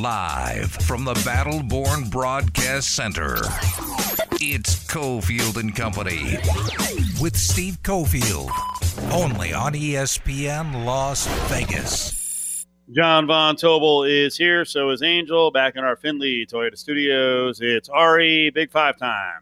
Live 0.00 0.70
from 0.70 1.04
the 1.04 1.14
Battleborn 1.14 2.08
Broadcast 2.08 2.94
Center, 2.94 3.38
it's 4.40 4.86
Cofield 4.86 5.56
and 5.56 5.74
Company 5.74 6.36
with 7.20 7.36
Steve 7.36 7.82
Cofield. 7.82 8.48
Only 9.12 9.52
on 9.52 9.72
ESPN 9.72 10.84
Las 10.84 11.26
Vegas. 11.48 12.64
John 12.94 13.26
Von 13.26 13.56
Tobel 13.56 14.04
is 14.04 14.36
here. 14.36 14.64
So 14.64 14.90
is 14.90 15.02
Angel. 15.02 15.50
Back 15.50 15.74
in 15.74 15.82
our 15.82 15.96
Findlay 15.96 16.46
Toyota 16.46 16.78
Studios. 16.78 17.60
It's 17.60 17.88
Ari. 17.88 18.50
Big 18.50 18.70
five 18.70 18.98
time. 18.98 19.40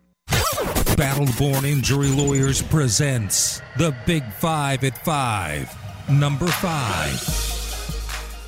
Battleborn 0.96 1.64
Injury 1.64 2.09
Lawyers 2.09 2.62
presents 2.62 3.61
the 3.77 3.95
Big 4.07 4.25
Five 4.32 4.84
at 4.84 4.96
Five. 5.04 5.77
Number 6.09 6.46
five. 6.46 7.45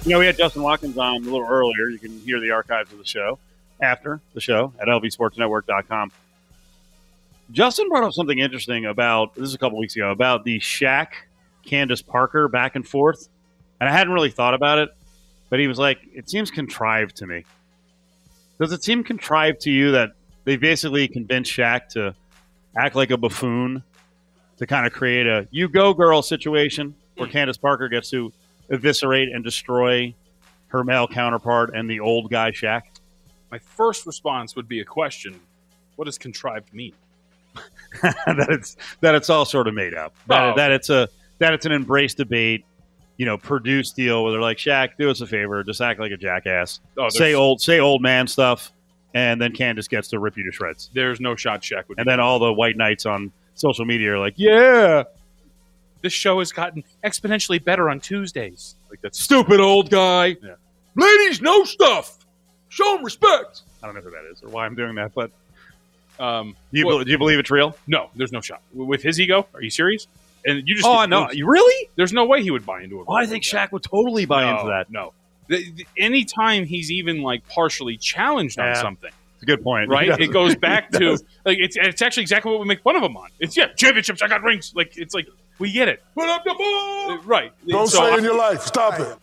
You 0.05 0.13
know, 0.13 0.21
we 0.21 0.27
had 0.27 0.39
Justin 0.39 0.63
Watkins 0.63 0.97
on 0.97 1.17
a 1.17 1.19
little 1.19 1.47
earlier. 1.47 1.89
You 1.89 1.99
can 1.99 2.19
hear 2.21 2.41
the 2.41 2.53
archives 2.53 2.93
of 2.93 2.99
the 2.99 3.05
show 3.05 3.39
after 3.81 4.21
the 4.33 4.41
show 4.41 4.73
at 4.81 4.89
lvsportsnetwork.com. 4.89 6.13
Justin 7.51 7.89
brought 7.89 8.05
up 8.05 8.13
something 8.13 8.39
interesting 8.39 8.87
about 8.87 9.35
this 9.35 9.45
is 9.45 9.55
a 9.55 9.59
couple 9.59 9.79
weeks 9.79 9.97
ago 9.97 10.11
about 10.11 10.45
the 10.45 10.59
Shaq 10.61 11.09
Candace 11.65 12.03
Parker 12.03 12.49
back 12.49 12.77
and 12.77 12.87
forth. 12.87 13.29
And 13.81 13.89
I 13.89 13.93
hadn't 13.93 14.13
really 14.13 14.31
thought 14.31 14.55
about 14.55 14.79
it, 14.79 14.91
but 15.51 15.59
he 15.59 15.67
was 15.67 15.79
like, 15.79 15.99
it 16.15 16.29
seems 16.29 16.51
contrived 16.51 17.17
to 17.17 17.27
me. 17.27 17.45
Does 18.61 18.73
it 18.73 18.83
seem 18.83 19.05
contrived 19.05 19.61
to 19.63 19.71
you 19.71 19.93
that 19.93 20.13
they 20.45 20.57
basically 20.57 21.09
convinced 21.09 21.53
Shaq 21.53 21.89
to 21.91 22.15
act 22.77 22.95
like 22.95 23.11
a 23.11 23.17
buffoon 23.17 23.83
to 24.59 24.67
kind 24.67 24.87
of 24.87 24.93
create 24.93 25.27
a 25.27 25.47
you 25.51 25.69
go 25.69 25.95
girl 25.95 26.23
situation 26.23 26.95
where 27.17 27.29
Candace 27.29 27.57
Parker 27.57 27.89
gets 27.89 28.11
to 28.11 28.33
eviscerate 28.71 29.29
and 29.33 29.43
destroy 29.45 30.15
her 30.69 30.85
male 30.85 31.09
counterpart 31.09 31.75
and 31.75 31.89
the 31.89 32.01
old 32.01 32.31
guy 32.31 32.51
Shaq? 32.51 32.83
My 33.51 33.59
first 33.59 34.07
response 34.07 34.55
would 34.57 34.69
be 34.69 34.81
a 34.81 34.85
question: 34.85 35.39
What 35.97 36.05
does 36.07 36.19
contrived 36.19 36.73
mean? 36.75 36.93
that 38.03 38.47
it's 38.51 38.77
that 39.01 39.15
it's 39.15 39.31
all 39.31 39.45
sort 39.45 39.67
of 39.69 39.75
made 39.75 39.95
up. 39.95 40.15
That, 40.27 40.43
Oh. 40.43 40.57
that 40.57 40.71
it's 40.71 40.91
a 40.91 41.09
that 41.39 41.55
it's 41.55 41.67
an 41.67 41.73
embrace 41.73 42.15
debate, 42.15 42.65
you 43.17 43.25
know, 43.27 43.39
produced 43.39 43.97
deal 43.97 44.23
where 44.23 44.33
they're 44.33 44.41
like, 44.41 44.59
Shaq, 44.59 44.91
do 44.99 45.11
us 45.11 45.21
a 45.21 45.27
favor, 45.27 45.63
just 45.65 45.81
act 45.81 45.99
like 46.01 46.13
a 46.13 46.17
jackass. 46.17 46.81
Oh, 46.99 47.09
say 47.09 47.35
old 47.35 47.61
say 47.61 47.81
old 47.81 48.03
man 48.03 48.27
stuff, 48.27 48.73
and 49.15 49.41
then 49.41 49.53
Candace 49.53 49.89
gets 49.89 50.09
to 50.09 50.19
rip 50.19 50.37
you 50.37 50.45
to 50.45 50.53
shreds. 50.53 50.91
There's 50.93 51.21
no 51.21 51.35
shot 51.35 51.63
Shaq 51.63 51.89
would. 51.89 51.99
And 51.99 52.07
then 52.07 52.21
all 52.21 52.39
the 52.39 52.53
white 52.53 52.77
knights 52.77 53.07
on 53.07 53.33
social 53.55 53.85
media 53.87 54.13
are 54.15 54.19
like, 54.19 54.35
Yeah, 54.37 55.05
this 56.03 56.13
show 56.13 56.39
has 56.39 56.53
gotten 56.53 56.85
exponentially 57.05 57.63
better 57.63 57.89
on 57.89 58.01
Tuesdays. 58.01 58.77
Like 58.91 59.01
that 59.03 59.15
stupid 59.15 59.61
old 59.61 59.91
guy. 59.91 60.37
Yeah. 60.43 60.55
Ladies 60.95 61.41
know 61.41 61.65
stuff. 61.65 62.19
Show 62.69 62.97
them 62.97 63.05
respect. 63.05 63.63
I 63.83 63.87
don't 63.87 63.95
know 63.95 64.01
who 64.01 64.11
that 64.11 64.25
is 64.31 64.43
or 64.43 64.49
why 64.49 64.67
I'm 64.67 64.75
doing 64.75 64.95
that, 64.97 65.15
but 65.15 65.31
um, 66.19 66.57
do 66.73 66.79
you, 66.81 66.87
well, 66.87 66.99
bel- 66.99 67.05
do 67.05 67.11
you 67.11 67.19
believe 67.19 67.39
it's 67.39 67.51
real? 67.51 67.77
no, 67.87 68.11
there's 68.17 68.33
no 68.33 68.41
shot 68.41 68.63
with 68.73 69.03
his 69.03 69.21
ego. 69.21 69.47
Are 69.55 69.63
you 69.63 69.71
serious? 69.71 70.07
And 70.47 70.67
you 70.67 70.75
just 70.75 70.87
Oh, 70.87 71.05
no. 71.05 71.31
You 71.31 71.47
really? 71.47 71.89
There's 71.97 72.13
no 72.13 72.25
way 72.25 72.43
he 72.43 72.51
would 72.51 72.67
buy 72.67 72.83
into 72.83 73.01
it. 73.01 73.07
Oh, 73.09 73.15
I 73.15 73.27
think 73.27 73.45
Shaq 73.45 73.73
would 73.73 73.83
totally 73.83 74.25
buy 74.25 74.45
no, 74.45 74.57
into 74.57 74.69
that. 74.71 74.91
No. 74.91 75.13
The, 75.49 75.71
the, 75.73 75.87
anytime 75.97 76.65
he's 76.65 76.91
even 76.91 77.23
like 77.23 77.47
partially 77.49 77.97
challenged 77.97 78.59
on 78.59 78.75
something, 78.77 79.11
It's 79.39 79.43
a 79.45 79.47
good 79.47 79.63
point. 79.63 79.89
right? 79.89 80.19
He 80.19 80.25
it 80.25 80.33
goes 80.33 80.55
back 80.57 80.91
to 80.91 80.99
does. 80.99 81.25
like 81.45 81.59
it's 81.59 81.77
it's 81.77 82.03
actually 82.03 82.23
exactly 82.23 82.51
what 82.51 82.61
we 82.61 82.67
make 82.67 82.83
fun 82.83 82.97
of 82.97 83.03
him 83.03 83.17
on. 83.17 83.29
It's 83.41 83.57
yeah, 83.57 83.69
championships. 83.77 84.21
I 84.23 84.29
got 84.29 84.43
rings. 84.43 84.73
Like 84.75 84.97
it's 84.97 85.15
like 85.15 85.29
we 85.59 85.73
get 85.73 85.89
it. 85.89 86.03
Put 86.15 86.29
up 86.29 86.45
the 86.45 86.55
ball. 86.55 87.19
Right. 87.25 87.53
Don't 87.67 87.87
So 87.89 87.99
say 87.99 88.13
I- 88.15 88.19
in 88.19 88.25
your 88.25 88.37
life. 88.37 88.63
Stop 88.63 88.99
it. 89.01 89.17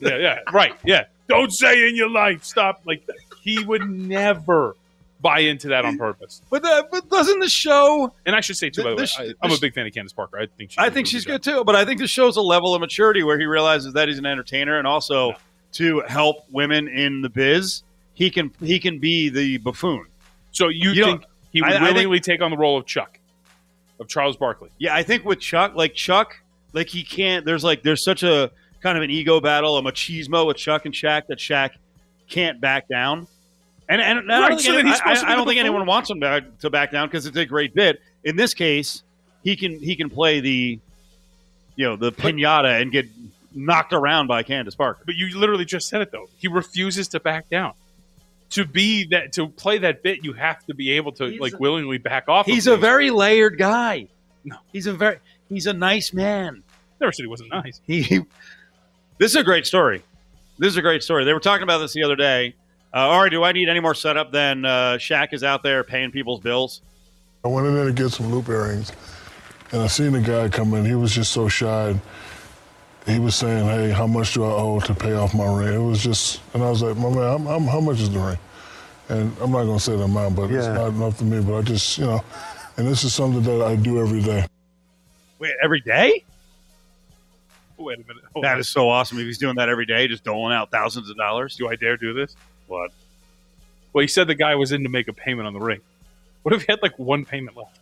yeah, 0.00 0.16
yeah, 0.16 0.38
right, 0.52 0.74
yeah. 0.84 1.04
Don't 1.28 1.52
say 1.52 1.88
in 1.88 1.96
your 1.96 2.08
life. 2.10 2.44
Stop. 2.44 2.80
Like 2.86 3.06
he 3.42 3.62
would 3.62 3.88
never 3.88 4.74
buy 5.20 5.40
into 5.40 5.68
that 5.68 5.84
on 5.84 5.98
purpose. 5.98 6.40
But, 6.48 6.64
uh, 6.64 6.84
but 6.92 7.10
doesn't 7.10 7.40
the 7.40 7.48
show? 7.48 8.12
And 8.24 8.36
I 8.36 8.40
should 8.40 8.56
say 8.56 8.70
too, 8.70 8.84
by 8.84 8.90
the 8.90 8.94
way, 8.96 9.02
This- 9.02 9.18
I, 9.18 9.34
I'm 9.42 9.50
a 9.50 9.58
big 9.58 9.74
fan 9.74 9.84
of 9.86 9.92
Candace 9.92 10.12
Parker. 10.12 10.38
I 10.38 10.46
think 10.46 10.70
she's 10.70 10.78
I 10.78 10.90
think 10.90 11.06
she's 11.08 11.24
good 11.24 11.42
too. 11.42 11.64
But 11.64 11.74
I 11.76 11.84
think 11.84 11.98
this 12.00 12.10
shows 12.10 12.36
a 12.36 12.40
level 12.40 12.74
of 12.74 12.80
maturity 12.80 13.22
where 13.24 13.38
he 13.38 13.44
realizes 13.44 13.92
that 13.94 14.08
he's 14.08 14.18
an 14.18 14.26
entertainer, 14.26 14.78
and 14.78 14.86
also 14.86 15.30
Yeah. 15.30 15.36
to 15.72 16.00
help 16.06 16.44
women 16.50 16.86
in 16.88 17.20
the 17.22 17.28
biz, 17.28 17.82
he 18.18 18.30
can 18.30 18.50
he 18.60 18.80
can 18.80 18.98
be 18.98 19.28
the 19.28 19.58
buffoon. 19.58 20.04
So 20.50 20.66
you, 20.68 20.90
You 20.90 21.04
think 21.04 21.24
he 21.52 21.62
would 21.62 21.70
I- 21.70 21.76
I 21.76 21.78
think- 21.78 21.94
willingly 21.94 22.18
take 22.20 22.42
on 22.42 22.50
the 22.50 22.56
role 22.56 22.76
of 22.76 22.84
Chuck, 22.84 23.20
of 24.00 24.08
Charles 24.08 24.36
Barkley? 24.36 24.70
Yeah, 24.78 24.92
I 24.94 25.04
think 25.04 25.24
with 25.24 25.38
Chuck, 25.38 25.76
like 25.76 25.94
Chuck, 25.94 26.36
like 26.72 26.88
he 26.88 27.04
can't. 27.04 27.44
There's 27.46 27.62
like 27.62 27.84
there's 27.84 28.02
such 28.02 28.24
a 28.24 28.50
kind 28.80 28.98
of 28.98 29.04
an 29.04 29.10
ego 29.10 29.40
battle, 29.40 29.76
a 29.76 29.82
machismo 29.82 30.46
with 30.48 30.56
Chuck 30.56 30.84
and 30.84 30.92
Shaq 30.92 31.28
that 31.28 31.38
Shaq 31.38 31.70
can't 32.28 32.60
back 32.60 32.88
down. 32.88 33.28
And 33.88 34.00
and, 34.02 34.18
and 34.18 34.32
I 34.32 34.48
don't 34.48 34.58
so 34.58 34.72
think, 34.72 34.80
any- 34.86 34.90
I, 34.90 35.32
I 35.32 35.36
don't 35.36 35.46
think 35.46 35.60
anyone 35.60 35.86
wants 35.86 36.10
him 36.10 36.18
back, 36.18 36.58
to 36.58 36.70
back 36.70 36.90
down 36.90 37.06
because 37.06 37.24
it's 37.24 37.36
a 37.36 37.46
great 37.46 37.72
bit. 37.72 38.02
In 38.24 38.34
this 38.34 38.52
case, 38.52 39.04
he 39.44 39.54
can 39.54 39.78
he 39.78 39.94
can 39.94 40.10
play 40.10 40.40
the, 40.40 40.80
you 41.76 41.84
know, 41.86 41.94
the 41.94 42.10
pinata 42.10 42.82
and 42.82 42.90
get 42.90 43.06
knocked 43.54 43.92
around 43.92 44.26
by 44.26 44.42
Candace 44.42 44.74
Parker. 44.74 45.02
But 45.06 45.14
you 45.14 45.38
literally 45.38 45.64
just 45.64 45.88
said 45.88 46.00
it 46.00 46.10
though. 46.10 46.28
He 46.38 46.48
refuses 46.48 47.06
to 47.08 47.20
back 47.20 47.48
down. 47.48 47.74
To 48.50 48.64
be 48.64 49.04
that 49.10 49.32
to 49.34 49.48
play 49.48 49.78
that 49.78 50.02
bit, 50.02 50.24
you 50.24 50.32
have 50.32 50.64
to 50.66 50.74
be 50.74 50.92
able 50.92 51.12
to 51.12 51.26
He's 51.26 51.40
like 51.40 51.52
a- 51.54 51.58
willingly 51.58 51.98
back 51.98 52.28
off. 52.28 52.46
of 52.48 52.52
He's 52.54 52.66
a 52.66 52.76
very 52.76 53.10
layered 53.10 53.58
guy. 53.58 54.08
No. 54.44 54.56
he's 54.72 54.86
a 54.86 54.92
very 54.94 55.18
he's 55.50 55.66
a 55.66 55.72
nice 55.74 56.12
man. 56.14 56.62
never 57.00 57.12
said 57.12 57.24
he 57.24 57.28
wasn't 57.28 57.50
nice. 57.50 57.80
He, 57.86 58.00
this 59.18 59.32
is 59.32 59.36
a 59.36 59.44
great 59.44 59.66
story. 59.66 60.02
This 60.58 60.68
is 60.68 60.76
a 60.78 60.82
great 60.82 61.02
story. 61.02 61.24
They 61.24 61.34
were 61.34 61.40
talking 61.40 61.62
about 61.62 61.78
this 61.78 61.92
the 61.92 62.02
other 62.04 62.16
day. 62.16 62.54
Uh, 62.94 62.98
Ari, 63.00 63.30
do 63.30 63.44
I 63.44 63.52
need 63.52 63.68
any 63.68 63.80
more 63.80 63.94
setup 63.94 64.32
than 64.32 64.64
uh, 64.64 64.94
Shaq 64.98 65.32
is 65.34 65.44
out 65.44 65.62
there 65.62 65.84
paying 65.84 66.10
people's 66.10 66.40
bills? 66.40 66.80
I 67.44 67.48
went 67.48 67.66
in 67.66 67.74
there 67.74 67.84
to 67.84 67.92
get 67.92 68.10
some 68.10 68.30
loop 68.32 68.48
earrings, 68.48 68.90
and 69.72 69.82
I 69.82 69.86
seen 69.88 70.12
the 70.12 70.20
guy 70.20 70.48
come 70.48 70.72
in. 70.74 70.84
He 70.86 70.94
was 70.94 71.12
just 71.14 71.32
so 71.32 71.48
shy. 71.48 71.90
And 71.90 72.00
he 73.08 73.18
was 73.18 73.34
saying, 73.34 73.64
"Hey, 73.66 73.90
how 73.90 74.06
much 74.06 74.34
do 74.34 74.44
I 74.44 74.50
owe 74.50 74.80
to 74.80 74.94
pay 74.94 75.14
off 75.14 75.34
my 75.34 75.46
ring?" 75.46 75.74
It 75.74 75.84
was 75.86 76.02
just, 76.02 76.40
and 76.54 76.62
I 76.62 76.70
was 76.70 76.82
like, 76.82 76.96
"My 76.96 77.10
man, 77.10 77.22
I'm, 77.22 77.46
I'm, 77.46 77.64
how 77.66 77.80
much 77.80 78.00
is 78.00 78.10
the 78.10 78.18
ring?" 78.18 78.38
And 79.08 79.34
I'm 79.40 79.50
not 79.52 79.64
gonna 79.64 79.80
say 79.80 79.96
the 79.96 80.02
amount, 80.04 80.36
but 80.36 80.50
it's 80.50 80.66
not 80.66 80.88
enough 80.88 81.18
to 81.18 81.24
me. 81.24 81.40
But 81.40 81.56
I 81.58 81.62
just, 81.62 81.98
you 81.98 82.04
know, 82.06 82.22
and 82.76 82.86
this 82.86 83.04
is 83.04 83.14
something 83.14 83.42
that 83.42 83.64
I 83.66 83.76
do 83.76 84.00
every 84.00 84.20
day. 84.22 84.46
Wait, 85.38 85.54
every 85.62 85.80
day? 85.80 86.24
Wait 87.78 87.94
a 87.98 88.06
minute. 88.08 88.24
Hold 88.32 88.44
That 88.44 88.54
on. 88.54 88.60
is 88.60 88.68
so 88.68 88.88
awesome. 88.88 89.18
If 89.18 89.24
he's 89.26 89.38
doing 89.38 89.54
that 89.56 89.68
every 89.68 89.86
day, 89.86 90.08
just 90.08 90.24
doling 90.24 90.52
out 90.52 90.70
thousands 90.70 91.08
of 91.10 91.16
dollars. 91.16 91.56
Do 91.56 91.68
I 91.68 91.76
dare 91.76 91.96
do 91.96 92.12
this? 92.12 92.36
What? 92.66 92.90
Well, 93.92 94.02
he 94.02 94.08
said 94.08 94.26
the 94.26 94.34
guy 94.34 94.54
was 94.56 94.72
in 94.72 94.82
to 94.82 94.88
make 94.88 95.08
a 95.08 95.12
payment 95.12 95.46
on 95.46 95.54
the 95.54 95.60
ring. 95.60 95.80
What 96.42 96.54
if 96.54 96.62
he 96.62 96.72
had 96.72 96.82
like 96.82 96.98
one 96.98 97.24
payment 97.24 97.56
left? 97.56 97.78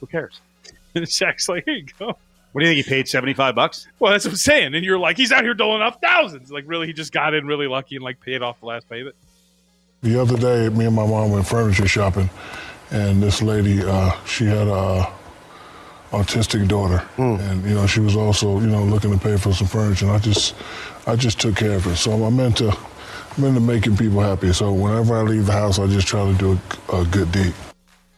Who 0.00 0.06
cares? 0.06 0.40
And 0.96 1.04
Shaq's 1.06 1.48
like, 1.48 1.64
here 1.64 1.74
you 1.74 1.86
go. 1.98 2.16
What 2.54 2.60
do 2.60 2.68
you 2.68 2.72
think 2.72 2.86
he 2.86 2.88
paid? 2.88 3.08
Seventy-five 3.08 3.56
bucks? 3.56 3.88
Well, 3.98 4.12
that's 4.12 4.24
what 4.24 4.30
I'm 4.30 4.36
saying. 4.36 4.74
And 4.76 4.84
you're 4.84 4.96
like, 4.96 5.16
he's 5.16 5.32
out 5.32 5.42
here 5.42 5.54
doling 5.54 5.82
off 5.82 6.00
thousands. 6.00 6.52
Like, 6.52 6.62
really, 6.68 6.86
he 6.86 6.92
just 6.92 7.12
got 7.12 7.34
in 7.34 7.48
really 7.48 7.66
lucky 7.66 7.96
and 7.96 8.04
like 8.04 8.20
paid 8.20 8.42
off 8.42 8.60
the 8.60 8.66
last 8.66 8.88
payment. 8.88 9.16
The 10.02 10.20
other 10.22 10.36
day, 10.36 10.68
me 10.68 10.86
and 10.86 10.94
my 10.94 11.04
mom 11.04 11.32
went 11.32 11.48
furniture 11.48 11.88
shopping, 11.88 12.30
and 12.92 13.20
this 13.20 13.42
lady, 13.42 13.82
uh, 13.82 14.12
she 14.24 14.44
had 14.44 14.68
a 14.68 15.12
autistic 16.12 16.68
daughter, 16.68 17.04
and 17.16 17.64
you 17.64 17.74
know 17.74 17.88
she 17.88 17.98
was 17.98 18.14
also 18.14 18.60
you 18.60 18.68
know 18.68 18.84
looking 18.84 19.10
to 19.10 19.18
pay 19.18 19.36
for 19.36 19.52
some 19.52 19.66
furniture. 19.66 20.06
And 20.06 20.14
I 20.14 20.18
just, 20.20 20.54
I 21.08 21.16
just 21.16 21.40
took 21.40 21.56
care 21.56 21.72
of 21.74 21.84
her. 21.86 21.96
So 21.96 22.12
I'm 22.22 22.38
into, 22.38 22.72
I'm 23.36 23.44
into 23.44 23.60
making 23.60 23.96
people 23.96 24.20
happy. 24.20 24.52
So 24.52 24.72
whenever 24.72 25.16
I 25.16 25.22
leave 25.22 25.46
the 25.46 25.52
house, 25.52 25.80
I 25.80 25.88
just 25.88 26.06
try 26.06 26.24
to 26.24 26.38
do 26.38 26.56
a, 26.92 27.00
a 27.00 27.04
good 27.06 27.32
deed. 27.32 27.52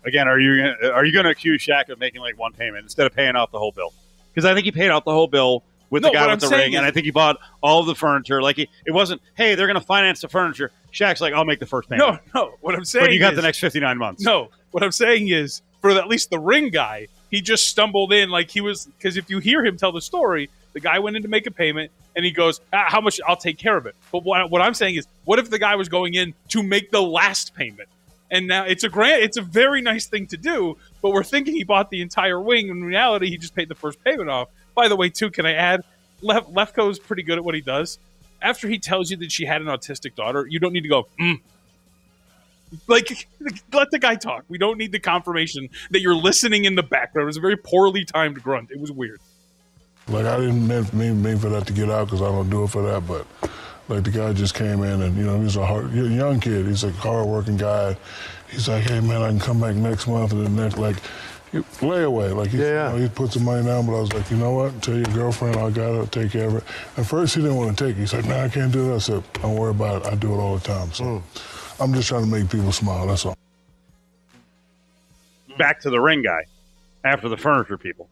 Again, 0.05 0.29
are 0.29 0.39
you 0.39 0.59
gonna- 0.59 0.93
are 0.93 1.07
you 1.07 1.13
going 1.13 1.25
to 1.25 1.31
accuse 1.31 1.65
Shaq 1.67 1.89
of 1.89 1.99
making 1.99 2.21
like 2.21 2.39
one 2.39 2.53
payment 2.53 2.83
instead 2.83 3.07
of 3.07 3.15
paying 3.15 3.35
off 3.35 3.51
the 3.51 3.59
whole 3.59 3.73
bill? 3.73 3.95
Because 4.37 4.45
I 4.45 4.53
think 4.53 4.67
he 4.67 4.73
paid 4.73 4.91
off 4.91 5.07
the 5.07 5.13
whole 5.13 5.29
bill 5.29 5.65
with 5.89 6.03
No, 6.03 6.11
the 6.11 6.13
guy 6.13 6.27
with 6.27 6.45
I'm 6.45 6.51
the 6.51 6.55
ring, 6.55 6.77
and 6.77 6.85
I 6.85 6.91
think 6.91 7.07
he 7.07 7.11
bought 7.11 7.39
all 7.63 7.81
of 7.81 7.87
the 7.87 7.95
furniture. 7.95 8.43
Like 8.43 8.57
he, 8.57 8.69
it 8.85 8.91
wasn't, 8.91 9.23
hey, 9.35 9.55
they're 9.55 9.67
going 9.67 9.81
to 9.81 9.87
finance 9.87 10.21
the 10.21 10.29
furniture. 10.29 10.71
Shaq's 10.93 11.23
like, 11.23 11.33
I'll 11.33 11.47
make 11.47 11.59
the 11.59 11.65
first 11.65 11.88
payment. 11.88 12.21
No, 12.35 12.43
no. 12.43 12.55
What 12.61 12.75
I'm 12.75 12.85
saying 12.85 13.06
but 13.06 13.12
you 13.15 13.19
got 13.19 13.33
is, 13.33 13.37
the 13.37 13.43
next 13.43 13.61
fifty 13.61 13.81
nine 13.81 13.97
months. 13.97 14.23
No, 14.23 14.50
what 14.73 14.83
I'm 14.83 14.93
saying 14.93 15.29
is, 15.29 15.62
for 15.81 15.91
at 15.91 16.06
least 16.06 16.29
the 16.29 16.38
ring 16.38 16.69
guy, 16.69 17.09
he 17.31 17.41
just 17.41 17.69
stumbled 17.69 18.12
in 18.12 18.29
like 18.29 18.50
he 18.50 18.61
was. 18.61 18.85
Because 18.99 19.17
if 19.17 19.31
you 19.31 19.38
hear 19.38 19.65
him 19.65 19.79
tell 19.79 19.91
the 19.91 20.03
story, 20.03 20.50
the 20.75 20.81
guy 20.81 20.99
went 20.99 21.17
in 21.17 21.23
to 21.23 21.29
make 21.29 21.47
a 21.47 21.50
payment, 21.50 21.91
and 22.15 22.27
he 22.27 22.31
goes, 22.31 22.61
ah, 22.75 22.85
"How 22.89 23.00
much? 23.00 23.19
I'll 23.27 23.37
take 23.37 23.56
care 23.56 23.79
of 23.79 23.87
it." 23.87 23.97
But 24.12 24.23
what, 24.23 24.50
what 24.50 24.61
I'm 24.61 24.75
saying 24.75 24.97
is, 24.97 25.06
what 25.25 25.39
if 25.39 25.49
the 25.49 25.59
guy 25.59 25.77
was 25.77 25.89
going 25.89 26.12
in 26.12 26.35
to 26.50 26.62
make 26.62 26.91
the 26.91 27.00
last 27.00 27.55
payment? 27.55 27.89
And 28.31 28.46
now 28.49 28.64
it's 28.64 28.82
a 28.84 28.88
grant. 28.88 29.23
it's 29.23 29.37
a 29.37 29.43
very 29.43 29.82
nice 29.82 30.06
thing 30.06 30.26
to 30.28 30.37
do, 30.37 30.76
but 31.00 31.11
we're 31.11 31.23
thinking 31.23 31.55
he 31.55 31.64
bought 31.64 31.90
the 31.90 32.02
entire 32.02 32.40
wing. 32.40 32.69
In 32.69 32.82
reality, 32.82 33.31
he 33.31 33.37
just 33.37 33.55
paid 33.55 33.69
the 33.69 33.75
first 33.75 34.02
payment 34.02 34.28
off. 34.28 34.49
By 34.75 34.88
the 34.88 34.96
way, 34.96 35.11
too, 35.11 35.31
can 35.31 35.46
I 35.46 35.55
add, 35.55 35.84
Lef- 36.20 36.78
is 36.78 36.99
pretty 36.99 37.23
good 37.23 37.38
at 37.38 37.44
what 37.44 37.55
he 37.55 37.61
does. 37.61 37.99
After 38.43 38.69
he 38.69 38.78
tells 38.78 39.11
you 39.11 39.17
that 39.19 39.32
she 39.32 39.46
had 39.46 39.62
an 39.62 39.69
autistic 39.69 40.14
daughter, 40.14 40.46
you 40.49 40.58
don't 40.58 40.73
need 40.73 40.82
to 40.82 40.88
go, 40.88 41.08
mm. 41.20 41.40
Like, 42.88 43.28
let 43.73 43.90
the 43.90 43.99
guy 43.99 44.17
talk. 44.17 44.44
We 44.49 44.58
don't 44.58 44.76
need 44.76 44.93
the 44.93 44.99
confirmation 44.99 45.69
that 45.90 46.00
you're 46.00 46.17
listening 46.17 46.64
in 46.64 46.75
the 46.75 46.82
background. 46.82 47.25
It 47.25 47.26
was 47.26 47.37
a 47.37 47.40
very 47.40 47.56
poorly 47.56 48.05
timed 48.05 48.43
grunt. 48.43 48.70
It 48.70 48.81
was 48.81 48.90
weird. 48.90 49.20
Like 50.08 50.26
I 50.26 50.37
didn't 50.38 50.67
mean, 50.93 51.22
mean 51.22 51.38
for 51.38 51.49
that 51.49 51.67
to 51.67 51.72
get 51.72 51.90
out 51.90 52.06
because 52.06 52.22
I 52.22 52.26
don't 52.26 52.49
do 52.49 52.62
it 52.64 52.69
for 52.69 52.82
that, 52.82 53.06
but 53.06 53.26
Like 53.88 54.03
the 54.03 54.11
guy 54.11 54.33
just 54.33 54.55
came 54.55 54.83
in 54.83 55.03
and, 55.03 55.17
you 55.17 55.25
know, 55.25 55.41
he's 55.41 55.56
a 55.56 55.65
hard, 55.65 55.93
young 55.93 56.41
kid. 56.41 56.67
He's 56.67 56.83
a 56.83 56.91
hardworking 56.91 57.56
guy. 57.56 57.97
He's 58.50 58.69
like, 58.69 58.83
hey, 58.85 59.00
man, 59.00 59.23
I 59.23 59.29
can 59.29 59.38
come 59.38 59.61
back 59.61 59.77
next 59.77 60.09
month 60.09 60.33
and 60.33 60.44
the 60.44 60.50
next, 60.50 60.77
like, 60.77 60.97
he- 61.53 61.59
layaway. 61.59 62.35
Like, 62.35 62.49
he, 62.49 62.59
Yeah. 62.59 62.93
you 62.93 62.99
know, 62.99 63.03
he 63.05 63.09
put 63.09 63.33
some 63.33 63.44
money 63.44 63.65
down, 63.65 63.87
but 63.87 63.97
I 63.97 64.00
was 64.00 64.12
like, 64.12 64.29
you 64.31 64.37
know 64.37 64.53
what? 64.53 64.83
Tell 64.83 64.97
your 64.97 65.05
girlfriend 65.06 65.56
I 65.56 65.71
got 65.71 65.93
to 65.93 66.06
take 66.11 66.33
care 66.33 66.49
of 66.49 66.56
it. 66.56 66.65
At 66.97 67.06
first, 67.06 67.37
he 67.37 67.43
didn't 67.43 67.56
want 67.56 67.79
to 67.79 67.85
take 67.85 67.97
it. 67.97 68.00
He's 68.00 68.12
like, 68.12 68.27
man, 68.27 68.44
I 68.44 68.49
can't 68.49 68.73
do 68.73 68.88
that. 68.88 68.94
I 68.94 68.99
said, 68.99 69.23
don't 69.35 69.56
worry 69.56 69.71
about 69.71 70.03
it. 70.03 70.12
I 70.12 70.17
do 70.17 70.35
it 70.35 70.39
all 70.39 70.56
the 70.56 70.65
time. 70.65 70.93
So 70.93 71.05
hmm. 71.05 71.82
I'm 71.82 71.94
just 71.94 72.09
trying 72.09 72.25
to 72.25 72.31
make 72.31 72.50
people 72.50 72.73
smile. 72.73 73.06
That's 73.06 73.25
all. 73.25 73.37
Back 75.59 75.81
to 75.81 75.91
the 75.91 76.00
ring 76.00 76.23
guy 76.23 76.44
after 77.05 77.29
the 77.29 77.37
furniture 77.37 77.79
people. 77.79 78.09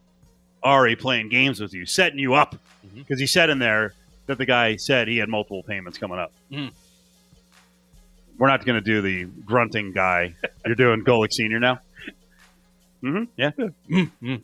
Ari 0.63 0.97
playing 0.97 1.29
games 1.29 1.61
with 1.61 1.75
you, 1.75 1.85
setting 1.85 2.19
you 2.19 2.35
up. 2.35 2.55
Mm-hmm. 2.87 3.01
Because 3.01 3.21
he 3.21 3.27
said 3.27 3.51
in 3.51 3.59
there 3.59 3.93
that 4.27 4.39
the 4.39 4.47
guy 4.47 4.77
said 4.77 5.09
he 5.09 5.19
had 5.19 5.29
multiple 5.29 5.63
payments 5.63 5.99
coming 5.99 6.19
up. 6.19 6.33
Mhm. 6.51 6.73
We're 8.39 8.49
not 8.49 8.65
going 8.65 8.83
to 8.83 8.85
do 8.85 9.01
the 9.01 9.25
grunting 9.45 9.93
guy. 9.93 10.35
You're 10.67 10.75
doing 10.75 11.05
Golick 11.05 11.33
Senior 11.33 11.61
now? 11.61 11.81
hmm 13.01 13.25
Yeah. 13.37 13.51
Mm-hmm. 13.91 14.37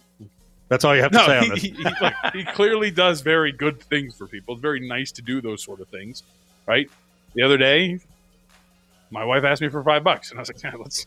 That's 0.68 0.84
all 0.84 0.94
you 0.94 1.02
have 1.02 1.10
to 1.10 1.18
No, 1.18 1.26
say 1.26 1.38
on 1.38 1.48
this. 1.48 1.62
he, 1.62 1.70
he, 1.70 1.82
like, 2.00 2.14
he 2.32 2.44
clearly 2.44 2.90
does 2.92 3.22
very 3.22 3.50
good 3.50 3.80
things 3.82 4.16
for 4.16 4.28
people. 4.28 4.54
It's 4.54 4.62
very 4.62 4.86
nice 4.86 5.10
to 5.12 5.22
do 5.22 5.40
those 5.40 5.64
sort 5.64 5.80
of 5.80 5.88
things, 5.88 6.22
right? 6.66 6.88
The 7.34 7.42
other 7.42 7.56
day, 7.56 7.98
my 9.10 9.24
wife 9.24 9.42
asked 9.42 9.60
me 9.62 9.68
for 9.68 9.82
five 9.82 10.04
bucks, 10.04 10.30
and 10.30 10.38
I 10.38 10.42
was 10.42 10.48
like, 10.50 10.62
yeah, 10.62 10.74
"Let's 10.78 11.06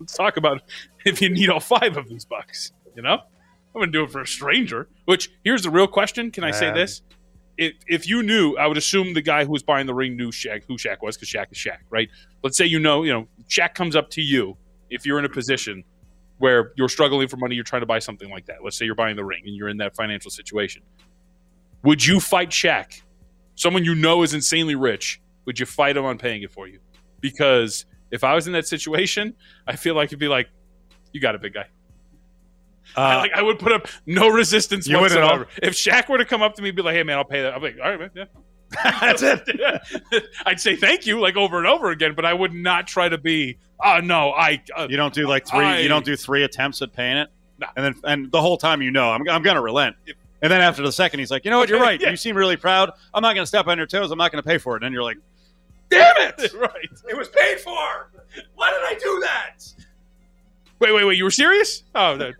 let's 0.00 0.14
talk 0.16 0.38
about 0.38 0.62
if 1.04 1.20
you 1.20 1.28
need 1.28 1.50
all 1.50 1.60
five 1.60 1.98
of 1.98 2.08
these 2.08 2.24
bucks." 2.24 2.72
You 2.96 3.02
know, 3.02 3.12
I'm 3.14 3.20
going 3.74 3.92
to 3.92 3.92
do 3.92 4.04
it 4.04 4.10
for 4.10 4.22
a 4.22 4.26
stranger. 4.26 4.88
Which 5.04 5.30
here's 5.42 5.62
the 5.62 5.70
real 5.70 5.86
question: 5.86 6.30
Can 6.30 6.42
I 6.44 6.50
say 6.52 6.68
Um, 6.68 6.74
this? 6.74 7.02
If 7.56 7.74
if 7.86 8.08
you 8.08 8.22
knew, 8.22 8.56
I 8.56 8.66
would 8.66 8.76
assume 8.76 9.14
the 9.14 9.22
guy 9.22 9.44
who 9.44 9.52
was 9.52 9.62
buying 9.62 9.86
the 9.86 9.94
ring 9.94 10.16
knew 10.16 10.30
Shaq, 10.30 10.64
who 10.66 10.76
Shaq 10.76 11.02
was, 11.02 11.16
because 11.16 11.28
Shaq 11.28 11.52
is 11.52 11.58
Shaq, 11.58 11.78
right? 11.90 12.08
Let's 12.42 12.56
say 12.56 12.66
you 12.66 12.78
know, 12.78 13.02
you 13.04 13.12
know, 13.12 13.28
Shaq 13.48 13.74
comes 13.74 13.94
up 13.94 14.10
to 14.10 14.22
you 14.22 14.56
if 14.90 15.06
you're 15.06 15.18
in 15.18 15.24
a 15.24 15.28
position 15.28 15.84
where 16.38 16.72
you're 16.76 16.88
struggling 16.88 17.28
for 17.28 17.36
money, 17.36 17.54
you're 17.54 17.64
trying 17.64 17.82
to 17.82 17.86
buy 17.86 17.98
something 17.98 18.28
like 18.30 18.46
that. 18.46 18.56
Let's 18.62 18.76
say 18.76 18.84
you're 18.84 18.94
buying 18.94 19.16
the 19.16 19.24
ring 19.24 19.42
and 19.46 19.54
you're 19.54 19.68
in 19.68 19.76
that 19.78 19.94
financial 19.94 20.30
situation. 20.30 20.82
Would 21.84 22.04
you 22.04 22.18
fight 22.18 22.50
Shaq? 22.50 23.02
Someone 23.54 23.84
you 23.84 23.94
know 23.94 24.22
is 24.22 24.34
insanely 24.34 24.74
rich. 24.74 25.20
Would 25.44 25.60
you 25.60 25.66
fight 25.66 25.96
him 25.96 26.04
on 26.04 26.18
paying 26.18 26.42
it 26.42 26.50
for 26.50 26.66
you? 26.66 26.80
Because 27.20 27.86
if 28.10 28.24
I 28.24 28.34
was 28.34 28.46
in 28.46 28.52
that 28.54 28.66
situation, 28.66 29.34
I 29.66 29.76
feel 29.76 29.94
like 29.94 30.08
it'd 30.08 30.18
be 30.18 30.28
like, 30.28 30.48
you 31.12 31.20
got 31.20 31.34
it, 31.34 31.42
big 31.42 31.54
guy. 31.54 31.66
I, 32.96 33.14
Uh, 33.14 33.18
like 33.18 33.32
I 33.34 33.42
would 33.42 33.58
put 33.58 33.72
up 33.72 33.88
no 34.06 34.28
resistance 34.28 34.86
You 34.86 34.98
whatsoever. 35.00 35.46
If 35.62 35.74
Shaq 35.74 36.08
were 36.08 36.18
to 36.18 36.24
come 36.24 36.42
up 36.42 36.54
to 36.56 36.62
me 36.62 36.68
and 36.70 36.76
be 36.76 36.82
like, 36.82 36.94
"Hey 36.94 37.02
man, 37.02 37.18
I'll 37.18 37.24
pay 37.24 37.42
that," 37.42 37.54
I'm 37.54 37.62
like, 37.62 37.76
"All 37.82 37.90
right, 37.90 37.98
man, 38.00 38.10
yeah." 38.14 38.24
that's 39.00 39.22
it. 39.22 40.24
I'd 40.46 40.60
say 40.60 40.74
thank 40.76 41.06
you 41.06 41.20
like 41.20 41.36
over 41.36 41.58
and 41.58 41.66
over 41.66 41.90
again, 41.90 42.14
but 42.14 42.24
I 42.24 42.34
would 42.34 42.52
not 42.52 42.86
try 42.86 43.08
to 43.08 43.18
be. 43.18 43.58
Oh 43.84 44.00
no, 44.02 44.30
I. 44.32 44.62
Uh, 44.76 44.86
You 44.90 44.96
don't 44.96 45.14
do 45.14 45.26
like 45.28 45.46
three. 45.46 45.64
I- 45.64 45.78
you 45.80 45.88
don't 45.88 46.04
do 46.04 46.16
three 46.16 46.42
attempts 46.44 46.82
at 46.82 46.92
paying 46.92 47.16
it, 47.18 47.28
No. 47.58 47.66
and 47.76 47.84
then 47.84 47.94
and 48.04 48.32
the 48.32 48.40
whole 48.40 48.56
time 48.56 48.82
you 48.82 48.90
know 48.90 49.10
I'm, 49.10 49.28
I'm 49.28 49.42
going 49.42 49.56
to 49.56 49.62
relent. 49.62 49.96
And 50.42 50.50
then 50.52 50.60
after 50.60 50.82
the 50.82 50.92
second, 50.92 51.20
he's 51.20 51.30
like, 51.30 51.44
you 51.46 51.50
know 51.50 51.58
what, 51.58 51.70
you're 51.70 51.80
right. 51.80 51.98
Yeah. 51.98 52.10
You 52.10 52.16
seem 52.18 52.36
really 52.36 52.56
proud. 52.56 52.90
I'm 53.14 53.22
not 53.22 53.32
going 53.34 53.44
to 53.44 53.46
step 53.46 53.66
on 53.66 53.78
your 53.78 53.86
toes. 53.86 54.10
I'm 54.10 54.18
not 54.18 54.30
going 54.30 54.42
to 54.42 54.46
pay 54.46 54.58
for 54.58 54.74
it. 54.74 54.82
And 54.82 54.84
then 54.84 54.92
you're 54.92 55.02
like, 55.02 55.16
damn 55.88 56.14
it! 56.18 56.52
right. 56.52 56.88
It 57.08 57.16
was 57.16 57.28
paid 57.28 57.60
for. 57.60 58.10
Why 58.54 58.70
did 58.70 58.82
I 58.82 58.94
do 59.00 59.20
that? 59.22 59.64
Wait, 60.80 60.92
wait, 60.92 61.04
wait. 61.04 61.16
You 61.16 61.24
were 61.24 61.30
serious? 61.30 61.84
Oh, 61.94 62.18
that, 62.18 62.34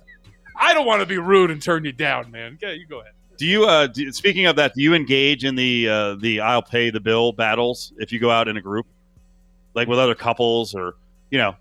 I 0.56 0.74
don't 0.74 0.86
want 0.86 1.00
to 1.00 1.06
be 1.06 1.18
rude 1.18 1.50
and 1.50 1.60
turn 1.60 1.84
you 1.84 1.92
down, 1.92 2.30
man. 2.30 2.58
Yeah, 2.60 2.72
you 2.72 2.86
go 2.86 3.00
ahead. 3.00 3.12
Do 3.36 3.46
you? 3.46 3.64
Uh, 3.64 3.86
do, 3.86 4.10
speaking 4.12 4.46
of 4.46 4.56
that, 4.56 4.74
do 4.74 4.82
you 4.82 4.94
engage 4.94 5.44
in 5.44 5.56
the 5.56 5.88
uh, 5.88 6.14
the 6.14 6.40
I'll 6.40 6.62
pay 6.62 6.90
the 6.90 7.00
bill 7.00 7.32
battles 7.32 7.92
if 7.98 8.12
you 8.12 8.18
go 8.18 8.30
out 8.30 8.46
in 8.48 8.56
a 8.56 8.60
group, 8.62 8.86
like 9.74 9.88
with 9.88 9.98
other 9.98 10.14
couples 10.14 10.74
or 10.74 10.94
you 11.30 11.38
know, 11.38 11.56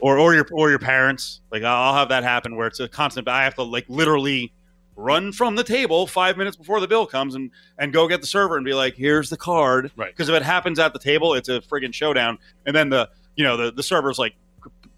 or 0.00 0.18
or 0.18 0.34
your 0.34 0.46
or 0.52 0.68
your 0.68 0.78
parents? 0.78 1.40
Like 1.50 1.62
I'll 1.62 1.94
have 1.94 2.10
that 2.10 2.22
happen 2.22 2.56
where 2.56 2.66
it's 2.66 2.80
a 2.80 2.88
constant. 2.88 3.28
I 3.28 3.44
have 3.44 3.54
to 3.54 3.62
like 3.62 3.86
literally 3.88 4.52
run 4.96 5.30
from 5.30 5.54
the 5.54 5.64
table 5.64 6.06
five 6.06 6.36
minutes 6.38 6.56
before 6.56 6.80
the 6.80 6.88
bill 6.88 7.06
comes 7.06 7.34
and 7.34 7.50
and 7.78 7.92
go 7.92 8.08
get 8.08 8.20
the 8.20 8.26
server 8.26 8.56
and 8.56 8.64
be 8.64 8.74
like, 8.74 8.94
here's 8.94 9.30
the 9.30 9.36
card. 9.36 9.92
Right. 9.96 10.10
Because 10.10 10.28
if 10.28 10.34
it 10.34 10.42
happens 10.42 10.78
at 10.78 10.92
the 10.92 10.98
table, 10.98 11.34
it's 11.34 11.48
a 11.48 11.60
friggin' 11.60 11.94
showdown. 11.94 12.38
And 12.66 12.76
then 12.76 12.90
the 12.90 13.08
you 13.36 13.44
know 13.44 13.56
the 13.56 13.72
the 13.72 13.82
server's 13.82 14.18
like 14.18 14.34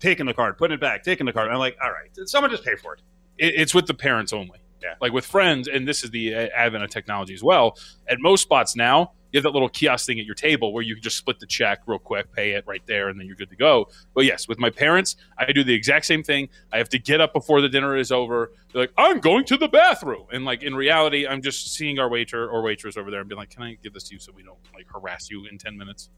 taking 0.00 0.26
the 0.26 0.34
card, 0.34 0.58
putting 0.58 0.74
it 0.74 0.80
back, 0.80 1.04
taking 1.04 1.26
the 1.26 1.32
card. 1.32 1.50
I'm 1.50 1.58
like, 1.58 1.76
all 1.82 1.90
right, 1.90 2.10
someone 2.28 2.50
just 2.50 2.64
pay 2.64 2.74
for 2.74 2.94
it. 2.94 3.00
It, 3.38 3.54
it's 3.56 3.74
with 3.74 3.86
the 3.86 3.94
parents 3.94 4.32
only. 4.32 4.58
Yeah. 4.82 4.94
Like 5.00 5.12
with 5.12 5.26
friends, 5.26 5.66
and 5.66 5.88
this 5.88 6.04
is 6.04 6.10
the 6.10 6.34
uh, 6.34 6.48
advent 6.54 6.84
of 6.84 6.90
technology 6.90 7.34
as 7.34 7.42
well. 7.42 7.76
At 8.08 8.20
most 8.20 8.42
spots 8.42 8.76
now, 8.76 9.12
you 9.32 9.38
have 9.38 9.42
that 9.42 9.50
little 9.50 9.68
kiosk 9.68 10.06
thing 10.06 10.18
at 10.18 10.24
your 10.24 10.34
table 10.34 10.72
where 10.72 10.82
you 10.82 10.94
can 10.94 11.02
just 11.02 11.16
split 11.16 11.38
the 11.38 11.46
check 11.46 11.80
real 11.86 11.98
quick, 11.98 12.32
pay 12.32 12.52
it 12.52 12.64
right 12.66 12.82
there, 12.86 13.08
and 13.08 13.18
then 13.18 13.26
you're 13.26 13.36
good 13.36 13.50
to 13.50 13.56
go. 13.56 13.88
But 14.14 14.24
yes, 14.24 14.48
with 14.48 14.58
my 14.58 14.70
parents, 14.70 15.16
I 15.36 15.52
do 15.52 15.64
the 15.64 15.74
exact 15.74 16.06
same 16.06 16.22
thing. 16.22 16.48
I 16.72 16.78
have 16.78 16.88
to 16.90 16.98
get 16.98 17.20
up 17.20 17.32
before 17.32 17.60
the 17.60 17.68
dinner 17.68 17.96
is 17.96 18.10
over. 18.10 18.52
They're 18.72 18.82
like, 18.82 18.92
I'm 18.96 19.20
going 19.20 19.44
to 19.46 19.56
the 19.56 19.68
bathroom. 19.68 20.26
And 20.32 20.44
like 20.44 20.62
in 20.62 20.74
reality, 20.74 21.26
I'm 21.26 21.42
just 21.42 21.74
seeing 21.74 21.98
our 21.98 22.08
waiter 22.08 22.48
or 22.48 22.62
waitress 22.62 22.96
over 22.96 23.10
there 23.10 23.20
and 23.20 23.28
being 23.28 23.38
like, 23.38 23.50
Can 23.50 23.62
I 23.62 23.76
give 23.82 23.92
this 23.92 24.04
to 24.04 24.14
you 24.14 24.20
so 24.20 24.32
we 24.34 24.42
don't 24.42 24.58
like 24.74 24.86
harass 24.90 25.28
you 25.30 25.46
in 25.50 25.58
10 25.58 25.76
minutes? 25.76 26.08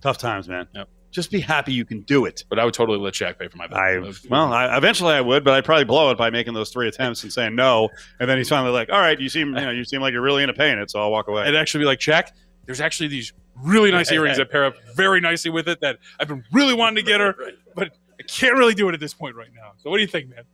Tough 0.00 0.18
times, 0.18 0.48
man. 0.48 0.68
Yep. 0.74 0.88
Just 1.10 1.30
be 1.30 1.40
happy 1.40 1.72
you 1.72 1.84
can 1.84 2.02
do 2.02 2.24
it. 2.24 2.44
But 2.48 2.58
I 2.58 2.64
would 2.64 2.74
totally 2.74 2.98
let 2.98 3.14
Shaq 3.14 3.38
pay 3.38 3.48
for 3.48 3.56
my 3.56 3.66
bill. 3.66 3.78
I 3.78 3.96
Uh, 3.96 4.12
well, 4.28 4.52
I, 4.52 4.76
eventually 4.76 5.12
I 5.12 5.20
would, 5.20 5.42
but 5.42 5.54
I'd 5.54 5.64
probably 5.64 5.84
blow 5.84 6.10
it 6.10 6.18
by 6.18 6.30
making 6.30 6.54
those 6.54 6.70
three 6.70 6.88
attempts 6.88 7.22
and 7.22 7.32
saying 7.32 7.54
no, 7.54 7.88
and 8.20 8.30
then 8.30 8.38
he's 8.38 8.48
finally 8.48 8.72
like, 8.72 8.90
"All 8.90 9.00
right, 9.00 9.18
you 9.18 9.28
seem, 9.28 9.48
you 9.48 9.60
know, 9.60 9.70
you 9.70 9.84
seem 9.84 10.00
like 10.00 10.12
you're 10.12 10.22
really 10.22 10.42
into 10.42 10.54
paying 10.54 10.78
it, 10.78 10.90
so 10.90 11.00
I'll 11.00 11.10
walk 11.10 11.28
away." 11.28 11.42
I'd 11.42 11.56
actually 11.56 11.80
be 11.80 11.86
like, 11.86 11.98
Shaq, 11.98 12.28
there's 12.66 12.80
actually 12.80 13.08
these 13.08 13.32
really 13.56 13.90
nice 13.90 14.12
earrings 14.12 14.36
that 14.36 14.50
pair 14.50 14.64
up 14.64 14.74
very 14.94 15.20
nicely 15.20 15.50
with 15.50 15.68
it 15.68 15.80
that 15.80 15.98
I've 16.18 16.28
been 16.28 16.44
really 16.52 16.74
wanting 16.74 17.04
to 17.04 17.10
get 17.10 17.20
her, 17.20 17.34
but 17.74 17.96
I 18.18 18.22
can't 18.24 18.56
really 18.56 18.74
do 18.74 18.88
it 18.88 18.94
at 18.94 19.00
this 19.00 19.14
point 19.14 19.34
right 19.34 19.50
now. 19.54 19.72
So 19.78 19.90
what 19.90 19.96
do 19.96 20.02
you 20.02 20.08
think, 20.08 20.30
man? 20.30 20.44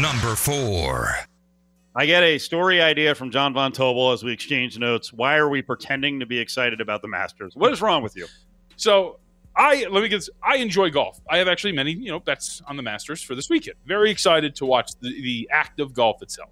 Number 0.00 0.34
four. 0.34 1.14
I 1.94 2.06
get 2.06 2.22
a 2.22 2.38
story 2.38 2.80
idea 2.80 3.14
from 3.14 3.30
John 3.30 3.52
Von 3.52 3.70
Tobel 3.70 4.12
as 4.12 4.24
we 4.24 4.32
exchange 4.32 4.78
notes. 4.78 5.12
Why 5.12 5.36
are 5.36 5.48
we 5.50 5.60
pretending 5.60 6.20
to 6.20 6.26
be 6.26 6.38
excited 6.38 6.80
about 6.80 7.02
the 7.02 7.08
Masters? 7.08 7.54
What 7.54 7.70
is 7.70 7.82
wrong 7.82 8.02
with 8.02 8.16
you? 8.16 8.26
So 8.76 9.18
I 9.56 9.86
let 9.90 10.02
me 10.02 10.08
get. 10.08 10.26
I 10.42 10.56
enjoy 10.56 10.90
golf. 10.90 11.20
I 11.30 11.38
have 11.38 11.48
actually 11.48 11.72
many, 11.72 11.92
you 11.92 12.10
know, 12.10 12.20
bets 12.20 12.62
on 12.66 12.76
the 12.76 12.82
Masters 12.82 13.22
for 13.22 13.34
this 13.34 13.50
weekend. 13.50 13.76
Very 13.86 14.10
excited 14.10 14.54
to 14.56 14.66
watch 14.66 14.92
the, 15.00 15.10
the 15.22 15.48
act 15.52 15.80
of 15.80 15.92
golf 15.92 16.22
itself. 16.22 16.50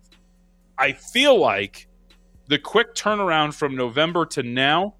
I 0.76 0.92
feel 0.92 1.38
like 1.38 1.88
the 2.48 2.58
quick 2.58 2.94
turnaround 2.94 3.54
from 3.54 3.76
November 3.76 4.26
to 4.26 4.42
now, 4.42 4.94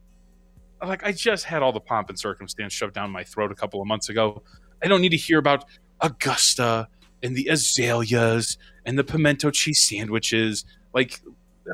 like 0.83 1.05
I 1.05 1.13
just 1.13 1.45
had 1.45 1.63
all 1.63 1.73
the 1.73 1.81
pomp 1.81 2.09
and 2.09 2.19
circumstance 2.19 2.73
shoved 2.73 2.95
down 2.95 3.11
my 3.11 3.25
throat 3.25 3.51
a 3.51 3.55
couple 3.55 3.81
of 3.81 3.87
months 3.87 4.09
ago. 4.09 4.43
I 4.83 4.89
don't 4.89 5.01
need 5.01 5.11
to 5.11 5.17
hear 5.17 5.39
about 5.39 5.65
Augusta 6.01 6.89
and 7.23 7.37
the 7.37 7.49
azaleas 7.49 8.57
and 8.87 8.99
the 8.99 9.05
pimento 9.05 9.51
cheese 9.51 9.87
sandwiches. 9.87 10.65
Like, 10.95 11.21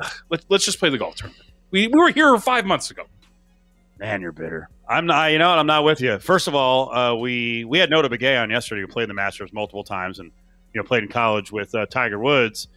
ugh, 0.01 0.11
let, 0.29 0.43
let's 0.49 0.65
just 0.65 0.79
play 0.79 0.89
the 0.89 0.97
golf 0.97 1.15
tournament. 1.15 1.45
We, 1.71 1.87
we 1.87 1.99
were 1.99 2.11
here 2.11 2.37
five 2.39 2.65
months 2.65 2.91
ago. 2.91 3.03
Man, 3.99 4.21
you're 4.21 4.31
bitter. 4.31 4.69
I'm 4.87 5.05
not. 5.05 5.31
You 5.31 5.39
know? 5.39 5.49
I'm 5.49 5.67
not 5.67 5.83
with 5.83 6.01
you. 6.01 6.19
First 6.19 6.47
of 6.47 6.55
all, 6.55 6.93
uh, 6.93 7.15
we 7.15 7.65
we 7.65 7.79
had 7.79 7.89
Notah 7.89 8.09
Begay 8.09 8.41
on 8.41 8.49
yesterday, 8.49 8.81
who 8.81 8.87
played 8.87 9.09
the 9.09 9.13
Masters 9.13 9.51
multiple 9.51 9.83
times, 9.83 10.19
and 10.19 10.31
you 10.73 10.81
know 10.81 10.83
played 10.83 11.03
in 11.03 11.09
college 11.09 11.51
with 11.51 11.73
uh, 11.73 11.85
Tiger 11.87 12.19
Woods, 12.19 12.67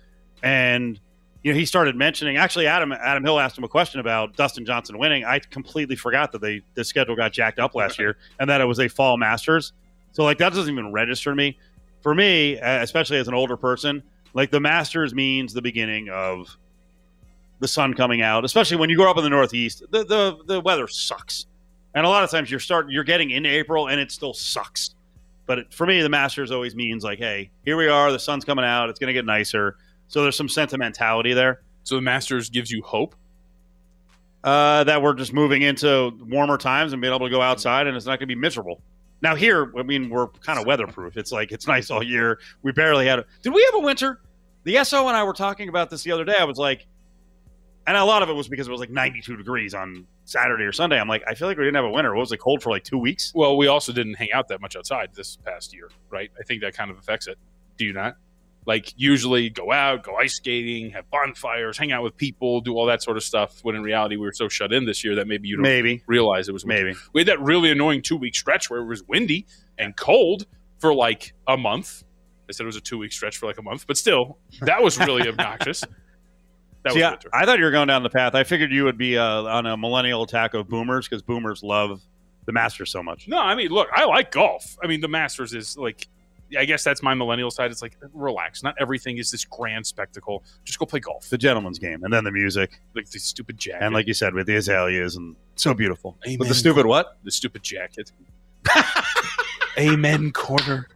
and 0.43 0.99
you 1.43 1.53
know 1.53 1.59
he 1.59 1.67
started 1.67 1.95
mentioning. 1.97 2.37
Actually, 2.37 2.67
Adam 2.67 2.93
Adam 2.93 3.23
Hill 3.23 3.39
asked 3.39 3.59
him 3.59 3.65
a 3.65 3.69
question 3.69 4.01
about 4.01 4.37
Dustin 4.37 4.65
Johnson 4.65 4.99
winning. 4.99 5.25
I 5.25 5.39
completely 5.39 5.97
forgot 5.97 6.33
that 6.33 6.41
they 6.41 6.63
the 6.75 6.85
schedule 6.85 7.17
got 7.17 7.33
jacked 7.33 7.59
up 7.59 7.75
last 7.75 7.99
year, 7.99 8.17
and 8.39 8.49
that 8.49 8.61
it 8.61 8.67
was 8.67 8.81
a 8.81 8.89
fall 8.89 9.17
Masters. 9.17 9.73
So 10.13 10.25
like 10.25 10.39
that 10.39 10.53
doesn't 10.53 10.73
even 10.73 10.93
register 10.93 11.31
to 11.31 11.37
me. 11.37 11.59
For 12.03 12.15
me, 12.15 12.57
especially 12.57 13.19
as 13.19 13.29
an 13.29 13.35
older 13.35 13.59
person, 13.59 14.03
like 14.33 14.51
the 14.51 14.61
Masters 14.61 15.15
means 15.15 15.53
the 15.53 15.61
beginning 15.61 16.09
of 16.09 16.57
the 17.61 17.69
sun 17.69 17.95
coming 17.95 18.23
out, 18.23 18.45
especially 18.45 18.79
when 18.79 18.91
you 18.91 18.97
grow 18.97 19.11
up 19.11 19.19
in 19.19 19.25
the 19.25 19.31
Northeast. 19.31 19.83
The 19.91 20.05
the, 20.05 20.37
the 20.47 20.61
weather 20.61 20.89
sucks, 20.89 21.47
and 21.95 22.05
a 22.07 22.09
lot 22.09 22.25
of 22.25 22.31
times 22.31 22.51
you're 22.51 22.61
starting 22.61 22.93
you're 22.93 23.05
getting 23.05 23.31
into 23.31 23.49
April 23.51 23.89
and 23.89 24.01
it 24.01 24.11
still 24.13 24.35
sucks. 24.35 24.95
But 25.47 25.59
it, 25.61 25.75
for 25.75 25.87
me, 25.87 26.01
the 26.03 26.09
Masters 26.09 26.51
always 26.53 26.75
means 26.77 27.05
like, 27.05 27.19
hey, 27.19 27.51
here 27.65 27.77
we 27.77 27.89
are. 27.89 28.13
The 28.13 28.19
sun's 28.21 28.45
coming 28.45 28.65
out. 28.65 28.89
It's 28.91 28.99
going 28.99 29.09
to 29.09 29.13
get 29.15 29.25
nicer. 29.27 29.77
So 30.09 30.23
there's 30.23 30.37
some 30.37 30.49
sentimentality 30.49 31.35
there 31.35 31.63
So 31.85 31.97
the 31.97 32.03
Masters 32.03 32.51
gives 32.51 32.71
you 32.71 32.83
hope. 32.83 33.15
uh, 34.45 34.85
that 34.85 35.03
we're 35.03 35.15
just 35.15 35.33
moving 35.33 35.63
into 35.63 36.13
warmer 36.29 36.57
times 36.57 36.93
and 36.93 37.03
being 37.03 37.13
able 37.15 37.27
to 37.27 37.31
go 37.31 37.43
outside, 37.43 37.87
and 37.87 37.97
it's 37.97 38.07
not 38.07 38.13
going 38.19 38.29
to 38.29 38.35
be 38.35 38.41
miserable. 38.41 38.83
Now 39.23 39.35
here, 39.35 39.71
I 39.79 39.83
mean, 39.83 40.09
we're 40.09 40.29
kind 40.29 40.59
of 40.59 40.67
weatherproof. 40.67 41.17
It's 41.19 41.31
like 41.33 41.53
it's 41.53 41.67
nice 41.67 41.91
all 41.91 42.03
year. 42.03 42.39
We 42.63 42.73
barely 42.73 43.07
had. 43.07 43.19
A, 43.19 43.27
did 43.43 43.53
we 43.53 43.63
have 43.73 43.83
a 43.83 43.85
winter? 43.85 44.21
The 44.65 44.83
SO 44.85 45.09
and 45.09 45.17
I 45.17 45.25
were 45.25 45.35
talking 45.35 45.69
about 45.69 45.91
this 45.91 46.03
the 46.05 46.13
other 46.13 46.25
day. 46.25 46.37
I 46.39 46.45
was 46.45 46.57
like, 46.59 46.87
and 47.87 47.97
a 47.97 48.05
lot 48.05 48.23
of 48.23 48.29
it 48.29 48.35
was 48.35 48.49
because 48.49 48.69
it 48.69 48.71
was 48.71 48.81
like 48.81 48.91
92 48.91 49.37
degrees 49.37 49.75
on 49.75 50.07
Saturday 50.25 50.65
or 50.65 50.73
Sunday. 50.73 50.99
I'm 50.99 51.09
like, 51.09 51.23
I 51.27 51.35
feel 51.35 51.49
like 51.49 51.57
we 51.59 51.65
didn't 51.65 51.77
have 51.77 51.85
a 51.85 51.91
winter. 51.91 52.15
What 52.15 52.21
was 52.21 52.33
it 52.33 52.39
cold 52.39 52.63
for 52.63 52.71
like 52.71 52.85
two 52.85 52.99
weeks? 52.99 53.33
Well, 53.35 53.57
we 53.57 53.67
also 53.67 53.93
didn't 53.93 54.15
hang 54.15 54.33
out 54.33 54.49
that 54.49 54.61
much 54.61 54.77
outside 54.77 55.11
this 55.15 55.37
past 55.45 55.75
year, 55.75 55.91
right? 56.11 56.31
I 56.39 56.45
think 56.45 56.63
that 56.63 56.75
kind 56.75 56.91
of 56.91 56.99
affects 56.99 57.27
it. 57.27 57.39
Do 57.77 57.85
you 57.85 57.93
not? 57.93 58.17
like 58.67 58.93
usually 58.97 59.51
go 59.51 59.73
out, 59.73 60.03
go 60.03 60.17
ice 60.17 60.35
skating, 60.35 60.91
have 60.91 61.09
bonfires, 61.11 61.79
hang 61.79 61.93
out 61.93 62.03
with 62.03 62.17
people, 62.17 62.61
do 62.61 62.75
all 62.75 62.87
that 62.87 63.03
sort 63.03 63.17
of 63.17 63.23
stuff. 63.23 63.59
When 63.63 63.75
in 63.75 63.83
reality, 63.83 64.17
we 64.17 64.27
were 64.27 64.33
so 64.33 64.49
shut 64.49 64.73
in 64.73 64.85
this 64.85 65.03
year 65.03 65.17
that 65.17 65.27
maybe 65.27 65.49
you 65.49 65.57
don't 65.57 65.63
Maybe. 65.63 66.03
realize 66.07 66.49
it 66.49 66.53
was 66.53 66.67
Maybe. 66.67 66.95
We 67.13 67.23
had 67.23 67.29
that 67.29 67.41
really 67.41 67.71
annoying 67.71 68.03
two 68.03 68.17
week 68.17 68.35
stretch 68.35 68.71
where 68.71 68.81
it 68.81 68.85
was 68.87 69.03
windy 69.09 69.47
and 69.79 69.97
cold 69.97 70.47
for 70.79 70.95
like 70.95 71.33
a 71.49 71.57
month. 71.57 72.05
I 72.49 72.53
said 72.53 72.65
it 72.65 72.67
was 72.67 72.77
a 72.77 72.81
two 72.81 72.99
week 72.99 73.13
stretch 73.13 73.39
for 73.39 73.47
like 73.47 73.59
a 73.59 73.63
month, 73.63 73.87
but 73.87 73.97
still, 73.97 74.39
that 74.61 74.83
was 74.83 74.99
really 74.99 75.27
obnoxious. 75.29 75.83
That 76.83 76.93
See, 76.93 76.99
was 76.99 77.05
I, 77.05 77.11
winter. 77.11 77.31
I 77.33 77.45
thought 77.45 77.59
you 77.59 77.65
were 77.65 77.71
going 77.71 77.89
down 77.89 78.03
the 78.03 78.11
path. 78.11 78.35
I 78.35 78.45
figured 78.45 78.73
you 78.73 78.85
would 78.85 78.97
be 78.99 79.19
uh, 79.19 79.25
on 79.25 79.67
a 79.67 79.77
millennial 79.77 80.23
attack 80.23 80.55
of 80.55 80.69
boomers 80.69 81.07
because 81.09 81.23
boomers 81.23 81.63
love 81.63 82.01
the 82.47 82.53
Masters 82.53 82.91
so 82.91 83.03
much. 83.03 83.29
No, 83.29 83.39
I 83.39 83.55
mean, 83.55 83.69
look, 83.71 83.89
I 83.95 84.05
like 84.07 84.31
golf. 84.33 84.77
I 84.83 84.87
mean, 84.87 85.01
the 85.01 85.09
Masters 85.09 85.53
is 85.53 85.77
like, 85.77 86.09
I 86.59 86.65
guess 86.65 86.83
that's 86.83 87.03
my 87.03 87.15
millennial 87.15 87.51
side. 87.51 87.71
It's 87.71 87.83
like, 87.83 87.97
relax. 88.15 88.63
Not 88.63 88.75
everything 88.81 89.19
is 89.19 89.31
this 89.31 89.45
grand 89.45 89.87
spectacle. 89.87 90.43
Just 90.65 90.79
go 90.79 90.87
play 90.87 91.01
golf. 91.01 91.29
The 91.29 91.39
gentleman's 91.39 91.79
game, 91.79 92.03
and 92.03 92.13
then 92.13 92.25
the 92.25 92.33
music, 92.33 92.81
Like 92.97 93.09
the 93.11 93.19
stupid 93.19 93.59
jacket. 93.59 93.85
and 93.85 93.95
like 93.95 94.07
you 94.07 94.15
said, 94.15 94.35
with 94.35 94.47
the 94.47 94.57
azaleas, 94.57 95.17
and 95.17 95.37
so 95.57 95.75
beautiful. 95.75 96.17
Amen. 96.27 96.39
With 96.39 96.49
the 96.49 96.55
stupid 96.55 96.87
what? 96.87 97.19
the 97.25 97.31
stupid 97.31 97.63
jacket. 97.63 98.11
Amen 99.79 100.33
Corner. 100.33 100.89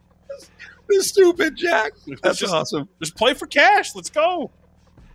The 0.89 1.03
stupid 1.03 1.57
jacket. 1.57 2.21
That's 2.23 2.39
just, 2.39 2.53
awesome. 2.53 2.89
just 3.01 3.15
play 3.17 3.35
for 3.35 3.47
cash. 3.47 3.95
Let's 3.95 4.11
go. 4.11 4.51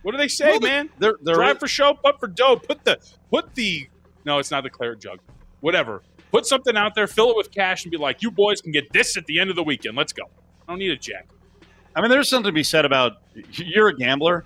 What 0.02 0.12
do 0.12 0.18
they 0.18 0.28
say, 0.28 0.52
Well, 0.52 0.60
man? 0.60 0.88
They're, 0.98 1.16
they're 1.22 1.34
Drive 1.34 1.60
for 1.60 1.68
show, 1.68 1.94
putt 1.94 2.18
for 2.20 2.26
dough. 2.26 2.56
Put 2.56 2.84
the 2.84 2.98
put 3.30 3.54
the 3.54 3.88
no, 4.24 4.38
it's 4.38 4.50
not 4.50 4.62
the 4.62 4.70
claret 4.70 5.00
jug. 5.00 5.18
Whatever. 5.60 6.02
Put 6.32 6.46
something 6.46 6.76
out 6.76 6.94
there, 6.94 7.06
fill 7.06 7.30
it 7.30 7.36
with 7.36 7.50
cash, 7.50 7.84
and 7.84 7.90
be 7.90 7.96
like, 7.96 8.22
"You 8.22 8.30
boys 8.30 8.60
can 8.62 8.72
get 8.72 8.92
this 8.92 9.16
at 9.16 9.26
the 9.26 9.40
end 9.40 9.50
of 9.50 9.56
the 9.56 9.62
weekend. 9.62 9.96
Let's 9.96 10.12
go." 10.12 10.24
I 10.68 10.72
don't 10.72 10.78
need 10.78 10.90
a 10.92 10.96
jack. 10.96 11.26
I 11.94 12.00
mean, 12.00 12.10
there's 12.10 12.28
something 12.30 12.48
to 12.48 12.52
be 12.52 12.62
said 12.62 12.84
about 12.84 13.14
you're 13.52 13.88
a 13.88 13.94
gambler. 13.96 14.44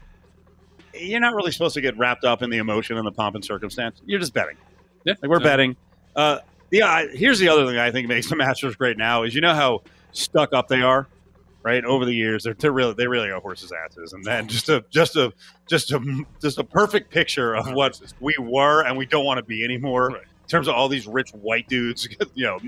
You're 0.95 1.21
not 1.21 1.35
really 1.35 1.51
supposed 1.51 1.75
to 1.75 1.81
get 1.81 1.97
wrapped 1.99 2.25
up 2.25 2.41
in 2.43 2.51
the 2.51 2.59
emotion 2.59 2.97
and 2.97 3.07
the 3.07 3.13
pomp 3.13 3.35
and 3.35 3.45
circumstance. 3.45 4.01
You're 4.07 4.21
just 4.21 4.33
betting. 4.33 4.57
Yeah, 5.05 5.15
Like 5.21 5.29
we're 5.31 5.41
Yeah. 5.41 5.45
betting. 5.45 5.77
Uh, 6.17 6.39
yeah. 6.71 7.07
Here's 7.13 7.39
the 7.39 7.49
other 7.49 7.67
thing 7.67 7.77
I 7.79 7.91
think 7.91 8.09
makes 8.09 8.29
the 8.29 8.37
Masters 8.37 8.77
great 8.77 8.97
now 8.97 9.25
is 9.25 9.35
you 9.35 9.41
know 9.41 9.55
how 9.55 9.83
stuck 10.13 10.53
up 10.55 10.69
they 10.69 10.83
are, 10.83 11.07
right? 11.65 11.85
Over 11.85 12.05
the 12.05 12.15
years, 12.15 12.45
they're, 12.45 12.55
they're 12.55 12.71
really 12.71 12.95
they 12.95 13.09
really 13.09 13.31
are 13.31 13.41
horses' 13.41 13.73
asses, 13.73 14.13
and 14.13 14.23
then 14.25 14.47
just 14.47 14.69
a 14.69 14.85
just 14.91 15.17
a 15.17 15.33
just 15.67 15.91
a 15.91 16.25
just 16.41 16.59
a 16.59 16.65
perfect 16.65 17.11
picture 17.11 17.55
of 17.57 17.73
what 17.73 18.01
we 18.21 18.35
were 18.39 18.83
and 18.85 18.97
we 18.97 19.07
don't 19.07 19.25
want 19.25 19.39
to 19.39 19.43
be 19.45 19.65
anymore. 19.65 20.09
Right. 20.11 20.21
In 20.23 20.49
terms 20.49 20.69
of 20.69 20.75
all 20.75 20.89
these 20.89 21.07
rich 21.07 21.31
white 21.31 21.67
dudes, 21.69 22.07
you 22.35 22.45
know, 22.45 22.61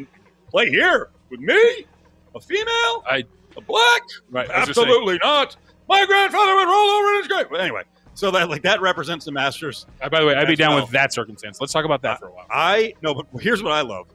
play 0.51 0.71
here 0.71 1.11
with 1.31 1.41
me, 1.41 1.87
a 2.35 2.41
female, 2.41 3.05
I- 3.09 3.25
a 3.57 3.61
black. 3.61 4.03
Right. 4.31 4.51
Absolutely 4.51 5.19
not. 5.23 5.57
My 5.89 6.05
grandfather 6.05 6.57
would 6.57 6.67
roll 6.67 6.89
over 6.91 7.11
in 7.11 7.17
his 7.19 7.29
grave. 7.29 7.47
But 7.51 7.61
anyway, 7.61 7.83
so 8.15 8.31
that 8.31 8.49
like 8.51 8.63
that 8.63 8.81
represents 8.81 9.25
the 9.25 9.33
Masters. 9.33 9.87
Uh, 10.01 10.09
by 10.09 10.21
the 10.21 10.27
way, 10.27 10.35
I'd 10.35 10.49
be 10.49 10.57
down 10.57 10.75
well. 10.75 10.83
with 10.85 10.91
that 10.93 11.13
circumstance. 11.13 11.61
Let's 11.61 11.73
talk 11.73 11.85
about 11.85 12.03
that 12.03 12.19
for 12.19 12.29
a 12.29 12.31
while. 12.33 12.47
I 12.51 12.95
no, 13.03 13.15
but 13.15 13.27
here's 13.41 13.63
what 13.63 13.73
I 13.73 13.83
love. 13.83 14.07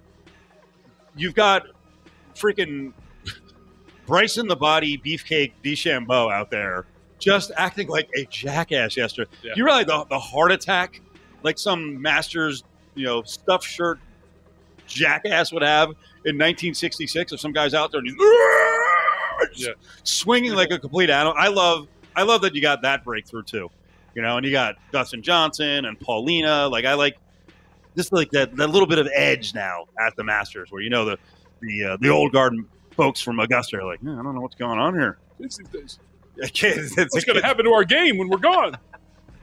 You've 1.16 1.36
got 1.36 1.68
freaking 2.36 2.94
Bryson 4.12 4.46
the 4.50 4.58
Body 4.58 4.98
Beefcake 4.98 5.54
DeChambeau 5.64 6.30
out 6.34 6.52
there 6.52 6.86
just 7.18 7.50
acting 7.56 7.88
like 7.88 8.10
a 8.14 8.26
jackass 8.26 8.98
yesterday. 8.98 9.32
Yeah. 9.42 9.54
You 9.56 9.64
realize 9.64 9.86
the, 9.86 10.06
the 10.10 10.20
heart 10.20 10.52
attack 10.52 11.00
like 11.44 11.58
some 11.58 12.02
Masters, 12.02 12.66
you 12.94 13.06
know, 13.06 13.22
stuffed 13.24 13.64
shirt 13.66 14.00
jackass 14.86 15.54
would 15.54 15.64
have 15.64 15.92
in 16.26 16.36
1966 16.38 17.32
if 17.32 17.40
some 17.40 17.54
guy's 17.54 17.74
out 17.74 17.92
there 17.94 18.00
and 18.02 18.10
he's 18.10 19.66
Yeah. 19.66 19.74
swinging 20.04 20.56
like 20.56 20.72
a 20.72 20.78
complete 20.80 21.10
animal. 21.10 21.34
I 21.38 21.48
love 21.48 21.88
I 22.14 22.24
love 22.24 22.42
that 22.42 22.54
you 22.54 22.62
got 22.62 22.82
that 22.82 23.06
breakthrough 23.06 23.44
too. 23.44 23.70
You 24.14 24.22
know, 24.24 24.36
and 24.36 24.46
you 24.46 24.52
got 24.52 24.76
Dustin 24.92 25.24
Johnson 25.24 25.86
and 25.86 25.98
Paulina. 25.98 26.68
Like 26.68 26.84
I 26.84 26.96
like 26.96 27.16
just 27.96 28.12
like 28.12 28.30
that 28.32 28.58
that 28.58 28.68
little 28.72 28.90
bit 28.90 29.00
of 29.00 29.08
edge 29.16 29.54
now 29.54 29.86
at 29.98 30.18
the 30.18 30.26
Masters, 30.26 30.70
where 30.70 30.82
you 30.82 30.90
know 30.90 31.06
the 31.06 31.18
the 31.62 31.84
uh, 31.86 31.98
the 32.02 32.10
old 32.10 32.34
guard 32.34 32.56
folks 32.92 33.22
from 33.22 33.40
Augusta 33.40 33.78
are 33.78 33.86
like, 33.86 34.00
"Yeah, 34.02 34.20
I 34.20 34.24
don't 34.24 34.36
know 34.36 34.42
what's 34.42 34.56
going 34.56 34.80
on 34.80 34.94
here. 34.94 35.18
What's 35.38 35.60
It's, 36.78 36.98
it's, 36.98 37.26
going 37.26 37.40
to 37.40 37.46
happen 37.46 37.66
to 37.66 37.72
our 37.72 37.84
game 37.84 38.18
when 38.18 38.30
we're 38.30 38.38
gone? 38.38 38.78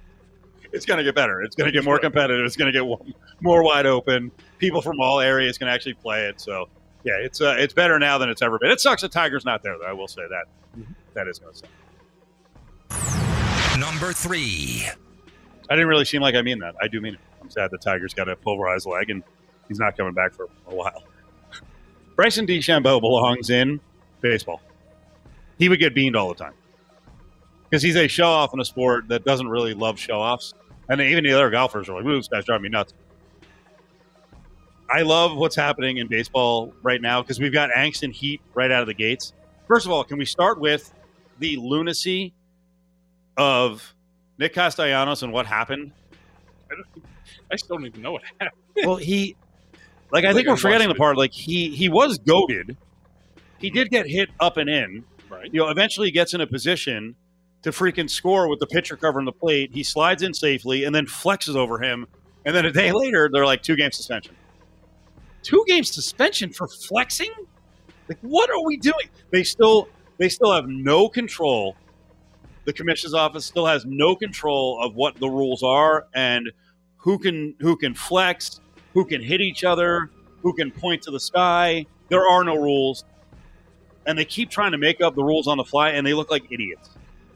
it's 0.73 0.87
going 0.87 0.99
to 0.99 1.05
get 1.05 1.15
better. 1.15 1.43
It's 1.43 1.57
going 1.57 1.67
to 1.67 1.73
get 1.73 1.85
more 1.85 1.99
competitive. 1.99 2.45
It's 2.47 2.57
going 2.57 2.73
to 2.73 2.79
get 2.79 3.15
more 3.41 3.63
wide 3.63 3.87
open. 3.87 4.31
People 4.59 4.81
from 4.81 5.01
all 5.01 5.21
areas 5.21 5.59
can 5.59 5.69
actually 5.69 5.95
play 5.95 6.27
it. 6.27 6.41
So 6.41 6.69
yeah, 7.05 7.15
it's 7.17 7.41
uh, 7.41 7.57
it's 7.59 7.75
better 7.75 7.99
now 7.99 8.19
than 8.19 8.29
it's 8.29 8.43
ever 8.43 8.59
been. 8.59 8.71
It 8.71 8.81
sucks 8.81 9.03
that 9.03 9.13
Tiger's 9.13 9.45
not 9.45 9.63
there, 9.63 9.77
though. 9.79 9.87
I 9.87 9.93
will 9.93 10.09
say 10.09 10.23
that. 10.29 10.47
That 11.15 11.29
is 11.29 11.39
going 11.39 11.53
to 11.53 11.59
suck. 11.59 11.69
Number 13.79 14.13
three. 14.13 14.87
I 15.71 15.75
didn't 15.75 15.89
really 15.89 16.05
seem 16.05 16.23
like 16.23 16.35
I 16.35 16.43
mean 16.43 16.59
that. 16.61 16.75
I 16.81 16.89
do 16.89 17.01
mean 17.01 17.15
it. 17.15 17.21
I'm 17.41 17.51
sad 17.51 17.71
the 17.71 17.79
Tiger's 17.79 18.15
got 18.15 18.29
a 18.29 18.37
pulverized 18.37 18.87
leg 18.87 19.11
and 19.11 19.23
he's 19.69 19.79
not 19.79 19.97
coming 19.97 20.15
back 20.15 20.33
for 20.33 20.49
a 20.67 20.75
while. 20.75 21.05
Bryson 22.19 22.49
DeChambeau 22.49 23.01
belongs 23.01 23.49
in 23.49 23.79
baseball. 24.21 24.61
He 25.57 25.69
would 25.69 25.79
get 25.79 25.95
beamed 25.95 26.17
all 26.17 26.29
the 26.29 26.35
time 26.35 26.55
because 27.63 27.81
he's 27.81 27.95
a 27.95 28.09
show 28.09 28.27
off 28.27 28.53
in 28.53 28.59
a 28.59 28.65
sport 28.65 29.07
that 29.07 29.25
doesn't 29.25 29.47
really 29.47 29.73
love 29.73 30.01
show 30.01 30.21
offs. 30.21 30.53
And 30.89 31.01
even 31.01 31.23
the 31.23 31.33
other 31.33 31.49
golfers 31.49 31.89
are 31.89 31.95
like, 31.95 32.05
"Ooh, 32.05 32.17
this 32.17 32.27
guy's 32.27 32.45
driving 32.45 32.65
me 32.65 32.69
nuts." 32.71 32.93
I 34.91 35.03
love 35.03 35.37
what's 35.37 35.55
happening 35.55 35.99
in 35.99 36.09
baseball 36.09 36.75
right 36.83 37.01
now 37.01 37.23
because 37.23 37.39
we've 37.39 37.53
got 37.53 37.71
angst 37.71 38.03
and 38.03 38.13
heat 38.13 38.41
right 38.53 38.73
out 38.73 38.81
of 38.81 38.89
the 38.89 38.95
gates. 38.95 39.33
First 39.69 39.87
of 39.87 39.93
all, 39.93 40.03
can 40.03 40.19
we 40.19 40.25
start 40.25 40.59
with 40.59 40.93
the 41.39 41.57
lunacy 41.57 42.35
of 43.37 43.95
Nick 44.39 44.55
Castellanos 44.55 45.23
and 45.23 45.33
what 45.33 45.47
happened? 45.47 45.93
I 47.53 47.55
still 47.55 47.77
don't 47.77 47.87
even 47.87 48.03
know 48.03 48.11
what 48.11 48.23
happened. 48.41 48.61
well, 48.85 48.97
he 48.97 49.37
like 50.11 50.25
I 50.25 50.33
think 50.33 50.49
we're 50.49 50.57
forgetting 50.57 50.89
the 50.89 50.95
part. 50.95 51.17
Like 51.17 51.33
he 51.33 51.71
he 51.71 51.89
was 51.89 52.19
goaded. 52.19 52.77
He 53.59 53.71
did 53.71 53.91
get 53.91 54.07
hit 54.07 54.31
up 54.41 54.57
and 54.57 54.69
in. 54.69 55.05
Right. 55.29 55.53
You 55.53 55.61
know, 55.61 55.69
eventually 55.69 56.09
he 56.09 56.13
gets 56.13 56.33
in 56.33 56.41
a 56.41 56.47
position 56.47 57.17
to 57.63 57.71
freaking 57.71 58.09
score 58.09 58.49
with 58.49 58.61
the 58.61 58.67
pitcher 58.67 58.97
covering 58.97 59.27
the 59.27 59.33
plate. 59.33 59.71
He 59.73 59.83
slides 59.83 60.23
in 60.23 60.33
safely 60.33 60.85
and 60.85 60.95
then 60.95 61.07
flexes 61.07 61.57
over 61.57 61.83
him. 61.83 62.07
And 62.45 62.55
then 62.55 62.65
a 62.65 62.71
day 62.71 62.93
later, 62.93 63.29
they're 63.31 63.45
like 63.45 63.63
two 63.63 63.77
game 63.77 63.91
suspension. 63.91 64.35
Two 65.43 65.65
game 65.67 65.85
suspension 65.85 66.53
for 66.53 66.69
flexing? 66.69 67.33
Like 68.09 68.19
what 68.23 68.51
are 68.51 68.65
we 68.65 68.77
doing? 68.77 69.09
They 69.31 69.45
still 69.45 69.89
they 70.19 70.29
still 70.29 70.53
have 70.53 70.67
no 70.67 71.09
control. 71.09 71.77
The 72.65 72.73
commissioner's 72.73 73.15
office 73.15 73.47
still 73.47 73.67
has 73.67 73.85
no 73.87 74.15
control 74.15 74.83
of 74.83 74.95
what 74.95 75.17
the 75.17 75.29
rules 75.29 75.63
are 75.63 76.07
and 76.15 76.51
who 76.97 77.19
can 77.19 77.55
who 77.61 77.77
can 77.77 77.95
flex, 77.95 78.61
who 78.95 79.05
can 79.05 79.23
hit 79.23 79.41
each 79.41 79.65
other, 79.65 80.11
who 80.43 80.53
can 80.53 80.71
point 80.71 81.03
to 81.03 81.11
the 81.11 81.21
sky. 81.21 81.87
There 82.09 82.27
are 82.27 82.45
no 82.45 82.57
rules. 82.57 83.05
And 84.07 84.19
they 84.19 84.25
keep 84.25 84.51
trying 84.51 84.73
to 84.73 84.79
make 84.79 85.01
up 85.01 85.15
the 85.15 85.25
rules 85.25 85.47
on 85.47 85.59
the 85.59 85.65
fly 85.65 85.91
and 85.91 86.07
they 86.07 86.15
look 86.15 86.31
like 86.31 86.51
idiots. 86.51 86.91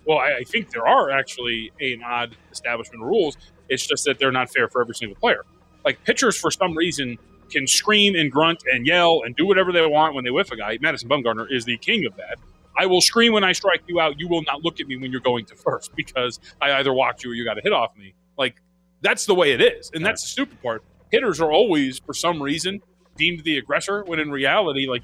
Well, 0.06 0.18
I, 0.18 0.38
I 0.40 0.44
think 0.44 0.70
there 0.70 0.86
are 0.86 1.10
actually 1.10 1.72
an 1.80 2.02
odd 2.02 2.36
establishment 2.50 3.02
rules. 3.02 3.36
It's 3.68 3.86
just 3.86 4.04
that 4.04 4.18
they're 4.18 4.32
not 4.32 4.50
fair 4.50 4.68
for 4.68 4.80
every 4.80 4.94
single 4.94 5.16
player. 5.16 5.44
Like 5.84 6.02
pitchers, 6.04 6.36
for 6.36 6.50
some 6.50 6.76
reason, 6.76 7.18
can 7.50 7.66
scream 7.66 8.14
and 8.14 8.32
grunt 8.32 8.62
and 8.72 8.86
yell 8.86 9.22
and 9.24 9.36
do 9.36 9.46
whatever 9.46 9.72
they 9.72 9.84
want 9.86 10.14
when 10.14 10.24
they 10.24 10.30
whiff 10.30 10.50
a 10.50 10.56
guy. 10.56 10.78
Madison 10.80 11.08
Bumgarner 11.08 11.46
is 11.50 11.64
the 11.64 11.76
king 11.78 12.06
of 12.06 12.16
that. 12.16 12.38
I 12.76 12.86
will 12.86 13.02
scream 13.02 13.32
when 13.32 13.44
I 13.44 13.52
strike 13.52 13.82
you 13.86 14.00
out. 14.00 14.18
You 14.18 14.28
will 14.28 14.42
not 14.42 14.64
look 14.64 14.80
at 14.80 14.86
me 14.86 14.96
when 14.96 15.12
you're 15.12 15.20
going 15.20 15.44
to 15.46 15.54
first 15.54 15.92
because 15.96 16.40
I 16.60 16.72
either 16.72 16.92
walked 16.92 17.22
you 17.22 17.30
or 17.30 17.34
you 17.34 17.44
got 17.44 17.58
a 17.58 17.60
hit 17.60 17.72
off 17.72 17.96
me. 17.96 18.14
Like 18.38 18.56
that's 19.02 19.26
the 19.26 19.34
way 19.34 19.52
it 19.52 19.60
is, 19.60 19.90
and 19.94 20.04
that's 20.04 20.22
the 20.22 20.28
stupid 20.28 20.62
part. 20.62 20.82
Hitters 21.12 21.40
are 21.40 21.52
always, 21.52 21.98
for 22.00 22.14
some 22.14 22.42
reason, 22.42 22.80
deemed 23.16 23.44
the 23.44 23.58
aggressor 23.58 24.02
when 24.04 24.18
in 24.18 24.30
reality, 24.32 24.88
like 24.88 25.02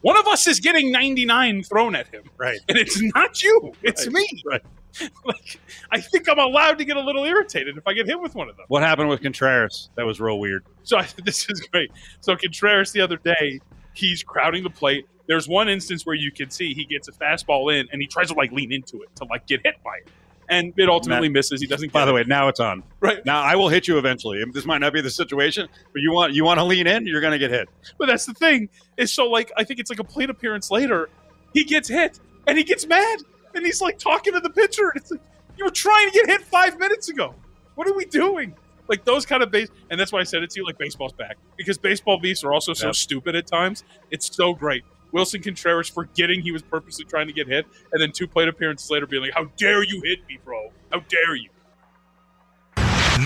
one 0.00 0.16
of 0.18 0.26
us 0.26 0.46
is 0.46 0.60
getting 0.60 0.90
99 0.92 1.62
thrown 1.64 1.94
at 1.96 2.08
him 2.08 2.22
Right. 2.38 2.58
and 2.68 2.78
it's 2.78 3.00
not 3.14 3.42
you. 3.42 3.72
It's 3.82 4.06
Right, 4.06 4.14
me. 4.14 4.42
right. 4.46 4.62
like 5.24 5.58
I 5.90 6.00
think 6.00 6.28
I'm 6.28 6.38
allowed 6.38 6.78
to 6.78 6.84
get 6.84 6.96
a 6.96 7.00
little 7.00 7.24
irritated 7.24 7.76
if 7.76 7.84
I 7.86 7.94
get 7.94 8.06
hit 8.06 8.20
with 8.20 8.34
one 8.36 8.48
of 8.48 8.56
them. 8.56 8.66
What 8.68 8.82
happened 8.84 9.08
with 9.08 9.22
Contreras? 9.22 9.90
That 9.96 10.06
was 10.06 10.20
real 10.20 10.38
weird. 10.38 10.64
So 10.84 10.98
I, 10.98 11.08
this 11.24 11.48
is 11.50 11.60
great. 11.72 11.90
So 12.20 12.36
Contreras 12.36 12.92
the 12.92 13.00
other 13.00 13.16
day, 13.16 13.60
he's 13.94 14.22
crowding 14.22 14.62
the 14.62 14.70
plate. 14.70 15.06
There's 15.26 15.48
one 15.48 15.68
instance 15.68 16.04
where 16.06 16.14
you 16.14 16.30
can 16.30 16.50
see 16.50 16.74
he 16.74 16.84
gets 16.84 17.08
a 17.08 17.12
fastball 17.12 17.74
in 17.74 17.88
and 17.90 18.00
he 18.00 18.06
tries 18.06 18.28
to 18.28 18.34
like 18.34 18.52
lean 18.52 18.70
into 18.72 19.02
it 19.02 19.08
to 19.16 19.24
like 19.24 19.46
get 19.48 19.62
hit 19.64 19.76
by 19.82 19.96
it, 19.96 20.08
and 20.48 20.72
it 20.76 20.88
ultimately 20.88 21.28
misses. 21.28 21.60
He 21.60 21.66
doesn't. 21.66 21.88
Get 21.88 21.92
By 21.92 22.04
the 22.04 22.10
it. 22.12 22.14
way, 22.14 22.24
now 22.26 22.48
it's 22.48 22.60
on. 22.60 22.82
right? 23.00 23.24
Now 23.24 23.40
I 23.42 23.56
will 23.56 23.68
hit 23.68 23.88
you 23.88 23.98
eventually. 23.98 24.42
This 24.52 24.64
might 24.66 24.78
not 24.78 24.92
be 24.92 25.00
the 25.00 25.10
situation, 25.10 25.68
but 25.92 26.00
you 26.02 26.12
want 26.12 26.34
you 26.34 26.44
want 26.44 26.58
to 26.60 26.64
lean 26.64 26.86
in, 26.86 27.06
you're 27.06 27.20
going 27.20 27.32
to 27.32 27.38
get 27.38 27.50
hit. 27.50 27.68
But 27.98 28.06
that's 28.06 28.26
the 28.26 28.34
thing 28.34 28.68
is 28.96 29.12
so 29.12 29.26
like 29.26 29.50
I 29.56 29.64
think 29.64 29.80
it's 29.80 29.90
like 29.90 29.98
a 30.00 30.04
plate 30.04 30.30
appearance 30.30 30.70
later, 30.70 31.08
he 31.52 31.64
gets 31.64 31.88
hit 31.88 32.20
and 32.46 32.56
he 32.58 32.64
gets 32.64 32.86
mad 32.86 33.20
and 33.54 33.64
he's 33.64 33.80
like 33.80 33.98
talking 33.98 34.32
to 34.34 34.40
the 34.40 34.50
pitcher. 34.50 34.92
It's 34.94 35.10
like 35.10 35.20
you 35.56 35.64
were 35.64 35.70
trying 35.70 36.10
to 36.10 36.12
get 36.14 36.26
hit 36.28 36.42
five 36.42 36.78
minutes 36.78 37.08
ago. 37.08 37.34
What 37.74 37.86
are 37.88 37.94
we 37.94 38.04
doing? 38.04 38.54
Like 38.86 39.04
those 39.06 39.24
kind 39.24 39.42
of 39.42 39.50
base, 39.50 39.68
and 39.90 39.98
that's 39.98 40.12
why 40.12 40.20
I 40.20 40.24
said 40.24 40.42
it 40.42 40.50
to 40.50 40.60
you. 40.60 40.66
Like 40.66 40.76
baseball's 40.76 41.12
back 41.14 41.38
because 41.56 41.78
baseball 41.78 42.18
beefs 42.20 42.44
are 42.44 42.52
also 42.52 42.74
so 42.74 42.88
Yep. 42.88 42.94
stupid 42.96 43.34
at 43.34 43.46
times. 43.46 43.82
It's 44.10 44.34
so 44.34 44.52
great 44.52 44.84
Willson 45.14 45.42
Contreras 45.42 45.88
forgetting 45.88 46.40
he 46.40 46.50
was 46.50 46.62
purposely 46.62 47.04
trying 47.04 47.28
to 47.28 47.32
get 47.32 47.46
hit, 47.46 47.66
and 47.92 48.02
then 48.02 48.10
two 48.12 48.26
plate 48.26 48.48
appearances 48.48 48.90
later 48.90 49.06
being 49.06 49.22
like, 49.22 49.32
"How 49.32 49.44
dare 49.56 49.82
you 49.84 50.02
hit 50.04 50.26
me, 50.28 50.38
bro? 50.44 50.72
How 50.92 51.00
dare 51.00 51.36
you?" 51.36 51.50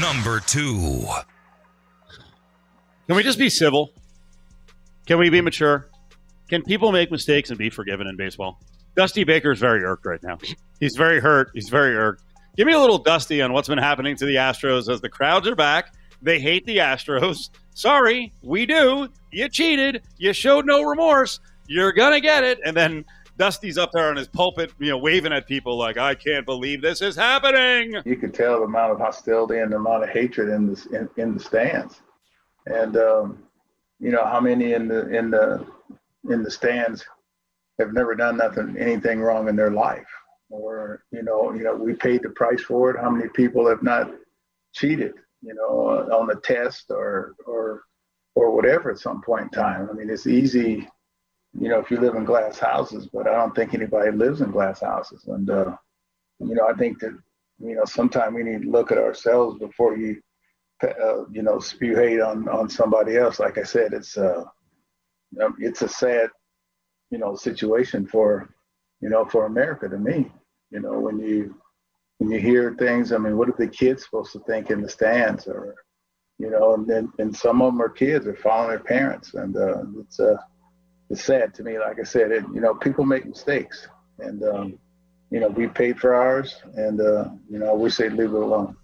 Number 0.01 0.41
two. 0.41 1.07
Can 3.07 3.17
we 3.17 3.23
just 3.23 3.39
be 3.39 3.49
civil? 3.49 3.95
Can 5.07 5.19
we 5.19 5.31
be 5.31 5.41
mature? 5.41 5.89
Can 6.51 6.63
people 6.63 6.93
make 6.93 7.11
mistakes 7.11 7.49
and 7.49 7.59
be 7.59 7.71
forgiven 7.71 8.07
in 8.07 8.17
baseball? 8.17 8.61
Dusty 8.95 9.25
Baker 9.25 9.53
is 9.53 9.59
very 9.59 9.83
irked 9.83 10.05
right 10.05 10.23
now. 10.23 10.39
He's 10.81 10.97
very 10.97 11.21
hurt. 11.21 11.51
He's 11.55 11.71
very 11.71 11.97
irked. 11.97 12.23
Give 12.57 12.67
me 12.67 12.75
a 12.75 12.79
little 12.79 12.99
Dusty 12.99 13.41
on 13.41 13.53
what's 13.53 13.69
been 13.69 13.79
happening 13.79 14.17
to 14.17 14.27
the 14.27 14.35
Astros 14.35 14.93
as 14.93 15.01
the 15.01 15.09
crowds 15.09 15.47
are 15.49 15.55
back. 15.55 15.95
They 16.21 16.39
hate 16.41 16.67
the 16.67 16.79
Astros. 16.79 17.51
Sorry, 17.75 18.33
we 18.43 18.67
do. 18.67 19.09
You 19.31 19.49
cheated. 19.49 20.03
You 20.19 20.33
showed 20.33 20.67
no 20.67 20.83
remorse. 20.83 21.39
You're 21.69 21.93
gonna 21.93 22.21
get 22.21 22.45
it. 22.45 22.59
And 22.65 22.77
then 22.77 23.05
Dusty's 23.39 23.79
up 23.79 23.93
there 23.93 24.09
on 24.09 24.17
his 24.17 24.27
pulpit, 24.27 24.73
you 24.81 24.89
know, 24.89 24.99
waving 24.99 25.33
at 25.33 25.47
people 25.47 25.77
like, 25.77 25.97
"I 25.97 26.15
can't 26.15 26.45
believe 26.45 26.83
this 26.83 27.01
is 27.01 27.15
happening." 27.15 27.95
You 28.05 28.17
could 28.17 28.35
tell 28.35 28.59
the 28.59 28.65
amount 28.65 28.93
of 28.93 28.99
hostility 28.99 29.59
and 29.59 29.71
the 29.71 29.77
amount 29.77 30.03
of 30.03 30.09
hatred 30.09 30.49
in 30.49 30.67
the 30.67 31.09
in, 31.17 31.23
in 31.23 31.35
the 31.35 31.41
stands, 31.41 32.01
and 32.67 32.97
um, 32.97 33.45
you 34.01 34.11
know 34.11 34.25
how 34.25 34.41
many 34.41 34.73
in 34.73 34.89
the 34.89 35.09
in 35.17 35.31
the 35.31 35.65
in 36.29 36.43
the 36.43 36.51
stands 36.51 37.05
have 37.79 37.93
never 37.93 38.17
done 38.17 38.39
nothing 38.39 38.77
anything 38.77 39.21
wrong 39.21 39.49
in 39.49 39.55
their 39.55 39.71
life, 39.71 40.09
or 40.51 41.05
you 41.13 41.23
know 41.23 41.53
you 41.53 41.63
know 41.63 41.77
we 41.77 41.95
paid 41.95 42.23
the 42.23 42.31
price 42.31 42.63
for 42.63 42.91
it. 42.91 43.01
How 43.01 43.11
many 43.11 43.29
people 43.29 43.69
have 43.69 43.85
not 43.85 44.11
cheated, 44.73 45.15
you 45.43 45.55
know, 45.55 46.09
on 46.11 46.27
the 46.27 46.37
test 46.37 46.87
or 46.91 47.37
or 47.47 47.85
or 48.35 48.51
whatever 48.51 48.91
at 48.91 48.99
some 48.99 49.23
point 49.23 49.45
in 49.45 49.51
time? 49.51 49.89
I 49.89 49.93
mean, 49.93 50.11
it's 50.11 50.27
easy 50.27 50.89
you 51.55 51.69
know, 51.69 51.79
if 51.79 51.91
you 51.91 51.99
live 51.99 52.15
in 52.15 52.25
glass 52.25 52.59
houses, 52.59 53.09
but 53.13 53.27
I 53.27 53.33
don't 53.33 53.55
think 53.55 53.75
anybody 53.75 54.11
lives 54.11 54.41
in 54.41 54.51
glass 54.51 54.81
houses. 54.81 55.25
And, 55.27 55.49
uh, 55.51 55.77
you 56.41 56.55
know, 56.55 56.69
I 56.69 56.75
think 56.75 57.01
that, 57.01 57.17
you 57.59 57.75
know, 57.75 57.85
sometimes 57.85 58.35
we 58.35 58.43
need 58.43 58.63
to 58.63 58.71
look 58.71 58.93
at 58.93 58.99
ourselves 58.99 59.59
before 59.59 59.97
you, 59.97 60.21
uh, 60.83 61.25
you 61.31 61.43
know, 61.43 61.59
spew 61.59 61.97
hate 61.97 62.21
on, 62.21 62.49
on 62.49 62.69
somebody 62.69 63.17
else. 63.17 63.41
Like 63.41 63.59
I 63.59 63.65
said, 63.65 63.93
it's, 63.93 64.17
uh, 64.17 64.45
um, 65.43 65.57
it's 65.59 65.83
a 65.83 65.89
sad, 65.89 66.31
you 67.11 67.19
know, 67.19 67.35
situation 67.35 68.07
for, 68.07 68.55
you 69.01 69.09
know, 69.09 69.25
for 69.25 69.47
America 69.47 69.89
to 69.89 69.99
me, 69.99 70.31
you 70.71 70.81
know, 70.81 70.99
when 70.99 71.19
you, 71.19 71.57
when 72.19 72.31
you 72.31 72.39
hear 72.41 72.75
things, 72.75 73.13
I 73.13 73.19
mean, 73.19 73.37
what 73.37 73.49
are 73.49 73.55
the 73.59 73.67
kids 73.67 74.05
supposed 74.05 74.33
to 74.33 74.41
think 74.41 74.71
in 74.71 74.83
the 74.83 74.89
stands 74.89 75.47
or, 75.47 75.75
you 76.39 76.51
know, 76.51 76.75
and 76.75 76.87
then, 76.87 77.11
and 77.19 77.35
some 77.35 77.63
of 77.63 77.73
them 77.73 77.83
are 77.83 77.89
kids 77.89 78.27
are 78.27 78.37
following 78.37 78.69
their 78.71 78.81
parents 78.81 79.35
and, 79.35 79.57
uh, 79.57 79.83
it's, 80.01 80.21
uh, 80.21 80.37
it's 81.11 81.25
sad 81.25 81.55
to 81.55 81.63
me. 81.63 81.79
Like 81.79 81.99
I 81.99 82.05
said, 82.05 82.31
it, 82.31 82.45
you 82.53 82.61
know, 82.61 82.75
people 82.75 83.05
make 83.05 83.27
mistakes, 83.27 83.89
and 84.19 84.43
um, 84.45 84.79
you 85.31 85.41
know, 85.41 85.49
we 85.49 85.67
paid 85.67 85.99
for 85.99 86.15
ours, 86.15 86.61
and 86.75 87.01
uh, 87.01 87.29
you 87.51 87.59
know, 87.59 87.75
we 87.75 87.91
say 87.91 88.09
leave 88.09 88.31
it 88.31 88.35
alone. 88.35 88.77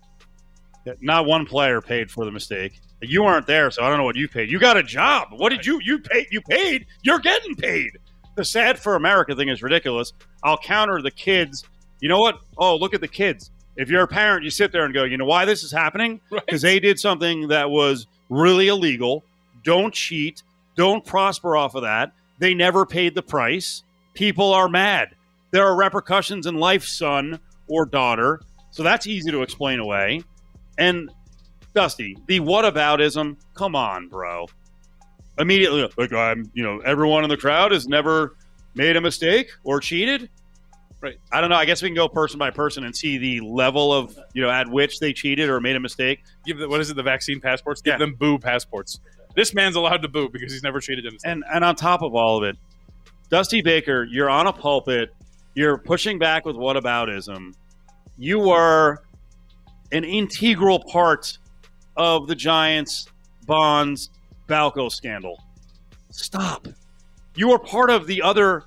Not 1.00 1.26
one 1.26 1.46
player 1.46 1.80
paid 1.80 2.10
for 2.10 2.24
the 2.24 2.30
mistake. 2.30 2.80
You 3.00 3.24
weren't 3.24 3.46
there, 3.46 3.70
so 3.70 3.82
I 3.82 3.88
don't 3.88 3.98
know 3.98 4.04
what 4.04 4.16
you 4.16 4.28
paid. 4.28 4.50
You 4.50 4.58
got 4.58 4.76
a 4.76 4.82
job. 4.82 5.28
What 5.32 5.50
did 5.50 5.64
you 5.64 5.80
you 5.82 5.98
paid? 5.98 6.26
You 6.30 6.40
paid. 6.42 6.86
You're 7.02 7.20
getting 7.20 7.54
paid. 7.56 7.98
The 8.36 8.44
sad 8.44 8.78
for 8.78 8.96
America 8.96 9.34
thing 9.34 9.48
is 9.48 9.62
ridiculous. 9.62 10.12
I'll 10.42 10.58
counter 10.58 11.00
the 11.00 11.10
kids. 11.10 11.64
You 12.00 12.08
know 12.08 12.20
what? 12.20 12.40
Oh, 12.58 12.76
look 12.76 12.92
at 12.92 13.00
the 13.00 13.08
kids. 13.08 13.50
If 13.76 13.88
you're 13.88 14.02
a 14.02 14.08
parent, 14.08 14.44
you 14.44 14.50
sit 14.50 14.72
there 14.72 14.84
and 14.84 14.94
go, 14.94 15.04
you 15.04 15.16
know 15.16 15.24
why 15.24 15.44
this 15.44 15.62
is 15.62 15.72
happening? 15.72 16.20
Because 16.30 16.62
right. 16.62 16.74
they 16.74 16.80
did 16.80 16.98
something 16.98 17.48
that 17.48 17.70
was 17.70 18.06
really 18.28 18.68
illegal. 18.68 19.24
Don't 19.64 19.92
cheat 19.92 20.42
don't 20.76 21.04
prosper 21.04 21.56
off 21.56 21.74
of 21.74 21.82
that. 21.82 22.12
They 22.38 22.54
never 22.54 22.84
paid 22.84 23.14
the 23.14 23.22
price. 23.22 23.82
People 24.14 24.52
are 24.52 24.68
mad. 24.68 25.14
There 25.50 25.64
are 25.64 25.76
repercussions 25.76 26.46
in 26.46 26.56
life, 26.56 26.84
son 26.84 27.38
or 27.68 27.86
daughter. 27.86 28.40
So 28.70 28.82
that's 28.82 29.06
easy 29.06 29.30
to 29.30 29.42
explain 29.42 29.78
away. 29.78 30.22
And 30.78 31.10
Dusty, 31.74 32.16
the 32.26 32.40
whataboutism, 32.40 33.36
come 33.54 33.76
on, 33.76 34.08
bro. 34.08 34.46
Immediately, 35.38 35.88
like 35.96 36.12
I'm, 36.12 36.50
you 36.54 36.62
know, 36.62 36.80
everyone 36.80 37.24
in 37.24 37.30
the 37.30 37.36
crowd 37.36 37.72
has 37.72 37.86
never 37.86 38.36
made 38.74 38.96
a 38.96 39.00
mistake 39.00 39.50
or 39.64 39.80
cheated. 39.80 40.28
Right. 41.00 41.18
I 41.30 41.40
don't 41.40 41.50
know. 41.50 41.56
I 41.56 41.66
guess 41.66 41.82
we 41.82 41.88
can 41.88 41.94
go 41.94 42.08
person 42.08 42.38
by 42.38 42.50
person 42.50 42.84
and 42.84 42.96
see 42.96 43.18
the 43.18 43.40
level 43.40 43.92
of, 43.92 44.18
you 44.32 44.42
know, 44.42 44.50
at 44.50 44.68
which 44.68 45.00
they 45.00 45.12
cheated 45.12 45.50
or 45.50 45.60
made 45.60 45.76
a 45.76 45.80
mistake. 45.80 46.24
Give 46.46 46.58
the, 46.58 46.68
what 46.68 46.80
is 46.80 46.88
it, 46.88 46.94
the 46.94 47.02
vaccine 47.02 47.40
passports? 47.40 47.82
Give 47.82 47.92
yeah. 47.92 47.98
them 47.98 48.14
boo 48.14 48.38
passports. 48.38 49.00
This 49.34 49.54
man's 49.54 49.76
allowed 49.76 50.02
to 50.02 50.08
boo 50.08 50.28
because 50.28 50.52
he's 50.52 50.62
never 50.62 50.80
cheated 50.80 51.06
in 51.06 51.12
his 51.12 51.24
and 51.24 51.44
and 51.52 51.64
on 51.64 51.74
top 51.76 52.02
of 52.02 52.14
all 52.14 52.38
of 52.38 52.44
it, 52.44 52.56
Dusty 53.30 53.62
Baker, 53.62 54.04
you're 54.04 54.30
on 54.30 54.46
a 54.46 54.52
pulpit, 54.52 55.14
you're 55.54 55.78
pushing 55.78 56.18
back 56.18 56.44
with 56.44 56.56
whataboutism. 56.56 57.54
You 58.16 58.38
were 58.38 59.02
an 59.92 60.04
integral 60.04 60.82
part 60.84 61.38
of 61.96 62.26
the 62.26 62.34
Giants 62.34 63.08
Bonds 63.46 64.10
Balco 64.48 64.90
scandal. 64.90 65.42
Stop. 66.10 66.68
You 67.34 67.48
were 67.48 67.58
part 67.58 67.90
of 67.90 68.06
the 68.06 68.22
other. 68.22 68.64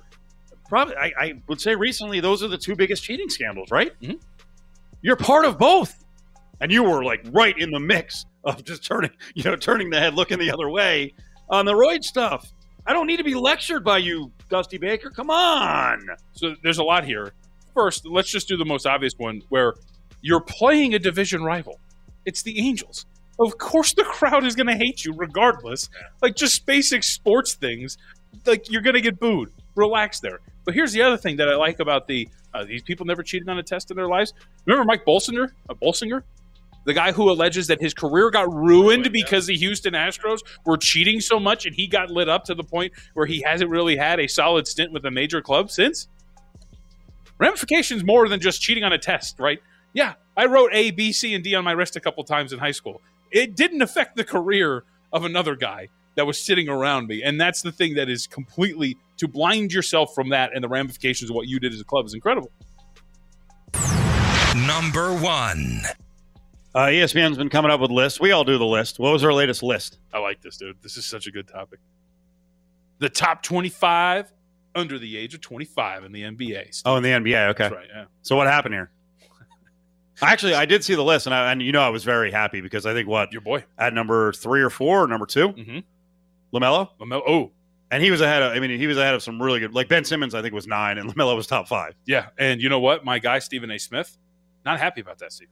Probably, 0.68 0.94
I, 0.96 1.12
I, 1.18 1.42
would 1.46 1.60
say 1.60 1.74
recently, 1.74 2.20
those 2.20 2.42
are 2.42 2.48
the 2.48 2.58
two 2.58 2.76
biggest 2.76 3.02
cheating 3.02 3.30
scandals, 3.30 3.70
right? 3.70 3.98
Mm-hmm. 4.02 4.16
You're 5.00 5.16
part 5.16 5.46
of 5.46 5.58
both, 5.58 6.04
and 6.60 6.70
you 6.70 6.82
were 6.82 7.02
like 7.02 7.24
right 7.30 7.56
in 7.56 7.70
the 7.70 7.80
mix 7.80 8.26
of 8.44 8.64
just 8.64 8.84
turning, 8.84 9.10
you 9.34 9.44
know, 9.44 9.56
turning 9.56 9.90
the 9.90 9.98
head, 9.98 10.14
looking 10.14 10.38
the 10.38 10.50
other 10.50 10.68
way 10.68 11.14
on 11.48 11.64
the 11.64 11.72
roid 11.72 12.04
stuff. 12.04 12.52
I 12.86 12.92
don't 12.92 13.06
need 13.06 13.18
to 13.18 13.24
be 13.24 13.34
lectured 13.34 13.84
by 13.84 13.98
you, 13.98 14.32
Dusty 14.48 14.78
Baker. 14.78 15.10
Come 15.10 15.30
on. 15.30 16.06
So 16.32 16.54
there's 16.62 16.78
a 16.78 16.84
lot 16.84 17.04
here. 17.04 17.32
First, 17.74 18.06
let's 18.06 18.30
just 18.30 18.48
do 18.48 18.56
the 18.56 18.64
most 18.64 18.86
obvious 18.86 19.12
one 19.18 19.42
where 19.50 19.74
you're 20.22 20.40
playing 20.40 20.94
a 20.94 20.98
division 20.98 21.42
rival. 21.44 21.78
It's 22.24 22.42
the 22.42 22.58
Angels. 22.58 23.04
Of 23.38 23.56
course, 23.58 23.92
the 23.92 24.04
crowd 24.04 24.44
is 24.44 24.56
going 24.56 24.66
to 24.66 24.76
hate 24.76 25.04
you 25.04 25.12
regardless. 25.14 25.88
Like, 26.20 26.34
just 26.34 26.66
basic 26.66 27.04
sports 27.04 27.54
things. 27.54 27.96
Like, 28.46 28.70
you're 28.70 28.82
going 28.82 28.94
to 28.94 29.00
get 29.00 29.20
booed. 29.20 29.52
Relax 29.76 30.18
there. 30.20 30.40
But 30.64 30.74
here's 30.74 30.92
the 30.92 31.02
other 31.02 31.16
thing 31.16 31.36
that 31.36 31.48
I 31.48 31.54
like 31.54 31.78
about 31.78 32.08
the 32.08 32.28
uh, 32.54 32.64
these 32.64 32.82
people 32.82 33.06
never 33.06 33.22
cheated 33.22 33.48
on 33.48 33.58
a 33.58 33.62
test 33.62 33.90
in 33.90 33.96
their 33.96 34.08
lives. 34.08 34.32
Remember 34.64 34.84
Mike 34.84 35.04
Bolsinger, 35.04 35.50
a 35.68 35.74
Bolsinger, 35.74 36.22
the 36.88 36.94
guy 36.94 37.12
who 37.12 37.30
alleges 37.30 37.66
that 37.66 37.82
his 37.82 37.92
career 37.92 38.30
got 38.30 38.50
ruined 38.50 39.12
because 39.12 39.46
the 39.46 39.54
Houston 39.54 39.92
Astros 39.92 40.40
were 40.64 40.78
cheating 40.78 41.20
so 41.20 41.38
much 41.38 41.66
and 41.66 41.76
he 41.76 41.86
got 41.86 42.10
lit 42.10 42.30
up 42.30 42.44
to 42.44 42.54
the 42.54 42.64
point 42.64 42.94
where 43.12 43.26
he 43.26 43.42
hasn't 43.42 43.70
really 43.70 43.94
had 43.94 44.18
a 44.18 44.26
solid 44.26 44.66
stint 44.66 44.90
with 44.90 45.04
a 45.04 45.10
major 45.10 45.42
club 45.42 45.70
since. 45.70 46.08
Ramifications 47.36 48.02
more 48.02 48.26
than 48.26 48.40
just 48.40 48.62
cheating 48.62 48.84
on 48.84 48.94
a 48.94 48.98
test, 48.98 49.38
right? 49.38 49.58
Yeah, 49.92 50.14
I 50.34 50.46
wrote 50.46 50.70
A, 50.72 50.90
B, 50.90 51.12
C, 51.12 51.34
and 51.34 51.44
D 51.44 51.54
on 51.54 51.62
my 51.62 51.72
wrist 51.72 51.94
a 51.96 52.00
couple 52.00 52.24
times 52.24 52.54
in 52.54 52.58
high 52.58 52.70
school. 52.70 53.02
It 53.30 53.54
didn't 53.54 53.82
affect 53.82 54.16
the 54.16 54.24
career 54.24 54.84
of 55.12 55.26
another 55.26 55.56
guy 55.56 55.88
that 56.14 56.26
was 56.26 56.42
sitting 56.42 56.70
around 56.70 57.06
me. 57.06 57.22
And 57.22 57.38
that's 57.38 57.60
the 57.60 57.70
thing 57.70 57.96
that 57.96 58.08
is 58.08 58.26
completely 58.26 58.96
to 59.18 59.28
blind 59.28 59.74
yourself 59.74 60.14
from 60.14 60.30
that 60.30 60.52
and 60.54 60.64
the 60.64 60.68
ramifications 60.68 61.28
of 61.28 61.36
what 61.36 61.48
you 61.48 61.60
did 61.60 61.74
as 61.74 61.82
a 61.82 61.84
club 61.84 62.06
is 62.06 62.14
incredible. 62.14 62.50
Number 64.66 65.12
one. 65.12 65.82
Uh, 66.74 66.86
ESPN's 66.86 67.38
been 67.38 67.48
coming 67.48 67.70
up 67.70 67.80
with 67.80 67.90
lists. 67.90 68.20
We 68.20 68.32
all 68.32 68.44
do 68.44 68.58
the 68.58 68.66
list. 68.66 68.98
What 68.98 69.12
was 69.12 69.24
our 69.24 69.32
latest 69.32 69.62
list? 69.62 69.98
I 70.12 70.18
like 70.18 70.42
this, 70.42 70.56
dude. 70.58 70.76
This 70.82 70.96
is 70.96 71.06
such 71.06 71.26
a 71.26 71.30
good 71.30 71.48
topic. 71.48 71.80
The 72.98 73.08
top 73.08 73.42
25 73.42 74.32
under 74.74 74.98
the 74.98 75.16
age 75.16 75.34
of 75.34 75.40
25 75.40 76.04
in 76.04 76.12
the 76.12 76.22
NBA. 76.22 76.74
Steve. 76.74 76.82
Oh, 76.84 76.96
in 76.96 77.02
the 77.02 77.10
NBA. 77.10 77.50
Okay. 77.50 77.64
That's 77.64 77.74
right. 77.74 77.86
Yeah. 77.88 78.04
So 78.22 78.36
what 78.36 78.46
happened 78.46 78.74
here? 78.74 78.90
Actually, 80.22 80.54
I 80.54 80.66
did 80.66 80.84
see 80.84 80.94
the 80.94 81.04
list, 81.04 81.26
and 81.26 81.34
I, 81.34 81.52
and 81.52 81.62
you 81.62 81.72
know 81.72 81.80
I 81.80 81.88
was 81.88 82.04
very 82.04 82.30
happy 82.30 82.60
because 82.60 82.86
I 82.86 82.92
think 82.92 83.08
what 83.08 83.32
your 83.32 83.40
boy 83.40 83.64
at 83.78 83.94
number 83.94 84.32
three 84.32 84.60
or 84.60 84.70
four, 84.70 85.04
or 85.04 85.06
number 85.06 85.26
2 85.26 85.48
mm-hmm. 85.48 85.78
LaMelo. 86.56 86.88
LaMelo. 87.00 87.22
Oh, 87.26 87.52
and 87.90 88.02
he 88.02 88.10
was 88.10 88.20
ahead 88.20 88.42
of. 88.42 88.52
I 88.52 88.60
mean, 88.60 88.78
he 88.78 88.86
was 88.86 88.98
ahead 88.98 89.14
of 89.14 89.22
some 89.22 89.40
really 89.40 89.60
good. 89.60 89.74
Like 89.74 89.88
Ben 89.88 90.04
Simmons, 90.04 90.34
I 90.34 90.42
think 90.42 90.54
was 90.54 90.66
nine, 90.66 90.98
and 90.98 91.08
LaMelo 91.14 91.34
was 91.34 91.46
top 91.46 91.68
five. 91.68 91.94
Yeah, 92.04 92.26
and 92.38 92.60
you 92.60 92.68
know 92.68 92.80
what? 92.80 93.04
My 93.04 93.18
guy 93.18 93.38
Stephen 93.38 93.70
A. 93.70 93.78
Smith, 93.78 94.18
not 94.64 94.78
happy 94.78 95.00
about 95.00 95.18
that, 95.18 95.32
Steve. 95.32 95.48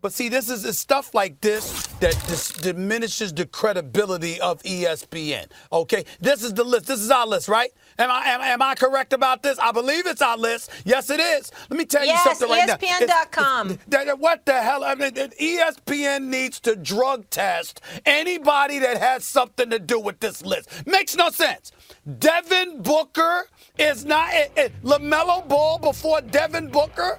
But 0.00 0.12
see, 0.12 0.28
this 0.28 0.48
is 0.48 0.78
stuff 0.78 1.14
like 1.14 1.40
this 1.40 1.86
that 2.00 2.14
dis- 2.26 2.52
diminishes 2.52 3.32
the 3.34 3.46
credibility 3.46 4.40
of 4.40 4.62
ESPN. 4.62 5.46
Okay, 5.72 6.04
this 6.20 6.42
is 6.42 6.54
the 6.54 6.64
list. 6.64 6.86
This 6.86 7.00
is 7.00 7.10
our 7.10 7.26
list, 7.26 7.48
right? 7.48 7.70
Am 7.98 8.10
I 8.10 8.24
am, 8.26 8.40
am 8.40 8.62
I 8.62 8.74
correct 8.74 9.12
about 9.12 9.42
this? 9.42 9.58
I 9.58 9.72
believe 9.72 10.06
it's 10.06 10.22
our 10.22 10.38
list. 10.38 10.70
Yes, 10.84 11.10
it 11.10 11.20
is. 11.20 11.52
Let 11.68 11.78
me 11.78 11.84
tell 11.84 12.04
yes, 12.04 12.24
you 12.24 12.34
something 12.34 12.48
right 12.48 12.68
ESPN. 12.68 13.06
now. 13.06 13.24
ESPN.com. 13.24 13.78
What 14.18 14.46
the 14.46 14.62
hell? 14.62 14.84
I 14.84 14.94
mean, 14.94 15.12
ESPN 15.12 16.24
needs 16.28 16.60
to 16.60 16.76
drug 16.76 17.28
test 17.28 17.80
anybody 18.06 18.78
that 18.78 18.96
has 18.98 19.24
something 19.24 19.68
to 19.70 19.78
do 19.78 20.00
with 20.00 20.20
this 20.20 20.42
list. 20.44 20.86
Makes 20.86 21.16
no 21.16 21.30
sense. 21.30 21.72
Devin 22.18 22.82
Booker 22.82 23.46
is 23.78 24.04
not 24.04 24.32
it, 24.32 24.52
eh, 24.56 24.62
it, 24.64 24.72
eh, 24.72 24.88
LaMelo 24.88 25.46
Ball 25.46 25.78
before 25.78 26.20
Devin 26.22 26.68
Booker. 26.68 27.18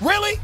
Really? 0.00 0.40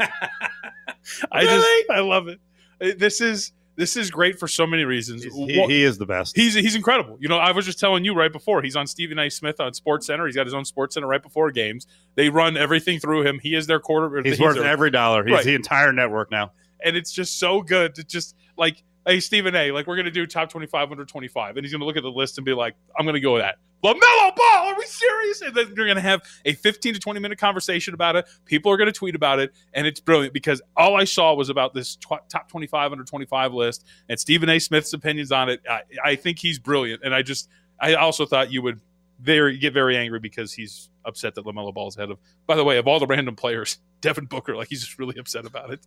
I 0.00 1.42
really? 1.42 1.56
just 1.56 1.90
I 1.90 2.00
love 2.00 2.28
it. 2.28 2.40
Uh, 2.80 2.90
this 2.98 3.20
is 3.20 3.52
this 3.76 3.96
is 3.96 4.10
great 4.10 4.38
for 4.38 4.46
so 4.48 4.66
many 4.66 4.84
reasons. 4.84 5.24
He, 5.24 5.30
he 5.66 5.82
is 5.82 5.98
the 5.98 6.06
best. 6.06 6.36
He's 6.36 6.54
he's 6.54 6.74
incredible. 6.76 7.16
You 7.20 7.28
know, 7.28 7.38
I 7.38 7.52
was 7.52 7.64
just 7.66 7.78
telling 7.80 8.04
you 8.04 8.14
right 8.14 8.32
before. 8.32 8.62
He's 8.62 8.76
on 8.76 8.86
Stephen 8.86 9.18
A. 9.18 9.28
Smith 9.30 9.60
on 9.60 9.74
Sports 9.74 10.06
Center. 10.06 10.26
He's 10.26 10.36
got 10.36 10.46
his 10.46 10.54
own 10.54 10.64
Sports 10.64 10.94
Center 10.94 11.06
right 11.06 11.22
before 11.22 11.50
games. 11.50 11.86
They 12.14 12.28
run 12.28 12.56
everything 12.56 13.00
through 13.00 13.26
him. 13.26 13.38
He 13.42 13.54
is 13.54 13.66
their 13.66 13.80
quarter. 13.80 14.22
He's 14.22 14.40
worth 14.40 14.56
their- 14.56 14.64
every 14.64 14.90
dollar. 14.90 15.24
He's 15.24 15.32
Right. 15.34 15.44
the 15.44 15.54
entire 15.54 15.92
network 15.92 16.30
now. 16.30 16.52
and 16.84 16.96
it's 16.96 17.12
just 17.12 17.38
so 17.38 17.62
good 17.62 17.94
to 17.94 18.04
just 18.04 18.36
like, 18.58 18.82
hey, 19.06 19.18
Stephen 19.18 19.54
A. 19.56 19.70
Like 19.72 19.86
we're 19.86 19.96
gonna 19.96 20.10
do 20.10 20.26
top 20.26 20.50
twenty 20.50 20.66
five 20.66 20.90
under 20.90 21.04
twenty 21.04 21.28
five, 21.28 21.56
and 21.56 21.64
he's 21.64 21.72
gonna 21.72 21.84
look 21.84 21.96
at 21.96 22.02
the 22.02 22.10
list 22.10 22.38
and 22.38 22.44
be 22.44 22.52
like, 22.54 22.74
I'm 22.98 23.06
gonna 23.06 23.20
go 23.20 23.34
with 23.34 23.42
that. 23.42 23.56
LaMelo 23.84 24.34
Ball, 24.34 24.66
are 24.68 24.76
we 24.78 24.84
serious? 24.86 25.42
And 25.42 25.54
then 25.54 25.72
you're 25.76 25.86
gonna 25.86 26.00
have 26.00 26.22
a 26.46 26.54
15 26.54 26.94
to 26.94 27.00
20 27.00 27.20
minute 27.20 27.38
conversation 27.38 27.92
about 27.94 28.16
it. 28.16 28.26
People 28.46 28.72
are 28.72 28.76
gonna 28.76 28.92
tweet 28.92 29.14
about 29.14 29.38
it, 29.40 29.52
and 29.74 29.86
it's 29.86 30.00
brilliant 30.00 30.32
because 30.32 30.62
all 30.76 30.96
I 30.96 31.04
saw 31.04 31.34
was 31.34 31.50
about 31.50 31.74
this 31.74 31.96
tw- 31.96 32.26
top 32.30 32.48
25 32.48 32.92
under 32.92 33.04
25 33.04 33.52
list 33.52 33.84
and 34.08 34.18
Stephen 34.18 34.48
A. 34.48 34.58
Smith's 34.58 34.92
opinions 34.94 35.30
on 35.32 35.48
it. 35.50 35.60
I, 35.68 35.82
I 36.04 36.16
think 36.16 36.38
he's 36.38 36.58
brilliant, 36.58 37.02
and 37.04 37.14
I 37.14 37.22
just 37.22 37.48
I 37.78 37.94
also 37.94 38.24
thought 38.24 38.50
you 38.50 38.62
would 38.62 38.80
very 39.20 39.58
get 39.58 39.72
very 39.74 39.96
angry 39.96 40.18
because 40.18 40.52
he's 40.52 40.88
upset 41.04 41.34
that 41.34 41.44
LaMelo 41.44 41.72
Ball's 41.74 41.96
ahead 41.96 42.10
of. 42.10 42.18
By 42.46 42.56
the 42.56 42.64
way, 42.64 42.78
of 42.78 42.88
all 42.88 42.98
the 42.98 43.06
random 43.06 43.36
players, 43.36 43.78
Devin 44.00 44.24
Booker, 44.26 44.56
like 44.56 44.68
he's 44.68 44.80
just 44.84 44.98
really 44.98 45.18
upset 45.18 45.44
about 45.46 45.70
it. 45.72 45.86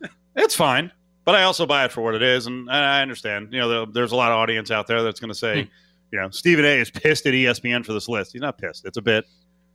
It's 0.36 0.54
fine, 0.54 0.92
but 1.24 1.34
I 1.34 1.42
also 1.42 1.66
buy 1.66 1.84
it 1.84 1.90
for 1.90 2.00
what 2.00 2.14
it 2.14 2.22
is, 2.22 2.46
and, 2.46 2.70
I 2.70 3.02
understand. 3.02 3.52
You 3.52 3.58
know, 3.58 3.68
there- 3.68 3.86
there's 3.92 4.12
a 4.12 4.16
lot 4.16 4.30
of 4.30 4.36
audience 4.36 4.70
out 4.70 4.86
there 4.86 5.02
that's 5.02 5.18
going 5.18 5.30
to 5.30 5.34
say, 5.34 5.62
hmm. 5.64 5.68
You 6.10 6.20
know, 6.20 6.30
Stephen 6.30 6.64
A. 6.64 6.80
is 6.80 6.90
pissed 6.90 7.26
at 7.26 7.34
ESPN 7.34 7.84
for 7.84 7.92
this 7.92 8.08
list. 8.08 8.32
He's 8.32 8.40
not 8.40 8.58
pissed. 8.58 8.84
It's 8.86 8.96
a 8.96 9.02
bit. 9.02 9.26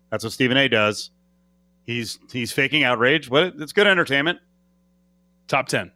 That's 0.10 0.24
what 0.24 0.34
Stephen 0.34 0.58
A. 0.58 0.68
does. 0.68 1.12
He's 1.86 2.20
he's 2.32 2.52
faking 2.52 2.84
outrage, 2.84 3.30
but 3.30 3.54
it's 3.60 3.74
good 3.74 3.88
entertainment. 3.88 4.40
top 5.48 5.68
10 5.68 5.92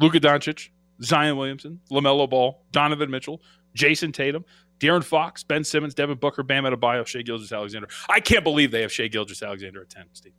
Luka 0.00 0.18
Doncic, 0.18 0.70
Zion 1.02 1.36
Williamson, 1.36 1.80
LaMelo 1.90 2.28
Ball, 2.28 2.64
Donovan 2.72 3.10
Mitchell, 3.10 3.42
Jayson 3.74 4.12
Tatum, 4.12 4.44
De'Aaron 4.78 5.04
Fox, 5.04 5.42
Ben 5.42 5.62
Simmons, 5.62 5.94
Devin 5.94 6.16
Booker, 6.16 6.42
Bam 6.42 6.64
Adebayo, 6.64 7.06
Shai 7.06 7.20
Gilgeous-Alexander. 7.20 7.88
I 8.08 8.18
can't 8.18 8.42
believe 8.42 8.70
they 8.70 8.80
have 8.80 8.90
Shai 8.90 9.08
Gilgeous-Alexander 9.08 9.82
at 9.82 9.90
10, 9.90 10.04
Steve. 10.14 10.32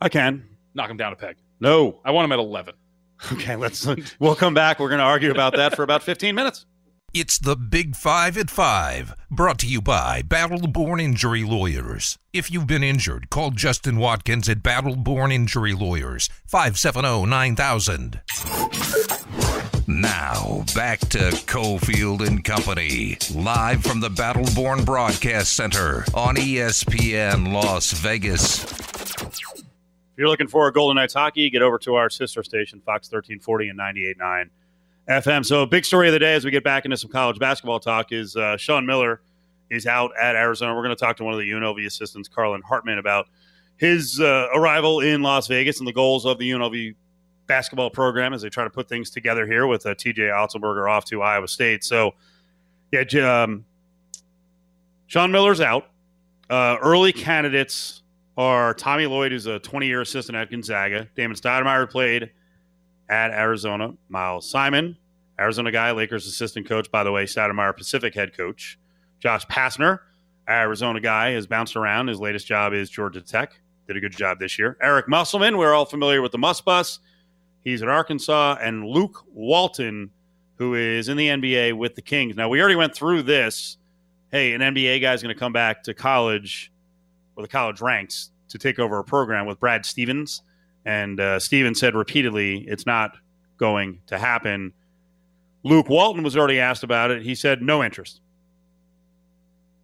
I 0.00 0.08
can. 0.08 0.48
Knock 0.74 0.88
him 0.88 0.96
down 0.96 1.12
a 1.12 1.16
peg. 1.16 1.36
No. 1.60 2.00
I 2.02 2.12
want 2.12 2.24
him 2.24 2.32
at 2.32 2.38
11. 2.38 2.74
Okay, 3.32 3.56
let's. 3.56 3.86
We'll 4.18 4.34
come 4.34 4.54
back. 4.54 4.80
We're 4.80 4.88
going 4.88 4.98
to 5.00 5.04
argue 5.04 5.30
about 5.30 5.54
that 5.56 5.76
for 5.76 5.82
about 5.82 6.02
15 6.02 6.34
minutes. 6.34 6.64
It's 7.14 7.36
the 7.36 7.56
Big 7.56 7.94
Five 7.94 8.38
at 8.38 8.48
Five, 8.48 9.14
brought 9.30 9.58
to 9.58 9.66
you 9.66 9.82
by 9.82 10.22
Battleborn 10.22 10.98
Injury 10.98 11.44
Lawyers. 11.44 12.16
If 12.32 12.50
you've 12.50 12.66
been 12.66 12.82
injured, 12.82 13.28
call 13.28 13.50
Justin 13.50 13.98
Watkins 13.98 14.48
at 14.48 14.62
Battleborn 14.62 15.30
Injury 15.30 15.74
Lawyers, 15.74 16.30
oh, 16.32 16.36
570 16.46 17.26
9000. 17.26 18.22
Now, 19.86 20.64
back 20.74 21.00
to 21.00 21.18
Cofield 21.44 22.26
and 22.26 22.42
Company, 22.42 23.18
live 23.34 23.84
from 23.84 24.00
the 24.00 24.08
Battleborn 24.08 24.86
Broadcast 24.86 25.52
Center 25.52 26.06
on 26.14 26.36
ESPN 26.36 27.52
Las 27.52 27.92
Vegas. 27.92 28.64
If 28.64 30.16
you're 30.16 30.28
looking 30.28 30.48
for 30.48 30.66
a 30.66 30.72
Golden 30.72 30.96
Knights 30.96 31.12
hockey, 31.12 31.50
get 31.50 31.60
over 31.60 31.78
to 31.80 31.94
our 31.96 32.08
sister 32.08 32.42
station, 32.42 32.80
Fox 32.80 33.12
1340 33.12 33.68
and 33.68 33.78
98.9 33.78 34.48
FM. 35.08 35.44
So, 35.44 35.66
big 35.66 35.84
story 35.84 36.08
of 36.08 36.12
the 36.12 36.18
day 36.18 36.34
as 36.34 36.44
we 36.44 36.50
get 36.50 36.64
back 36.64 36.84
into 36.84 36.96
some 36.96 37.10
college 37.10 37.38
basketball 37.38 37.80
talk 37.80 38.12
is 38.12 38.36
uh, 38.36 38.56
Sean 38.56 38.86
Miller 38.86 39.20
is 39.70 39.86
out 39.86 40.12
at 40.20 40.36
Arizona. 40.36 40.74
We're 40.74 40.84
going 40.84 40.94
to 40.94 41.00
talk 41.00 41.16
to 41.16 41.24
one 41.24 41.34
of 41.34 41.40
the 41.40 41.50
UNLV 41.50 41.84
assistants, 41.86 42.28
Carlin 42.28 42.62
Hartman, 42.62 42.98
about 42.98 43.26
his 43.78 44.20
uh, 44.20 44.48
arrival 44.54 45.00
in 45.00 45.22
Las 45.22 45.48
Vegas 45.48 45.78
and 45.78 45.88
the 45.88 45.92
goals 45.92 46.24
of 46.24 46.38
the 46.38 46.50
UNLV 46.50 46.94
basketball 47.46 47.90
program 47.90 48.32
as 48.32 48.42
they 48.42 48.48
try 48.48 48.64
to 48.64 48.70
put 48.70 48.88
things 48.88 49.10
together 49.10 49.46
here 49.46 49.66
with 49.66 49.84
uh, 49.86 49.94
TJ 49.94 50.30
Otzelberger 50.30 50.88
off 50.88 51.04
to 51.06 51.22
Iowa 51.22 51.48
State. 51.48 51.82
So, 51.82 52.14
yeah, 52.92 53.42
um, 53.42 53.64
Sean 55.06 55.32
Miller's 55.32 55.60
out. 55.60 55.88
Uh, 56.48 56.76
early 56.80 57.12
candidates 57.12 58.02
are 58.36 58.74
Tommy 58.74 59.06
Lloyd, 59.06 59.32
who's 59.32 59.46
a 59.46 59.58
20 59.58 59.86
year 59.86 60.00
assistant 60.00 60.36
at 60.36 60.50
Gonzaga. 60.50 61.08
Damon 61.16 61.36
Stoudamire 61.36 61.90
played 61.90 62.30
at 63.08 63.30
Arizona. 63.30 63.94
Miles 64.08 64.48
Simon, 64.48 64.96
Arizona 65.38 65.72
guy, 65.72 65.90
Lakers 65.92 66.26
assistant 66.26 66.68
coach, 66.68 66.90
by 66.90 67.02
the 67.04 67.12
way, 67.12 67.24
Stoudamire 67.24 67.76
Pacific 67.76 68.14
head 68.14 68.36
coach. 68.36 68.78
Josh 69.18 69.46
Pastner, 69.46 70.00
Arizona 70.48 71.00
guy, 71.00 71.30
has 71.30 71.46
bounced 71.46 71.76
around. 71.76 72.08
His 72.08 72.20
latest 72.20 72.46
job 72.46 72.72
is 72.72 72.90
Georgia 72.90 73.20
Tech. 73.20 73.60
Did 73.86 73.96
a 73.96 74.00
good 74.00 74.16
job 74.16 74.38
this 74.38 74.58
year. 74.58 74.76
Eric 74.80 75.08
Musselman, 75.08 75.56
we're 75.56 75.74
all 75.74 75.84
familiar 75.84 76.22
with 76.22 76.32
the 76.32 76.38
Muss 76.38 76.60
Bus. 76.60 76.98
He's 77.60 77.82
at 77.82 77.88
Arkansas. 77.88 78.56
And 78.60 78.84
Luke 78.84 79.24
Walton, 79.32 80.10
who 80.56 80.74
is 80.74 81.08
in 81.08 81.16
the 81.16 81.28
NBA 81.28 81.74
with 81.74 81.94
the 81.94 82.02
Kings. 82.02 82.36
Now, 82.36 82.48
we 82.48 82.60
already 82.60 82.76
went 82.76 82.94
through 82.94 83.22
this. 83.22 83.78
Hey, 84.30 84.54
an 84.54 84.60
NBA 84.60 85.00
guy's 85.00 85.22
going 85.22 85.34
to 85.34 85.38
come 85.38 85.52
back 85.52 85.82
to 85.84 85.94
college 85.94 86.72
or 87.36 87.42
the 87.42 87.48
college 87.48 87.80
ranks 87.80 88.30
to 88.48 88.58
take 88.58 88.78
over 88.78 88.98
a 88.98 89.04
program 89.04 89.46
with 89.46 89.58
Brad 89.58 89.84
Stevens. 89.84 90.42
And 90.84 91.20
uh, 91.20 91.38
Stevens 91.38 91.78
said 91.78 91.94
repeatedly 91.94 92.64
it's 92.68 92.86
not 92.86 93.16
going 93.56 94.00
to 94.08 94.18
happen. 94.18 94.72
Luke 95.62 95.88
Walton 95.88 96.22
was 96.22 96.36
already 96.36 96.58
asked 96.58 96.82
about 96.82 97.10
it. 97.10 97.22
He 97.22 97.34
said 97.34 97.62
no 97.62 97.84
interest. 97.84 98.20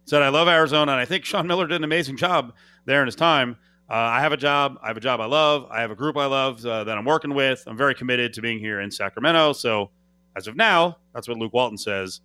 Said 0.05 0.21
I 0.21 0.29
love 0.29 0.47
Arizona, 0.47 0.91
and 0.91 0.99
I 0.99 1.05
think 1.05 1.23
Sean 1.23 1.47
Miller 1.47 1.67
did 1.67 1.75
an 1.75 1.83
amazing 1.83 2.17
job 2.17 2.53
there 2.85 3.01
in 3.01 3.05
his 3.05 3.15
time. 3.15 3.57
Uh, 3.89 3.93
I 3.93 4.21
have 4.21 4.31
a 4.31 4.37
job. 4.37 4.77
I 4.83 4.87
have 4.87 4.97
a 4.97 5.01
job 5.01 5.19
I 5.19 5.25
love. 5.25 5.67
I 5.71 5.81
have 5.81 5.91
a 5.91 5.95
group 5.95 6.17
I 6.17 6.25
love 6.25 6.63
uh, 6.65 6.83
that 6.83 6.97
I'm 6.97 7.05
working 7.05 7.33
with. 7.33 7.63
I'm 7.65 7.77
very 7.77 7.95
committed 7.95 8.33
to 8.33 8.41
being 8.41 8.59
here 8.59 8.81
in 8.81 8.91
Sacramento. 8.91 9.53
So, 9.53 9.91
as 10.35 10.47
of 10.47 10.55
now, 10.55 10.97
that's 11.13 11.27
what 11.27 11.37
Luke 11.37 11.53
Walton 11.53 11.77
says 11.77 12.21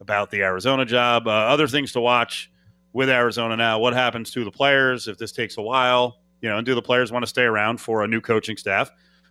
about 0.00 0.30
the 0.30 0.42
Arizona 0.42 0.84
job. 0.84 1.26
Uh, 1.26 1.30
other 1.30 1.66
things 1.68 1.92
to 1.92 2.00
watch 2.00 2.50
with 2.92 3.10
Arizona 3.10 3.56
now. 3.56 3.78
What 3.78 3.92
happens 3.92 4.30
to 4.32 4.44
the 4.44 4.50
players 4.50 5.06
if 5.08 5.18
this 5.18 5.32
takes 5.32 5.58
a 5.58 5.62
while? 5.62 6.18
You 6.40 6.48
know, 6.48 6.58
and 6.58 6.66
do 6.66 6.74
the 6.74 6.82
players 6.82 7.10
want 7.10 7.22
to 7.22 7.26
stay 7.28 7.42
around 7.42 7.80
for 7.80 8.02
a 8.02 8.08
new 8.08 8.20
coaching 8.20 8.56
staff? 8.56 8.90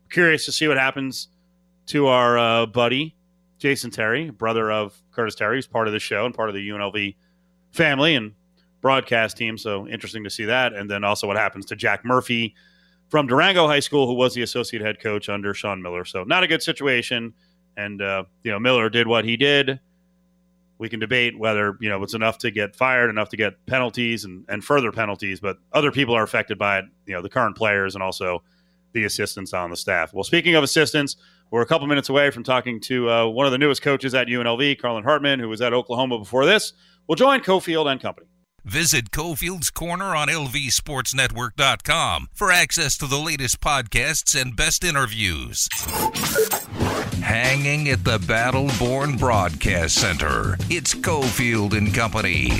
Curious 0.09 0.45
to 0.45 0.51
see 0.51 0.67
what 0.67 0.77
happens 0.77 1.29
to 1.87 2.07
our 2.07 2.37
uh, 2.37 2.65
buddy 2.65 3.15
Jason 3.57 3.91
Terry, 3.91 4.29
brother 4.29 4.71
of 4.71 5.01
Curtis 5.11 5.35
Terry, 5.35 5.57
who's 5.57 5.67
part 5.67 5.87
of 5.87 5.93
the 5.93 5.99
show 5.99 6.25
and 6.25 6.33
part 6.33 6.49
of 6.49 6.55
the 6.55 6.67
UNLV 6.69 7.15
family 7.71 8.15
and 8.15 8.33
broadcast 8.81 9.37
team. 9.37 9.57
So 9.57 9.87
interesting 9.87 10.23
to 10.23 10.29
see 10.29 10.45
that. 10.45 10.73
And 10.73 10.89
then 10.89 11.03
also 11.03 11.27
what 11.27 11.37
happens 11.37 11.65
to 11.67 11.75
Jack 11.75 12.05
Murphy 12.05 12.55
from 13.09 13.27
Durango 13.27 13.67
High 13.67 13.79
School, 13.79 14.07
who 14.07 14.13
was 14.13 14.33
the 14.33 14.41
associate 14.41 14.81
head 14.81 14.99
coach 14.99 15.29
under 15.29 15.53
Sean 15.53 15.81
Miller. 15.81 16.05
So 16.05 16.23
not 16.23 16.43
a 16.43 16.47
good 16.47 16.61
situation. 16.61 17.33
And 17.77 18.01
uh, 18.01 18.25
you 18.43 18.51
know, 18.51 18.59
Miller 18.59 18.89
did 18.89 19.07
what 19.07 19.25
he 19.25 19.37
did. 19.37 19.79
We 20.77 20.89
can 20.89 20.99
debate 20.99 21.37
whether 21.39 21.77
you 21.79 21.89
know 21.89 22.03
it's 22.03 22.13
enough 22.13 22.37
to 22.39 22.51
get 22.51 22.75
fired, 22.75 23.09
enough 23.09 23.29
to 23.29 23.37
get 23.37 23.65
penalties 23.65 24.25
and, 24.25 24.45
and 24.49 24.63
further 24.63 24.91
penalties, 24.91 25.39
but 25.39 25.57
other 25.71 25.91
people 25.91 26.15
are 26.15 26.23
affected 26.23 26.57
by 26.57 26.79
it. 26.79 26.85
You 27.05 27.15
know, 27.15 27.21
the 27.21 27.29
current 27.29 27.55
players 27.55 27.95
and 27.95 28.03
also 28.03 28.43
the 28.93 29.03
assistants 29.03 29.53
on 29.53 29.69
the 29.69 29.77
staff. 29.77 30.13
Well, 30.13 30.23
speaking 30.23 30.55
of 30.55 30.63
assistants, 30.63 31.17
we're 31.51 31.61
a 31.61 31.65
couple 31.65 31.85
minutes 31.87 32.09
away 32.09 32.31
from 32.31 32.43
talking 32.43 32.79
to 32.81 33.09
uh, 33.09 33.25
one 33.27 33.45
of 33.45 33.51
the 33.51 33.57
newest 33.57 33.81
coaches 33.81 34.15
at 34.15 34.27
UNLV, 34.27 34.79
Carlin 34.79 35.03
Hartman, 35.03 35.39
who 35.39 35.49
was 35.49 35.61
at 35.61 35.73
Oklahoma 35.73 36.17
before 36.17 36.45
this. 36.45 36.73
We'll 37.07 37.15
join 37.15 37.41
Cofield 37.41 37.91
and 37.91 38.01
company. 38.01 38.27
Visit 38.65 39.11
Cofield's 39.11 39.69
Corner 39.69 40.15
on 40.15 40.27
LVSportsNetwork.com 40.27 42.29
for 42.33 42.51
access 42.51 42.97
to 42.97 43.05
the 43.05 43.19
latest 43.19 43.61
podcasts 43.61 44.39
and 44.39 44.55
best 44.55 44.83
interviews. 44.83 45.69
Hanging 47.21 47.87
at 47.89 48.03
the 48.03 48.17
Battleborn 48.17 49.19
Broadcast 49.19 49.93
Center, 49.93 50.57
it's 50.71 50.95
Cofield 50.95 51.77
and 51.77 51.93
Company. 51.93 52.53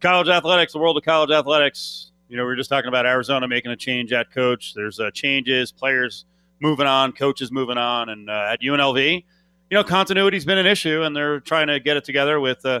college 0.00 0.30
athletics, 0.30 0.72
the 0.72 0.78
world 0.78 0.96
of 0.96 1.04
college 1.04 1.30
athletics. 1.30 2.10
You 2.30 2.38
know, 2.38 2.44
we 2.44 2.46
were 2.46 2.56
just 2.56 2.70
talking 2.70 2.88
about 2.88 3.04
Arizona 3.04 3.46
making 3.46 3.72
a 3.72 3.76
change 3.76 4.14
at 4.14 4.30
coach. 4.30 4.72
There's 4.72 5.00
uh, 5.00 5.10
changes, 5.10 5.70
players 5.70 6.24
moving 6.60 6.86
on, 6.86 7.12
coaches 7.12 7.52
moving 7.52 7.76
on, 7.76 8.08
and 8.08 8.30
uh, 8.30 8.52
at 8.52 8.62
UNLV, 8.62 9.16
you 9.16 9.22
know, 9.70 9.84
continuity's 9.84 10.46
been 10.46 10.56
an 10.56 10.66
issue, 10.66 11.02
and 11.02 11.14
they're 11.14 11.40
trying 11.40 11.66
to 11.66 11.78
get 11.78 11.98
it 11.98 12.04
together 12.04 12.40
with 12.40 12.64
uh, 12.64 12.80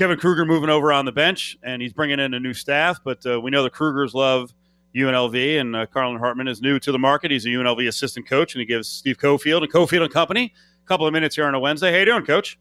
Kevin 0.00 0.18
Kruger 0.18 0.46
moving 0.46 0.70
over 0.70 0.94
on 0.94 1.04
the 1.04 1.12
bench, 1.12 1.58
and 1.62 1.82
he's 1.82 1.92
bringing 1.92 2.18
in 2.20 2.32
a 2.32 2.40
new 2.40 2.54
staff. 2.54 3.00
But 3.04 3.18
uh, 3.26 3.38
we 3.38 3.50
know 3.50 3.62
the 3.62 3.68
Krugers 3.68 4.14
love 4.14 4.50
UNLV, 4.96 5.60
and 5.60 5.76
uh, 5.76 5.84
Carlin 5.84 6.18
Hartman 6.18 6.48
is 6.48 6.62
new 6.62 6.78
to 6.78 6.90
the 6.90 6.98
market. 6.98 7.30
He's 7.30 7.44
a 7.44 7.50
UNLV 7.50 7.86
assistant 7.86 8.26
coach, 8.26 8.54
and 8.54 8.60
he 8.60 8.64
gives 8.64 8.88
Steve 8.88 9.18
Cofield 9.18 9.62
and 9.62 9.70
Cofield 9.70 10.04
and 10.04 10.10
Company 10.10 10.54
a 10.82 10.88
couple 10.88 11.06
of 11.06 11.12
minutes 11.12 11.36
here 11.36 11.44
on 11.44 11.54
a 11.54 11.60
Wednesday. 11.60 11.92
How 11.92 11.98
you 11.98 12.06
doing, 12.06 12.24
Coach? 12.24 12.58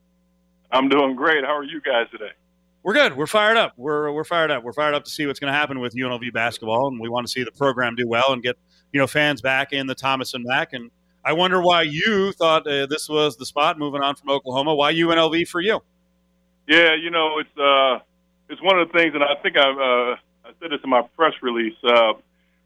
I'm 0.70 0.90
doing 0.90 1.16
great. 1.16 1.46
How 1.46 1.56
are 1.56 1.64
you 1.64 1.80
guys 1.80 2.08
today? 2.12 2.32
We're 2.84 2.94
good. 2.94 3.16
We're 3.16 3.26
fired 3.26 3.56
up. 3.56 3.72
We're 3.78 4.12
we're 4.12 4.26
fired 4.26 4.52
up. 4.52 4.62
We're 4.66 4.74
fired 4.74 4.94
up 4.94 5.06
to 5.06 5.10
see 5.10 5.26
what's 5.26 5.40
going 5.40 5.54
to 5.54 5.58
happen 5.58 5.80
with 5.80 5.96
UNLV 5.96 6.34
basketball, 6.34 6.90
and 6.90 7.00
we 7.00 7.08
want 7.08 7.26
to 7.26 7.32
see 7.32 7.46
the 7.46 7.54
program 7.54 7.96
do 7.96 8.06
well 8.06 8.34
and 8.34 8.44
get 8.44 8.58
you 8.92 9.00
know 9.00 9.08
fans 9.08 9.40
back 9.40 9.72
in 9.72 9.88
the 9.88 9.96
Thomas 9.96 10.34
and 10.34 10.44
Mack. 10.46 10.74
And 10.74 10.92
I 11.24 11.32
wonder 11.32 11.62
why 11.62 11.84
you 11.84 12.34
thought 12.34 12.68
uh, 12.68 12.86
this 12.88 13.08
was 13.08 13.38
the 13.38 13.46
spot 13.46 13.80
moving 13.80 14.02
on 14.02 14.18
from 14.18 14.30
Oklahoma. 14.30 14.76
Why 14.76 14.94
UNLV 14.94 15.48
for 15.48 15.62
you? 15.62 15.80
Yeah, 16.70 16.94
you 16.94 17.10
know, 17.10 17.40
it's 17.40 17.58
uh, 17.58 18.06
it's 18.48 18.62
one 18.62 18.80
of 18.80 18.90
the 18.90 18.94
things, 19.00 19.16
and 19.16 19.24
I 19.26 19.36
think 19.42 19.58
I 19.58 19.70
uh, 19.72 20.18
I 20.46 20.52
said 20.62 20.72
this 20.72 20.82
in 20.84 20.92
my 20.92 21.02
press 21.18 21.34
release. 21.42 21.76
Uh, 21.84 22.14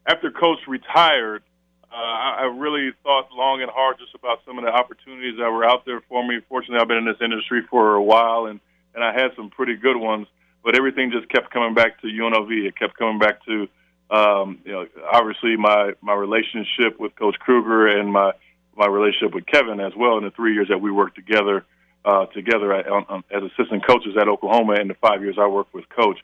after 0.06 0.30
Coach 0.30 0.60
retired, 0.68 1.42
Uh, 1.90 1.96
I, 1.96 2.36
I 2.40 2.44
really 2.44 2.92
thought 3.04 3.30
long 3.32 3.62
and 3.62 3.70
hard 3.70 3.98
just 3.98 4.14
about 4.14 4.40
some 4.44 4.58
of 4.58 4.64
the 4.64 4.70
opportunities 4.70 5.38
that 5.38 5.48
were 5.50 5.64
out 5.64 5.86
there 5.86 6.02
for 6.08 6.26
me. 6.26 6.40
Fortunately, 6.50 6.80
I've 6.82 6.88
been 6.88 6.98
in 6.98 7.06
this 7.06 7.22
industry 7.22 7.62
for 7.70 7.94
a 7.94 8.02
while, 8.02 8.46
and 8.46 8.60
and 8.94 9.02
I 9.04 9.12
had 9.12 9.30
some 9.36 9.48
pretty 9.50 9.76
good 9.76 9.96
ones. 9.96 10.26
But 10.64 10.76
everything 10.76 11.10
just 11.10 11.28
kept 11.30 11.50
coming 11.50 11.74
back 11.74 12.00
to 12.02 12.08
UNLV. 12.08 12.50
It 12.66 12.76
kept 12.76 12.98
coming 12.98 13.18
back 13.18 13.44
to, 13.46 13.68
um, 14.10 14.58
you 14.66 14.72
know, 14.72 14.86
obviously 15.12 15.56
my 15.56 15.92
my 16.02 16.14
relationship 16.14 16.98
with 17.00 17.16
Coach 17.16 17.38
Kruger 17.38 17.86
and 17.86 18.12
my 18.12 18.32
my 18.76 18.86
relationship 18.86 19.34
with 19.34 19.46
Kevin 19.46 19.80
as 19.80 19.94
well 19.96 20.18
in 20.18 20.24
the 20.24 20.30
three 20.32 20.52
years 20.54 20.68
that 20.68 20.80
we 20.80 20.90
worked 20.90 21.16
together 21.16 21.64
uh, 22.04 22.26
together 22.26 22.72
at, 22.72 22.86
on, 22.88 23.06
on, 23.08 23.24
as 23.30 23.42
assistant 23.42 23.86
coaches 23.86 24.16
at 24.20 24.28
Oklahoma 24.28 24.74
in 24.74 24.88
the 24.88 24.94
five 24.94 25.22
years 25.22 25.36
I 25.40 25.46
worked 25.46 25.72
with 25.74 25.88
Coach. 25.88 26.18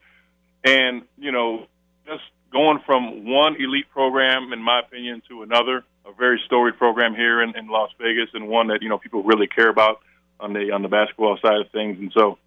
And 0.64 1.02
you 1.18 1.32
know, 1.32 1.66
just 2.06 2.22
going 2.52 2.80
from 2.84 3.26
one 3.26 3.56
elite 3.56 3.90
program, 3.90 4.52
in 4.52 4.62
my 4.62 4.80
opinion, 4.80 5.22
to 5.28 5.42
another, 5.42 5.84
a 6.04 6.12
very 6.12 6.40
storied 6.46 6.76
program 6.76 7.14
here 7.14 7.42
in, 7.42 7.56
in 7.56 7.68
Las 7.68 7.90
Vegas, 7.98 8.28
and 8.34 8.48
one 8.48 8.68
that 8.68 8.82
you 8.82 8.88
know 8.88 8.98
people 8.98 9.22
really 9.22 9.46
care 9.46 9.68
about 9.68 10.00
on 10.38 10.52
the 10.52 10.72
on 10.72 10.82
the 10.82 10.88
basketball 10.88 11.38
side 11.40 11.60
of 11.60 11.70
things. 11.70 11.98
And 11.98 12.12
so, 12.12 12.38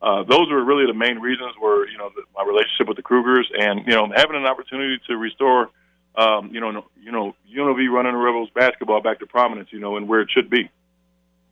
uh, 0.00 0.22
those 0.24 0.48
were 0.50 0.64
really 0.64 0.86
the 0.86 0.94
main 0.94 1.18
reasons. 1.18 1.54
Were 1.60 1.88
you 1.88 1.98
know 1.98 2.10
the, 2.14 2.22
my 2.36 2.44
relationship 2.44 2.86
with 2.86 2.96
the 2.96 3.02
Krugers, 3.02 3.44
and 3.58 3.84
you 3.86 3.94
know 3.94 4.08
having 4.14 4.36
an 4.36 4.46
opportunity 4.46 5.00
to 5.08 5.16
restore, 5.16 5.70
um, 6.16 6.50
you 6.52 6.60
know, 6.60 6.84
you 7.02 7.12
know, 7.12 7.34
UNLV 7.54 7.90
running 7.90 8.12
the 8.12 8.18
Rebels 8.18 8.50
basketball 8.54 9.02
back 9.02 9.18
to 9.20 9.26
prominence, 9.26 9.68
you 9.72 9.80
know, 9.80 9.96
and 9.96 10.08
where 10.08 10.20
it 10.20 10.30
should 10.30 10.48
be. 10.48 10.70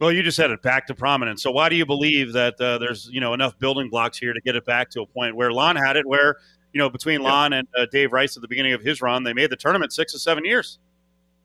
Well, 0.00 0.10
you 0.10 0.22
just 0.22 0.36
said 0.36 0.50
it 0.50 0.60
back 0.60 0.88
to 0.88 0.94
prominence. 0.94 1.42
So 1.42 1.50
why 1.50 1.68
do 1.68 1.76
you 1.76 1.86
believe 1.86 2.32
that 2.32 2.60
uh, 2.60 2.78
there's 2.78 3.08
you 3.10 3.20
know 3.20 3.32
enough 3.32 3.58
building 3.58 3.90
blocks 3.90 4.18
here 4.18 4.32
to 4.32 4.40
get 4.40 4.56
it 4.56 4.66
back 4.66 4.90
to 4.90 5.02
a 5.02 5.06
point 5.06 5.36
where 5.36 5.52
Lon 5.52 5.76
had 5.76 5.96
it, 5.96 6.06
where 6.06 6.36
you 6.72 6.78
know 6.78 6.90
between 6.90 7.22
Lon 7.22 7.52
and 7.52 7.68
uh, 7.78 7.86
Dave 7.90 8.12
Rice 8.12 8.36
at 8.36 8.42
the 8.42 8.48
beginning 8.48 8.72
of 8.72 8.82
his 8.82 9.00
run, 9.00 9.22
they 9.22 9.32
made 9.32 9.50
the 9.50 9.56
tournament 9.56 9.92
six 9.92 10.14
or 10.14 10.18
seven 10.18 10.44
years. 10.44 10.78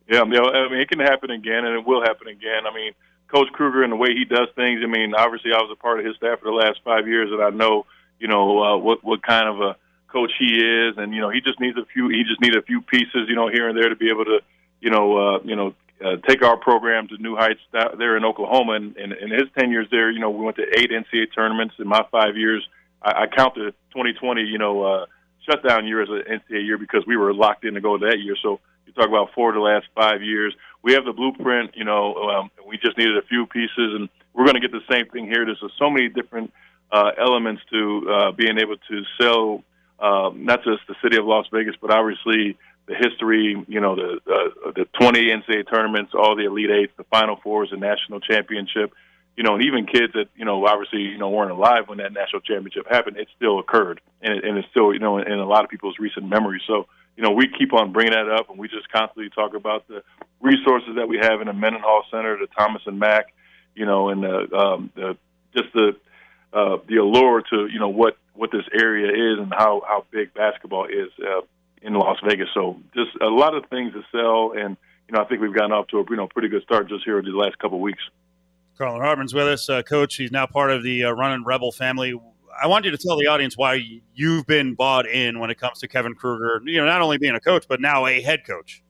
Yeah, 0.07 0.23
you 0.23 0.31
know, 0.31 0.45
I 0.45 0.69
mean, 0.69 0.79
it 0.79 0.89
can 0.89 0.99
happen 0.99 1.29
again, 1.29 1.65
and 1.65 1.75
it 1.75 1.85
will 1.85 2.01
happen 2.01 2.27
again. 2.27 2.65
I 2.65 2.73
mean, 2.73 2.93
Coach 3.27 3.47
Kruger 3.53 3.83
and 3.83 3.91
the 3.91 3.95
way 3.95 4.15
he 4.15 4.25
does 4.25 4.47
things. 4.55 4.81
I 4.83 4.87
mean, 4.87 5.13
obviously, 5.13 5.51
I 5.53 5.57
was 5.57 5.69
a 5.71 5.75
part 5.75 5.99
of 5.99 6.05
his 6.05 6.15
staff 6.15 6.39
for 6.39 6.45
the 6.45 6.55
last 6.55 6.79
five 6.83 7.07
years, 7.07 7.31
and 7.31 7.41
I 7.43 7.51
know, 7.51 7.85
you 8.19 8.27
know, 8.27 8.63
uh, 8.63 8.77
what 8.77 9.03
what 9.03 9.21
kind 9.21 9.47
of 9.47 9.61
a 9.61 9.75
coach 10.07 10.31
he 10.39 10.57
is, 10.57 10.97
and 10.97 11.13
you 11.13 11.21
know, 11.21 11.29
he 11.29 11.41
just 11.41 11.59
needs 11.59 11.77
a 11.77 11.85
few. 11.85 12.09
He 12.09 12.23
just 12.23 12.41
needs 12.41 12.55
a 12.55 12.63
few 12.63 12.81
pieces, 12.81 13.29
you 13.29 13.35
know, 13.35 13.47
here 13.47 13.69
and 13.69 13.77
there 13.77 13.89
to 13.89 13.95
be 13.95 14.09
able 14.09 14.25
to, 14.25 14.39
you 14.81 14.89
know, 14.89 15.35
uh, 15.35 15.39
you 15.43 15.55
know, 15.55 15.75
uh, 16.03 16.15
take 16.27 16.43
our 16.43 16.57
program 16.57 17.07
to 17.09 17.17
new 17.17 17.35
heights 17.35 17.59
there 17.71 18.17
in 18.17 18.25
Oklahoma. 18.25 18.73
And 18.73 18.97
in, 18.97 19.29
his 19.31 19.49
ten 19.57 19.71
years 19.71 19.87
there, 19.91 20.09
you 20.11 20.19
know, 20.19 20.29
we 20.29 20.43
went 20.43 20.57
to 20.57 20.65
eight 20.77 20.91
NCAA 20.91 21.33
tournaments. 21.35 21.75
In 21.79 21.87
my 21.87 22.05
five 22.11 22.37
years, 22.37 22.67
I, 23.01 23.23
I 23.23 23.27
count 23.27 23.55
the 23.55 23.73
2020, 23.91 24.41
you 24.41 24.57
know, 24.57 24.83
uh, 24.83 25.05
shutdown 25.49 25.87
year 25.87 26.01
as 26.01 26.09
an 26.09 26.23
NCAA 26.39 26.65
year 26.65 26.77
because 26.77 27.03
we 27.05 27.17
were 27.17 27.33
locked 27.33 27.65
in 27.65 27.73
to 27.73 27.81
go 27.81 27.97
that 27.97 28.19
year. 28.19 28.35
So 28.41 28.59
you 28.85 28.93
talk 28.93 29.07
about 29.07 29.29
four 29.33 29.49
of 29.49 29.55
the 29.55 29.61
last 29.61 29.87
five 29.95 30.21
years. 30.21 30.55
We 30.81 30.93
have 30.93 31.05
the 31.05 31.13
blueprint, 31.13 31.71
you 31.75 31.83
know. 31.83 32.15
Um, 32.15 32.51
we 32.67 32.77
just 32.77 32.97
needed 32.97 33.17
a 33.17 33.23
few 33.23 33.45
pieces, 33.45 33.71
and 33.77 34.09
we're 34.33 34.45
going 34.45 34.59
to 34.59 34.61
get 34.61 34.71
the 34.71 34.85
same 34.89 35.07
thing 35.09 35.25
here. 35.25 35.45
There's 35.45 35.63
so 35.77 35.89
many 35.89 36.09
different 36.09 36.53
uh, 36.91 37.11
elements 37.19 37.61
to 37.71 38.09
uh, 38.09 38.31
being 38.31 38.57
able 38.57 38.77
to 38.77 39.03
sell 39.19 39.63
um, 39.99 40.45
not 40.45 40.63
just 40.63 40.87
the 40.87 40.95
city 41.03 41.17
of 41.17 41.25
Las 41.25 41.45
Vegas, 41.51 41.75
but 41.81 41.91
obviously 41.91 42.57
the 42.89 42.95
history, 42.95 43.63
you 43.67 43.79
know, 43.79 43.95
the 43.95 44.19
uh, 44.25 44.71
the 44.75 44.85
20 44.99 45.27
NCAA 45.27 45.69
tournaments, 45.71 46.13
all 46.15 46.35
the 46.35 46.45
Elite 46.45 46.71
Eights, 46.71 46.93
the 46.97 47.03
Final 47.05 47.35
Fours, 47.35 47.69
the 47.69 47.77
national 47.77 48.19
championship, 48.19 48.91
you 49.37 49.43
know, 49.43 49.53
and 49.53 49.63
even 49.63 49.85
kids 49.85 50.11
that 50.13 50.25
you 50.35 50.43
know 50.43 50.65
obviously 50.65 51.03
you 51.03 51.19
know 51.19 51.29
weren't 51.29 51.51
alive 51.51 51.87
when 51.87 51.99
that 51.99 52.11
national 52.11 52.41
championship 52.41 52.87
happened, 52.89 53.17
it 53.17 53.27
still 53.37 53.59
occurred, 53.59 54.01
and, 54.23 54.33
it, 54.33 54.43
and 54.43 54.57
it's 54.57 54.67
still 54.69 54.91
you 54.91 54.99
know 54.99 55.19
in, 55.19 55.31
a 55.31 55.45
lot 55.45 55.63
of 55.63 55.69
people's 55.69 55.99
recent 55.99 56.27
memories. 56.27 56.63
So 56.65 56.87
you 57.15 57.23
know, 57.23 57.31
we 57.31 57.47
keep 57.47 57.73
on 57.73 57.91
bringing 57.91 58.13
that 58.13 58.27
up, 58.27 58.49
and 58.49 58.57
we 58.57 58.67
just 58.67 58.89
constantly 58.91 59.29
talk 59.29 59.53
about 59.53 59.87
the 59.87 60.01
resources 60.41 60.95
that 60.95 61.07
we 61.07 61.19
have 61.21 61.41
in 61.41 61.47
the 61.47 61.53
Mendenhall 61.53 62.05
Center, 62.09 62.37
the 62.37 62.47
Thomas 62.57 62.81
and 62.87 62.97
Mack, 62.97 63.33
you 63.75 63.85
know, 63.85 64.09
and 64.09 64.23
the, 64.23 64.57
um, 64.57 64.89
the 64.95 65.17
just 65.55 65.71
the 65.73 65.95
uh, 66.53 66.77
the 66.87 66.95
allure 66.95 67.43
to 67.51 67.67
you 67.67 67.79
know 67.79 67.89
what 67.89 68.17
what 68.33 68.51
this 68.51 68.65
area 68.73 69.09
is 69.09 69.37
and 69.37 69.53
how 69.53 69.83
how 69.87 70.05
big 70.09 70.33
basketball 70.33 70.85
is 70.85 71.11
uh, 71.21 71.41
in 71.81 71.93
Las 71.93 72.17
Vegas. 72.25 72.49
So 72.53 72.81
just 72.93 73.11
a 73.21 73.27
lot 73.27 73.55
of 73.55 73.65
things 73.69 73.93
to 73.93 74.03
sell, 74.11 74.51
and 74.51 74.77
you 75.07 75.15
know 75.15 75.21
I 75.21 75.25
think 75.25 75.41
we've 75.41 75.53
gotten 75.53 75.71
off 75.71 75.87
to 75.87 75.99
a 75.99 76.05
you 76.09 76.15
know 76.15 76.27
pretty 76.27 76.49
good 76.49 76.63
start 76.63 76.89
just 76.89 77.03
here 77.03 77.19
in 77.19 77.25
the 77.25 77.31
last 77.31 77.57
couple 77.59 77.77
of 77.77 77.81
weeks. 77.81 78.01
Carlin 78.77 79.01
Hartman's 79.01 79.33
with 79.33 79.47
us, 79.47 79.69
uh, 79.69 79.81
coach. 79.81 80.15
He's 80.15 80.31
now 80.31 80.45
part 80.45 80.71
of 80.71 80.83
the 80.83 81.03
uh, 81.05 81.11
Running 81.11 81.43
Rebel 81.43 81.71
family. 81.71 82.13
I 82.61 82.67
want 82.67 82.85
you 82.85 82.91
to 82.91 82.97
tell 82.97 83.17
the 83.17 83.27
audience 83.27 83.57
why 83.57 83.83
you've 84.13 84.45
been 84.45 84.73
bought 84.73 85.05
in 85.05 85.39
when 85.39 85.49
it 85.49 85.59
comes 85.59 85.79
to 85.79 85.87
Kevin 85.87 86.15
Kruger. 86.15 86.61
You 86.65 86.79
know, 86.79 86.85
not 86.85 87.01
only 87.01 87.17
being 87.17 87.35
a 87.35 87.39
coach, 87.39 87.65
but 87.67 87.81
now 87.81 88.05
a 88.05 88.21
head 88.21 88.45
coach. 88.45 88.81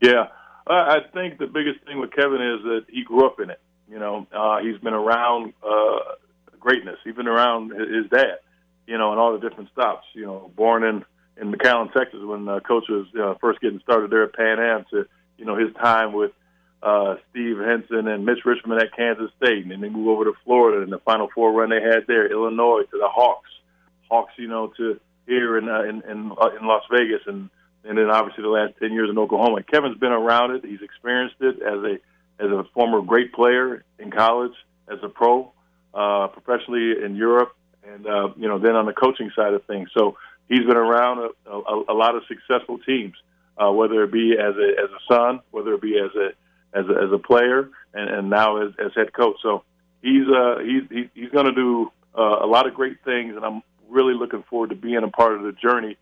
Yeah, 0.00 0.28
I 0.66 1.00
think 1.12 1.38
the 1.38 1.46
biggest 1.46 1.84
thing 1.84 1.98
with 1.98 2.12
Kevin 2.12 2.40
is 2.40 2.62
that 2.64 2.84
he 2.88 3.02
grew 3.02 3.26
up 3.26 3.40
in 3.40 3.50
it. 3.50 3.60
You 3.90 3.98
know, 3.98 4.26
uh, 4.32 4.58
he's 4.58 4.78
been 4.78 4.94
around 4.94 5.54
uh, 5.66 5.98
greatness. 6.60 6.98
He's 7.04 7.14
been 7.14 7.28
around 7.28 7.70
his 7.70 8.08
dad. 8.10 8.38
You 8.86 8.96
know, 8.96 9.10
and 9.10 9.20
all 9.20 9.38
the 9.38 9.48
different 9.48 9.70
stops. 9.70 10.06
You 10.14 10.26
know, 10.26 10.50
born 10.56 10.84
in 10.84 11.04
in 11.40 11.52
McAllen, 11.52 11.92
Texas, 11.92 12.20
when 12.22 12.48
uh, 12.48 12.60
coach 12.60 12.84
was 12.88 13.06
uh, 13.20 13.34
first 13.40 13.60
getting 13.60 13.80
started 13.80 14.10
there 14.10 14.24
at 14.24 14.34
Pan 14.34 14.58
Am, 14.58 14.84
to 14.90 15.06
you 15.36 15.44
know 15.44 15.56
his 15.56 15.72
time 15.74 16.12
with 16.12 16.32
uh, 16.82 17.16
Steve 17.30 17.58
Henson 17.58 18.08
and 18.08 18.24
Mitch 18.24 18.44
Richmond 18.44 18.80
at 18.80 18.94
Kansas 18.94 19.30
State, 19.42 19.62
and 19.62 19.70
then 19.70 19.80
they 19.80 19.88
move 19.88 20.08
over 20.08 20.24
to 20.24 20.32
Florida 20.44 20.82
and 20.82 20.92
the 20.92 20.98
Final 20.98 21.28
Four 21.34 21.52
run 21.52 21.70
they 21.70 21.80
had 21.82 22.06
there, 22.06 22.30
Illinois 22.30 22.82
to 22.82 22.98
the 22.98 23.08
Hawks, 23.08 23.50
Hawks, 24.10 24.32
you 24.36 24.48
know, 24.48 24.72
to 24.76 25.00
here 25.26 25.58
in 25.58 25.68
uh, 25.68 25.82
in 25.82 26.02
in, 26.08 26.32
uh, 26.40 26.50
in 26.58 26.66
Las 26.66 26.82
Vegas, 26.90 27.22
and 27.26 27.50
and 27.84 27.98
then 27.98 28.10
obviously 28.10 28.42
the 28.42 28.48
last 28.48 28.74
ten 28.80 28.92
years 28.92 29.10
in 29.10 29.18
Oklahoma. 29.18 29.62
Kevin's 29.62 29.98
been 29.98 30.12
around 30.12 30.52
it; 30.52 30.64
he's 30.64 30.82
experienced 30.82 31.36
it 31.40 31.62
as 31.62 31.82
a 31.84 31.94
as 32.42 32.50
a 32.50 32.64
former 32.74 33.02
great 33.02 33.32
player 33.32 33.84
in 33.98 34.10
college, 34.10 34.54
as 34.90 34.98
a 35.02 35.08
pro, 35.08 35.52
uh, 35.94 36.28
professionally 36.28 36.94
in 37.04 37.16
Europe, 37.16 37.54
and 37.86 38.06
uh, 38.06 38.28
you 38.36 38.48
know 38.48 38.58
then 38.58 38.76
on 38.76 38.86
the 38.86 38.92
coaching 38.92 39.30
side 39.34 39.54
of 39.54 39.64
things. 39.64 39.90
So 39.96 40.16
he's 40.48 40.64
been 40.64 40.76
around 40.76 41.30
a, 41.46 41.50
a, 41.50 41.82
a 41.88 41.94
lot 41.94 42.16
of 42.16 42.22
successful 42.26 42.78
teams, 42.78 43.14
uh, 43.56 43.70
whether 43.70 44.02
it 44.04 44.12
be 44.12 44.32
as 44.32 44.54
a 44.56 44.82
as 44.82 44.90
a 44.90 45.12
son, 45.12 45.40
whether 45.50 45.74
it 45.74 45.82
be 45.82 45.98
as 45.98 46.14
a 46.14 46.78
as 46.78 46.86
a, 46.86 47.04
as 47.04 47.12
a 47.12 47.18
player, 47.18 47.70
and, 47.94 48.10
and 48.10 48.30
now 48.30 48.62
as, 48.62 48.72
as 48.84 48.92
head 48.94 49.12
coach. 49.12 49.36
So 49.42 49.64
he's 50.02 50.26
uh, 50.28 50.58
he's 50.58 51.08
he's 51.14 51.30
going 51.30 51.46
to 51.46 51.54
do 51.54 51.92
uh, 52.16 52.38
a 52.42 52.46
lot 52.46 52.66
of 52.66 52.74
great 52.74 53.04
things, 53.04 53.36
and 53.36 53.44
I'm 53.44 53.62
really 53.88 54.14
looking 54.14 54.44
forward 54.50 54.70
to 54.70 54.76
being 54.76 55.02
a 55.02 55.08
part 55.08 55.34
of 55.34 55.42
the 55.42 55.52
journey. 55.52 55.96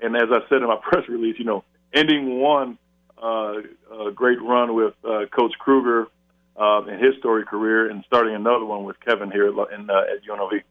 And 0.00 0.16
as 0.16 0.28
I 0.30 0.40
said 0.48 0.62
in 0.62 0.68
my 0.68 0.76
press 0.82 1.08
release, 1.08 1.36
you 1.38 1.44
know, 1.44 1.64
ending 1.94 2.40
one 2.40 2.78
uh, 3.22 3.54
uh, 3.92 4.10
great 4.10 4.42
run 4.42 4.74
with 4.74 4.94
uh, 5.04 5.26
Coach 5.26 5.52
Kruger 5.58 6.08
uh, 6.56 6.82
in 6.86 6.98
his 6.98 7.16
story 7.18 7.44
career, 7.44 7.88
and 7.88 8.04
starting 8.06 8.34
another 8.34 8.64
one 8.64 8.84
with 8.84 8.98
Kevin 9.00 9.30
here 9.30 9.48
in, 9.48 9.58
uh, 9.58 10.02
at 10.12 10.24
UNLV. 10.28 10.62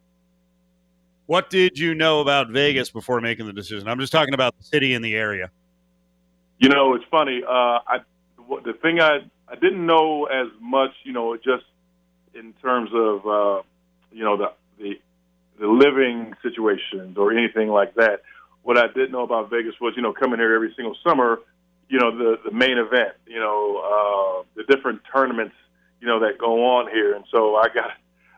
What 1.25 1.49
did 1.49 1.77
you 1.77 1.95
know 1.95 2.19
about 2.19 2.49
Vegas 2.49 2.89
before 2.89 3.21
making 3.21 3.45
the 3.45 3.53
decision? 3.53 3.87
I'm 3.87 3.99
just 3.99 4.11
talking 4.11 4.33
about 4.33 4.57
the 4.57 4.63
city 4.63 4.93
and 4.93 5.03
the 5.03 5.15
area. 5.15 5.51
You 6.59 6.69
know, 6.69 6.93
it's 6.95 7.05
funny. 7.09 7.41
Uh, 7.47 7.79
I 7.87 7.97
the 8.63 8.73
thing 8.81 8.99
I 8.99 9.19
I 9.47 9.55
didn't 9.55 9.85
know 9.85 10.25
as 10.25 10.47
much, 10.59 10.91
you 11.03 11.13
know, 11.13 11.35
just 11.35 11.65
in 12.33 12.53
terms 12.61 12.89
of 12.93 13.25
uh, 13.25 13.61
you 14.11 14.23
know 14.23 14.37
the 14.37 14.51
the 14.77 14.99
the 15.59 15.67
living 15.67 16.33
situations 16.41 17.17
or 17.17 17.31
anything 17.31 17.69
like 17.69 17.95
that. 17.95 18.21
What 18.63 18.77
I 18.77 18.87
did 18.93 19.11
know 19.11 19.23
about 19.23 19.49
Vegas 19.49 19.73
was, 19.81 19.93
you 19.95 20.03
know, 20.03 20.13
coming 20.13 20.39
here 20.39 20.53
every 20.53 20.73
single 20.75 20.95
summer, 21.03 21.39
you 21.89 21.99
know, 21.99 22.15
the 22.15 22.39
the 22.43 22.51
main 22.51 22.77
event, 22.77 23.13
you 23.25 23.39
know, 23.39 23.77
uh, 23.77 24.43
the 24.55 24.63
different 24.63 25.01
tournaments, 25.13 25.55
you 25.99 26.07
know, 26.07 26.19
that 26.19 26.37
go 26.37 26.65
on 26.77 26.89
here, 26.89 27.15
and 27.15 27.25
so 27.31 27.55
I 27.55 27.67
got 27.73 27.91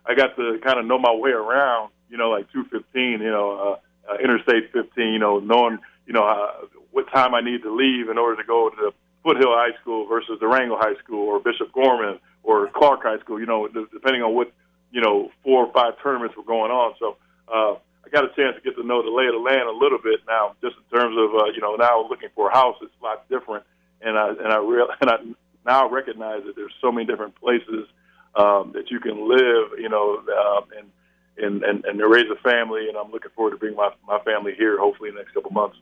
I 0.06 0.15
got 0.15 0.36
to 0.36 0.60
kind 0.63 0.80
of 0.80 0.86
know 0.86 1.00
my 1.00 1.13
way 1.13 1.32
around, 1.32 1.91
you 2.13 2.19
know, 2.19 2.30
like 2.30 2.45
215, 2.54 3.26
you 3.26 3.32
know, 3.32 3.58
uh, 3.58 4.13
uh, 4.13 4.17
Interstate 4.23 4.71
15, 4.71 5.13
you 5.13 5.17
know, 5.17 5.39
knowing, 5.39 5.80
you 6.06 6.13
know, 6.13 6.23
uh, 6.23 6.69
what 6.91 7.10
time 7.12 7.34
I 7.34 7.41
need 7.41 7.63
to 7.63 7.73
leave 7.73 8.08
in 8.08 8.19
order 8.19 8.39
to 8.39 8.47
go 8.47 8.69
to 8.69 8.76
the 8.76 8.91
Foothill 9.23 9.49
High 9.49 9.73
School 9.82 10.06
versus 10.06 10.38
Durango 10.39 10.78
High 10.78 10.93
School 11.04 11.26
or 11.28 11.39
Bishop 11.39 11.73
Gorman 11.73 12.19
or 12.43 12.69
Clark 12.69 13.02
High 13.02 13.17
School, 13.17 13.39
you 13.39 13.47
know, 13.47 13.67
depending 13.67 14.21
on 14.21 14.36
what, 14.36 14.54
you 14.91 15.02
know, 15.02 15.32
four 15.43 15.65
or 15.65 15.73
five 15.73 15.93
tournaments 16.04 16.38
were 16.38 16.43
going 16.43 16.69
on. 16.69 16.93
So 16.99 17.17
uh, 17.49 17.82
I 18.06 18.10
got 18.13 18.26
a 18.26 18.36
chance 18.36 18.58
to 18.58 18.62
get 18.62 18.76
to 18.76 18.86
know 18.86 19.02
the 19.02 19.10
lay 19.10 19.26
of 19.26 19.34
the 19.34 19.41
land 19.41 19.67
a 19.67 19.73
little 19.73 19.97
bit 19.97 20.19
now, 20.28 20.54
just 20.62 20.76
in 20.78 20.99
terms 20.99 21.17
of, 21.17 21.34
uh, 21.34 21.49
you 21.49 21.62
know, 21.62 21.76
now 21.76 22.08
looking 22.08 22.30
for 22.36 22.52
a 22.52 22.54
house, 22.54 22.78
it's 22.84 22.93
a 23.02 23.04
lot 23.04 23.28
different. 23.28 23.65
And 24.02 24.19
I, 24.19 24.30
and 24.30 24.54
I 24.54 24.58
real, 24.58 24.86
and 25.02 25.10
I 25.10 25.17
now 25.65 25.89
recognize 25.89 26.43
that 26.45 26.56
there's 26.56 26.78
so 26.80 26.91
many 26.91 27.08
different 27.08 27.34
places 27.41 27.89
um, 28.36 28.73
that 28.78 28.91
you 28.91 28.99
can 28.99 29.28
live, 29.28 29.80
you 29.80 29.89
know, 29.89 30.21
um, 30.30 30.69
and, 30.78 30.91
and, 31.38 31.63
and, 31.63 31.84
and 31.86 32.00
to 32.00 32.08
raise 32.08 32.26
a 32.32 32.41
family. 32.41 32.88
And 32.88 32.98
I'm 32.98 33.12
looking 33.12 33.32
forward 33.36 33.52
to 33.52 33.58
bring 33.58 33.76
my, 33.76 33.89
my 34.08 34.19
family 34.19 34.54
here, 34.58 34.78
hopefully 34.78 35.10
in 35.10 35.15
the 35.15 35.22
next 35.22 35.34
couple 35.34 35.52
months. 35.52 35.78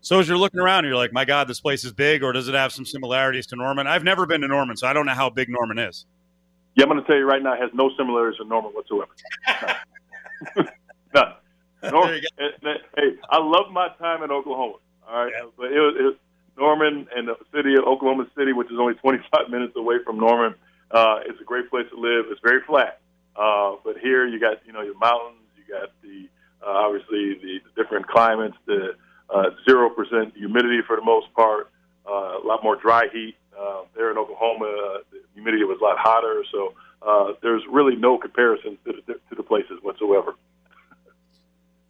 So 0.00 0.18
as 0.18 0.28
you're 0.28 0.38
looking 0.38 0.60
around, 0.60 0.84
you're 0.84 0.96
like, 0.96 1.12
my 1.12 1.24
God, 1.24 1.46
this 1.46 1.60
place 1.60 1.84
is 1.84 1.92
big, 1.92 2.24
or 2.24 2.32
does 2.32 2.48
it 2.48 2.54
have 2.54 2.72
some 2.72 2.84
similarities 2.84 3.46
to 3.48 3.56
Norman? 3.56 3.86
I've 3.86 4.02
never 4.02 4.26
been 4.26 4.40
to 4.40 4.48
Norman, 4.48 4.76
so 4.76 4.88
I 4.88 4.92
don't 4.92 5.06
know 5.06 5.14
how 5.14 5.30
big 5.30 5.48
Norman 5.48 5.78
is. 5.78 6.06
Yeah, 6.74 6.84
I'm 6.84 6.90
going 6.90 7.00
to 7.00 7.06
tell 7.06 7.16
you 7.16 7.24
right 7.24 7.42
now, 7.42 7.52
it 7.52 7.60
has 7.60 7.70
no 7.72 7.90
similarities 7.96 8.38
to 8.38 8.44
Norman 8.44 8.72
whatsoever. 8.72 9.12
None. 11.14 11.34
Norman, 11.92 12.20
hey, 12.40 13.10
I 13.30 13.38
love 13.38 13.70
my 13.70 13.88
time 13.98 14.24
in 14.24 14.30
Oklahoma. 14.32 14.74
All 15.08 15.24
right, 15.24 15.32
yeah. 15.36 15.46
but 15.56 15.66
it 15.66 15.78
was, 15.78 15.94
it 15.98 16.02
was 16.02 16.14
Norman 16.56 17.06
and 17.14 17.28
the 17.28 17.36
city 17.54 17.74
of 17.74 17.84
Oklahoma 17.84 18.26
City, 18.36 18.52
which 18.52 18.70
is 18.72 18.78
only 18.80 18.94
25 18.94 19.50
minutes 19.50 19.74
away 19.76 19.96
from 20.04 20.18
Norman, 20.18 20.54
uh, 20.92 21.20
it's 21.26 21.40
a 21.40 21.44
great 21.44 21.70
place 21.70 21.86
to 21.90 21.98
live. 21.98 22.26
It's 22.28 22.40
very 22.42 22.60
flat, 22.66 23.00
uh, 23.36 23.76
but 23.84 23.98
here 23.98 24.26
you 24.26 24.38
got 24.40 24.58
you 24.66 24.72
know 24.72 24.82
your 24.82 24.98
mountains, 24.98 25.40
you 25.56 25.64
got 25.72 25.90
the 26.02 26.28
uh, 26.64 26.70
obviously 26.70 27.34
the, 27.34 27.60
the 27.64 27.82
different 27.82 28.06
climates, 28.06 28.56
the 28.66 28.94
uh, 29.30 29.50
zero 29.68 29.90
uh, 29.90 29.94
percent 29.94 30.34
humidity 30.36 30.80
for 30.86 30.96
the 30.96 31.04
most 31.04 31.32
part, 31.34 31.70
uh, 32.06 32.38
a 32.38 32.44
lot 32.44 32.62
more 32.62 32.76
dry 32.76 33.04
heat. 33.12 33.36
Uh, 33.58 33.82
there 33.94 34.10
in 34.10 34.18
Oklahoma, 34.18 34.64
uh, 34.64 34.98
the 35.10 35.20
humidity 35.34 35.64
was 35.64 35.78
a 35.80 35.84
lot 35.84 35.96
hotter, 35.98 36.44
so 36.50 36.74
uh, 37.06 37.32
there's 37.42 37.62
really 37.70 37.96
no 37.96 38.18
comparison 38.18 38.78
to 38.84 38.92
the, 39.06 39.14
to 39.14 39.34
the 39.36 39.42
places 39.42 39.78
whatsoever. 39.82 40.34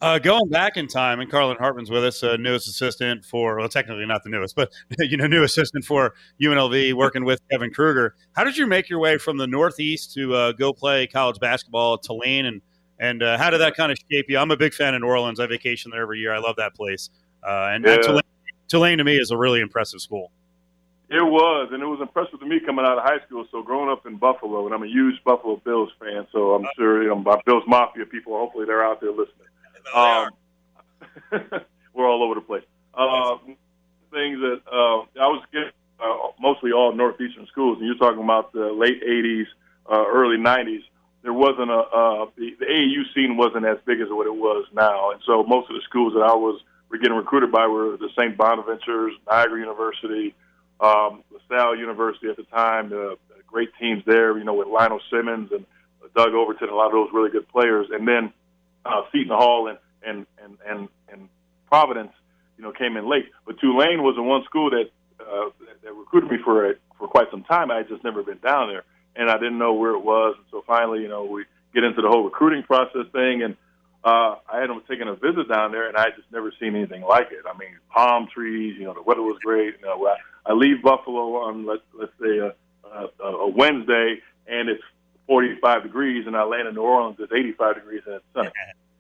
Uh, 0.03 0.19
going 0.19 0.49
back 0.49 0.77
in 0.77 0.89
time, 0.89 1.21
and 1.21 1.31
Carlin 1.31 1.57
Hartman's 1.57 1.89
with 1.89 2.05
us, 2.05 2.25
uh, 2.25 2.37
newest 2.37 2.67
assistant 2.67 3.25
for, 3.25 3.57
well, 3.57 3.69
technically 3.69 4.05
not 4.05 4.25
the 4.25 4.31
newest, 4.31 4.57
but 4.57 4.73
you 4.99 5.17
know, 5.17 5.29
new 5.29 5.45
assistant 5.45 5.85
for 5.85 6.15
UNLV, 6.41 6.93
working 6.95 7.25
with 7.25 7.41
Kevin 7.53 7.73
Kruger. 7.73 8.17
How 8.33 8.43
did 8.43 8.57
you 8.57 8.67
make 8.67 8.89
your 8.89 8.99
way 8.99 9.17
from 9.17 9.37
the 9.37 9.47
Northeast 9.47 10.13
to 10.15 10.35
uh, 10.35 10.53
go 10.53 10.73
play 10.73 11.07
college 11.07 11.39
basketball 11.39 11.95
at 11.95 12.03
Tulane, 12.03 12.47
and 12.47 12.61
and 12.99 13.23
uh, 13.23 13.39
how 13.39 13.51
did 13.51 13.59
that 13.59 13.77
kind 13.77 13.93
of 13.93 13.99
shape 14.11 14.27
you? 14.29 14.39
I'm 14.39 14.51
a 14.51 14.57
big 14.57 14.75
fan 14.75 14.93
of 14.93 15.03
New 15.03 15.07
Orleans. 15.07 15.39
I 15.39 15.47
vacation 15.47 15.93
there 15.93 16.03
every 16.03 16.19
year. 16.19 16.35
I 16.35 16.39
love 16.39 16.57
that 16.57 16.75
place, 16.75 17.09
uh, 17.47 17.69
and, 17.71 17.85
Yeah. 17.85 17.99
Tulane, 17.99 18.23
Tulane 18.67 18.99
to 18.99 19.05
me 19.05 19.17
is 19.17 19.31
a 19.31 19.37
really 19.37 19.61
impressive 19.61 20.01
school. 20.01 20.33
It 21.11 21.23
was, 21.23 21.69
and 21.73 21.81
it 21.81 21.87
was 21.87 22.01
impressive 22.01 22.41
to 22.41 22.47
me 22.47 22.59
coming 22.59 22.85
out 22.85 22.99
of 22.99 23.05
high 23.05 23.25
school. 23.27 23.47
So 23.53 23.63
growing 23.63 23.89
up 23.89 24.05
in 24.05 24.17
Buffalo, 24.17 24.67
and 24.67 24.75
I'm 24.75 24.83
a 24.83 24.89
huge 24.89 25.23
Buffalo 25.23 25.63
Bills 25.65 25.91
fan, 26.01 26.27
so 26.33 26.55
I'm 26.55 26.67
sure 26.77 27.05
you 27.05 27.09
know 27.09 27.21
my 27.21 27.41
Bills 27.47 27.63
Mafia 27.69 28.05
people. 28.05 28.37
Hopefully, 28.37 28.67
they're 28.67 28.85
out 28.85 29.01
there 29.01 29.13
listening. 29.13 29.47
Um, 29.95 30.31
we're 31.95 32.09
all 32.09 32.23
over 32.23 32.35
the 32.35 32.41
place. 32.41 32.65
Uh, 32.95 33.37
things 34.11 34.39
that 34.41 34.61
uh, 34.71 35.01
I 35.21 35.27
was 35.29 35.45
getting 35.53 35.71
uh, 36.01 36.33
mostly 36.41 36.73
all 36.73 36.95
northeastern 36.95 37.47
schools, 37.47 37.79
and 37.79 37.87
you're 37.87 37.97
talking 37.97 38.23
about 38.23 38.53
the 38.53 38.73
late 38.73 39.03
'80s, 39.03 39.47
uh, 39.91 40.05
early 40.09 40.37
'90s. 40.37 40.83
There 41.23 41.33
wasn't 41.33 41.71
a 41.71 41.79
uh, 41.79 42.27
the, 42.37 42.57
the 42.59 42.67
AAU 42.67 43.15
scene 43.15 43.37
wasn't 43.37 43.65
as 43.67 43.79
big 43.87 44.01
as 44.01 44.09
what 44.11 44.27
it 44.27 44.35
was 44.35 44.67
now, 44.73 45.13
and 45.13 45.21
so 45.27 45.43
most 45.45 45.71
of 45.71 45.77
the 45.77 45.83
schools 45.89 46.15
that 46.15 46.23
I 46.23 46.35
was 46.35 46.61
were 46.91 46.99
getting 46.99 47.17
recruited 47.17 47.51
by 47.51 47.67
were 47.67 47.97
the 47.97 48.11
St. 48.19 48.37
Bonaventures, 48.37 49.13
Niagara 49.27 49.59
University, 49.61 50.35
um, 50.81 51.25
LaSalle 51.33 51.77
University 51.77 52.29
at 52.29 52.37
the 52.37 52.45
time. 52.45 52.91
The, 52.91 53.17
the 53.29 53.43
great 53.47 53.71
teams 53.81 54.03
there, 54.05 54.37
you 54.37 54.45
know, 54.45 54.55
with 54.55 54.69
Lionel 54.69 55.01
Simmons 55.11 55.51
and 55.53 55.65
Doug 56.15 56.35
Overton, 56.35 56.69
a 56.69 56.75
lot 56.75 56.87
of 56.87 56.93
those 56.93 57.09
really 57.13 57.31
good 57.31 57.49
players, 57.49 57.87
and 57.91 58.07
then 58.07 58.33
uh, 58.85 59.03
Seton 59.13 59.37
Hall 59.37 59.69
and 59.69 59.79
and 60.05 60.27
and 60.43 60.59
and, 60.69 60.89
and 61.13 61.29
Providence, 61.69 62.13
you 62.57 62.65
know, 62.65 62.73
came 62.73 62.97
in 62.97 63.09
late. 63.09 63.27
But 63.47 63.59
Tulane 63.61 64.03
was 64.03 64.17
the 64.17 64.23
one 64.23 64.45
school 64.45 64.71
that 64.71 64.91
uh, 65.21 65.51
that- 65.85 65.95
recruited 65.95 66.31
me 66.31 66.39
for 66.45 66.75
for 66.99 67.09
quite 67.09 67.31
some 67.31 67.45
time. 67.45 67.71
I 67.71 67.79
had 67.79 67.89
just 67.89 68.05
never 68.05 68.23
been 68.23 68.39
down 68.39 68.69
there, 68.69 68.85
and 69.17 69.31
I 69.31 69.35
didn't 69.39 69.59
know 69.59 69.75
where 69.75 69.93
it 69.93 70.05
was. 70.05 70.35
And 70.37 70.47
so 70.51 70.63
finally, 70.67 71.01
you 71.01 71.09
know, 71.09 71.25
we 71.25 71.45
get 71.75 71.85
into 71.85 72.03
the 72.03 72.09
whole 72.09 72.25
recruiting 72.25 72.63
process 72.63 73.07
thing, 73.13 73.43
and 73.43 73.57
uh, 74.05 74.37
I 74.53 74.61
had 74.61 74.69
them 74.69 74.83
taking 74.89 75.09
a 75.09 75.15
visit 75.15 75.49
down 75.49 75.73
there, 75.73 75.89
and 75.89 75.97
I 75.97 76.11
just 76.11 76.31
never 76.33 76.53
seen 76.61 76.75
anything 76.75 77.03
like 77.03 77.29
it. 77.31 77.45
I 77.49 77.57
mean, 77.57 77.79
palm 77.91 78.29
trees. 78.33 78.77
You 78.79 78.85
know, 78.85 78.95
the 78.95 79.03
weather 79.03 79.23
was 79.23 79.39
great. 79.45 79.75
You 79.81 79.87
know, 79.87 80.07
I, 80.07 80.17
I 80.51 80.55
leave 80.55 80.83
Buffalo 80.83 81.37
on 81.37 81.67
let's 81.67 81.83
let's 81.99 82.13
say 82.21 82.39
a, 82.39 82.55
a, 83.23 83.25
a 83.25 83.49
Wednesday, 83.49 84.19
and 84.47 84.69
it's 84.69 84.83
45 85.27 85.83
degrees, 85.83 86.27
and 86.27 86.37
I 86.37 86.45
land 86.45 86.69
in 86.69 86.75
New 86.75 86.83
Orleans, 86.83 87.17
it's 87.19 87.33
85 87.33 87.75
degrees 87.77 88.03
and 88.07 88.17
it's 88.17 88.25
sunny. 88.35 88.51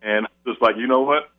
And 0.02 0.26
just 0.46 0.61
like, 0.61 0.76
you 0.76 0.87
know 0.87 1.02
what? 1.02 1.30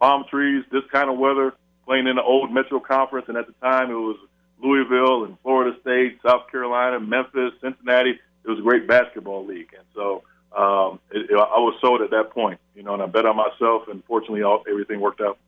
Palm 0.00 0.24
trees, 0.28 0.64
this 0.70 0.82
kind 0.92 1.08
of 1.08 1.18
weather, 1.18 1.54
playing 1.86 2.06
in 2.06 2.16
the 2.16 2.22
old 2.22 2.52
Metro 2.52 2.80
Conference, 2.80 3.26
and 3.28 3.36
at 3.36 3.46
the 3.46 3.54
time 3.54 3.90
it 3.90 3.94
was 3.94 4.16
Louisville 4.62 5.24
and 5.24 5.38
Florida 5.42 5.76
State, 5.80 6.18
South 6.24 6.50
Carolina, 6.50 7.00
Memphis, 7.00 7.52
Cincinnati. 7.60 8.18
It 8.44 8.48
was 8.48 8.58
a 8.58 8.62
great 8.62 8.86
basketball 8.86 9.46
league, 9.46 9.70
and 9.76 9.86
so 9.94 10.22
um, 10.56 11.00
it, 11.10 11.30
it, 11.30 11.34
I 11.34 11.58
was 11.58 11.76
sold 11.80 12.02
at 12.02 12.10
that 12.10 12.30
point, 12.30 12.60
you 12.74 12.82
know, 12.82 12.94
and 12.94 13.02
I 13.02 13.06
bet 13.06 13.26
on 13.26 13.36
myself, 13.36 13.88
and 13.88 14.04
fortunately, 14.04 14.42
all, 14.42 14.62
everything 14.68 15.00
worked 15.00 15.20
out. 15.20 15.38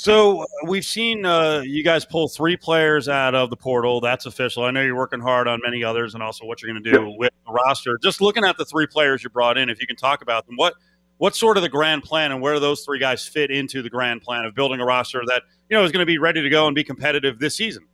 So 0.00 0.40
uh, 0.40 0.46
we've 0.66 0.86
seen 0.86 1.26
uh, 1.26 1.60
you 1.60 1.84
guys 1.84 2.06
pull 2.06 2.26
three 2.26 2.56
players 2.56 3.06
out 3.06 3.34
of 3.34 3.50
the 3.50 3.56
portal. 3.56 4.00
That's 4.00 4.24
official. 4.24 4.64
I 4.64 4.70
know 4.70 4.80
you're 4.80 4.96
working 4.96 5.20
hard 5.20 5.46
on 5.46 5.60
many 5.62 5.84
others, 5.84 6.14
and 6.14 6.22
also 6.22 6.46
what 6.46 6.62
you're 6.62 6.72
going 6.72 6.82
to 6.82 6.90
do 6.90 7.14
with 7.18 7.30
the 7.46 7.52
roster. 7.52 7.98
Just 8.02 8.22
looking 8.22 8.42
at 8.42 8.56
the 8.56 8.64
three 8.64 8.86
players 8.86 9.22
you 9.22 9.28
brought 9.28 9.58
in, 9.58 9.68
if 9.68 9.78
you 9.78 9.86
can 9.86 9.96
talk 9.96 10.22
about 10.22 10.46
them, 10.46 10.56
what 10.56 10.72
what's 11.18 11.38
sort 11.38 11.58
of 11.58 11.62
the 11.62 11.68
grand 11.68 12.02
plan, 12.02 12.32
and 12.32 12.40
where 12.40 12.54
do 12.54 12.60
those 12.60 12.80
three 12.82 12.98
guys 12.98 13.28
fit 13.28 13.50
into 13.50 13.82
the 13.82 13.90
grand 13.90 14.22
plan 14.22 14.46
of 14.46 14.54
building 14.54 14.80
a 14.80 14.86
roster 14.86 15.20
that 15.26 15.42
you 15.68 15.76
know 15.76 15.84
is 15.84 15.92
going 15.92 16.00
to 16.00 16.06
be 16.06 16.16
ready 16.16 16.40
to 16.40 16.48
go 16.48 16.66
and 16.66 16.74
be 16.74 16.82
competitive 16.82 17.38
this 17.38 17.54
season? 17.54 17.84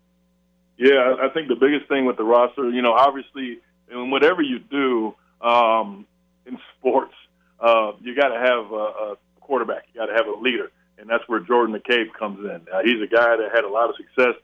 Yeah, 0.77 1.16
I 1.21 1.29
think 1.31 1.49
the 1.49 1.57
biggest 1.57 1.88
thing 1.88 2.05
with 2.05 2.19
the 2.19 2.25
roster, 2.25 2.71
you 2.71 2.83
know, 2.83 2.92
obviously, 2.92 3.59
in 3.90 4.11
whatever 4.12 4.42
you 4.42 4.61
do 4.61 5.16
um, 5.40 6.07
in 6.47 6.57
sports, 6.79 7.14
uh, 7.59 7.95
you 8.01 8.14
got 8.14 8.29
to 8.29 8.38
have 8.38 8.71
a, 8.71 8.77
a 8.77 9.16
quarterback. 9.40 9.87
You 9.92 10.03
got 10.03 10.07
to 10.07 10.14
have 10.14 10.29
a 10.29 10.40
leader, 10.40 10.71
and 10.98 11.09
that's 11.09 11.24
where 11.28 11.40
Jordan 11.40 11.74
McCabe 11.74 12.12
comes 12.18 12.40
in. 12.40 12.66
Uh, 12.72 12.82
he's 12.85 13.02
a 13.02 13.06
guy 13.06 13.37
that 13.37 13.50
had 13.54 13.64
a 13.64 13.68
lot 13.68 13.90
of 13.90 13.96
success 13.96 14.35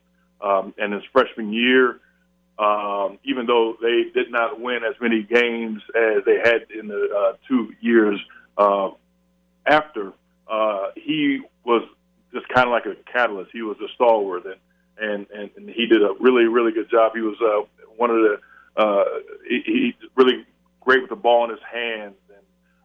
um, 0.40 0.74
in 0.78 0.92
his 0.92 1.02
freshman 1.12 1.52
year. 1.52 2.00
Um, 2.58 3.18
even 3.24 3.46
though 3.46 3.76
they 3.80 4.04
did 4.14 4.30
not 4.30 4.60
win 4.60 4.84
as 4.84 4.94
many 5.00 5.22
games 5.22 5.82
as 5.96 6.22
they 6.26 6.38
had 6.38 6.66
in 6.78 6.86
the 6.86 7.08
uh, 7.16 7.36
two 7.48 7.72
years 7.80 8.20
uh, 8.58 8.90
after, 9.66 10.12
uh, 10.48 10.88
he 10.94 11.40
was 11.64 11.82
just 12.32 12.46
kind 12.48 12.66
of 12.66 12.72
like 12.72 12.86
a 12.86 12.94
catalyst. 13.10 13.50
He 13.52 13.62
was 13.62 13.78
a 13.80 13.88
stalwart, 13.94 14.44
and 14.44 14.56
and, 14.98 15.26
and, 15.34 15.50
and 15.56 15.70
he 15.70 15.86
did 15.86 16.02
a 16.02 16.12
really, 16.20 16.44
really 16.44 16.72
good 16.72 16.90
job. 16.90 17.12
He 17.14 17.22
was 17.22 17.36
uh, 17.40 17.66
one 17.96 18.10
of 18.10 18.16
the 18.16 18.38
uh, 18.76 19.04
he, 19.48 19.62
he's 19.64 20.10
really 20.14 20.46
great 20.80 21.00
with 21.00 21.10
the 21.10 21.16
ball 21.16 21.44
in 21.44 21.50
his 21.50 21.60
hands 21.70 22.14
and 22.14 22.21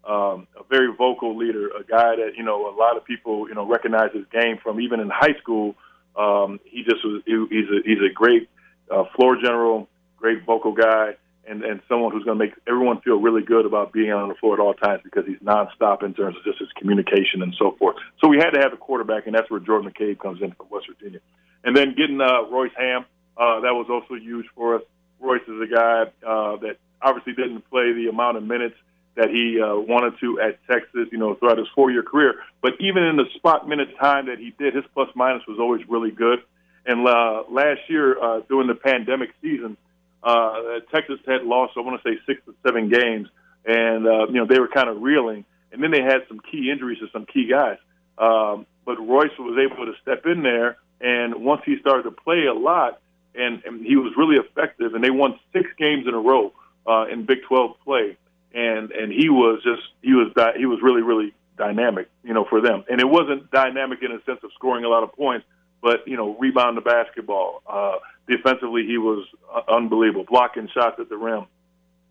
um, 0.08 0.48
a 0.58 0.64
very 0.70 0.94
vocal 0.96 1.38
leader, 1.38 1.68
a 1.68 1.84
guy 1.84 2.16
that 2.16 2.32
you 2.38 2.44
know 2.44 2.70
a 2.70 2.76
lot 2.76 2.96
of 2.96 3.04
people 3.04 3.48
you 3.50 3.56
know 3.56 3.66
recognize 3.68 4.12
his 4.14 4.26
game 4.32 4.58
from 4.64 4.80
even 4.80 5.00
in 5.00 5.10
high 5.10 5.36
school. 5.42 5.76
Um, 6.16 6.60
he 6.64 6.84
just 6.84 7.04
was 7.04 7.22
he, 7.26 7.34
he's 7.50 7.70
a 7.70 7.80
he's 7.86 8.00
a 8.00 8.14
great 8.14 8.50
uh, 8.90 9.04
floor 9.16 9.36
general, 9.36 9.88
great 10.18 10.46
vocal 10.46 10.72
guy, 10.72 11.16
and 11.46 11.64
and 11.64 11.82
someone 11.90 12.14
who's 12.14 12.24
going 12.24 12.40
to 12.40 12.46
make 12.46 12.54
everyone 12.68 13.02
feel 13.02 13.20
really 13.20 13.42
good 13.44 13.66
about 13.66 13.92
being 13.92 14.12
on 14.12 14.30
the 14.30 14.36
floor 14.36 14.54
at 14.54 14.60
all 14.62 14.74
times 14.74 15.02
because 15.04 15.26
he's 15.26 15.40
nonstop 15.40 16.04
in 16.04 16.14
terms 16.14 16.38
of 16.38 16.44
just 16.46 16.60
his 16.60 16.70
communication 16.78 17.42
and 17.42 17.54
so 17.60 17.76
forth. 17.78 17.98
So 18.24 18.30
we 18.30 18.38
had 18.38 18.52
to 18.52 18.60
have 18.62 18.72
a 18.72 18.78
quarterback, 18.78 19.28
and 19.28 19.36
that's 19.36 19.52
where 19.52 19.60
Jordan 19.60 19.92
McCabe 19.92 20.20
comes 20.20 20.42
in 20.42 20.54
from 20.54 20.68
West 20.70 20.88
Virginia. 20.88 21.20
And 21.66 21.76
then 21.76 21.96
getting 21.98 22.22
uh, 22.22 22.48
Royce 22.50 22.72
Hamm, 22.78 23.06
uh, 23.36 23.60
that 23.60 23.76
was 23.76 23.88
also 23.90 24.16
huge 24.16 24.46
for 24.56 24.78
us. 24.78 24.84
Royce 25.20 25.42
is 25.48 25.62
a 25.62 25.68
guy 25.68 26.04
uh, 26.26 26.56
that 26.58 26.78
obviously 27.02 27.34
didn't 27.34 27.70
play 27.70 27.92
the 27.92 28.08
amount 28.10 28.38
of 28.38 28.44
minutes 28.44 28.76
that 29.18 29.30
he 29.30 29.60
uh, 29.60 29.76
wanted 29.76 30.14
to 30.20 30.40
at 30.40 30.60
Texas, 30.68 31.10
you 31.12 31.18
know, 31.18 31.36
throughout 31.36 31.58
his 31.58 31.68
four-year 31.76 32.04
career. 32.04 32.36
But 32.62 32.74
even 32.80 33.04
in 33.04 33.18
the 33.18 33.26
spot 33.36 33.68
minute 33.68 33.90
time 34.00 34.28
that 34.28 34.38
he 34.38 34.54
did, 34.58 34.76
his 34.76 34.86
plus 34.94 35.10
minus 35.16 35.42
was 35.48 35.58
always 35.60 35.82
really 35.90 36.12
good. 36.12 36.40
And 36.86 37.06
uh, 37.06 37.44
last 37.50 37.82
year, 37.90 38.18
uh, 38.24 38.42
during 38.48 38.68
the 38.68 38.76
pandemic 38.76 39.32
season, 39.42 39.76
uh, 40.24 40.80
Texas 40.94 41.20
had 41.28 41.44
lost, 41.44 41.74
I 41.76 41.82
want 41.82 42.02
to 42.02 42.10
say, 42.10 42.18
six 42.26 42.42
to 42.46 42.56
seven 42.66 42.90
games, 42.90 43.28
and 43.66 44.08
uh, 44.08 44.28
you 44.28 44.36
know 44.36 44.46
they 44.46 44.60
were 44.60 44.70
kind 44.70 44.88
of 44.88 45.02
reeling. 45.02 45.44
And 45.72 45.84
then 45.84 45.92
they 45.92 46.02
had 46.02 46.22
some 46.30 46.40
key 46.40 46.72
injuries 46.72 47.00
to 47.00 47.08
some 47.12 47.26
key 47.26 47.50
guys. 47.50 47.78
Um, 48.18 48.66
but 48.86 48.96
Royce 49.00 49.38
was 49.38 49.60
able 49.60 49.86
to 49.86 49.94
step 50.02 50.26
in 50.26 50.44
there, 50.44 50.78
and 51.02 51.44
once 51.44 51.64
he 51.66 51.78
started 51.80 52.04
to 52.04 52.12
play 52.12 52.46
a 52.46 52.54
lot, 52.54 53.02
and, 53.36 53.62
and 53.66 53.86
he 53.86 53.96
was 53.96 54.14
really 54.18 54.38
effective, 54.38 54.96
and 54.96 55.04
they 55.04 55.12
won 55.12 55.40
six 55.54 55.70
games 55.78 56.08
in 56.08 56.14
a 56.14 56.20
row 56.20 56.54
uh, 56.88 57.06
in 57.12 57.26
Big 57.26 57.40
12 57.48 57.80
play, 57.84 58.18
and 58.54 58.92
and 58.92 59.12
he 59.12 59.30
was 59.30 59.62
just 59.64 59.82
he 60.02 60.14
was 60.14 60.32
di- 60.36 60.58
he 60.58 60.66
was 60.66 60.80
really 60.82 61.02
really 61.02 61.34
dynamic, 61.58 62.10
you 62.24 62.34
know, 62.34 62.46
for 62.46 62.62
them. 62.62 62.84
And 62.90 63.02
it 63.02 63.10
wasn't 63.10 63.52
dynamic 63.52 64.00
in 64.02 64.12
a 64.12 64.24
sense 64.24 64.40
of 64.44 64.52
scoring 64.54 64.86
a 64.86 64.90
lot 64.90 65.04
of 65.04 65.12
points, 65.14 65.46
but 65.82 66.08
you 66.08 66.16
know, 66.16 66.38
rebound 66.38 66.78
the 66.78 66.82
basketball. 66.82 67.62
Uh, 67.68 67.96
defensively, 68.28 68.86
he 68.86 68.98
was 68.98 69.28
uh, 69.54 69.62
unbelievable, 69.68 70.26
blocking 70.30 70.70
shots 70.74 71.00
at 71.00 71.10
the 71.10 71.18
rim. 71.18 71.46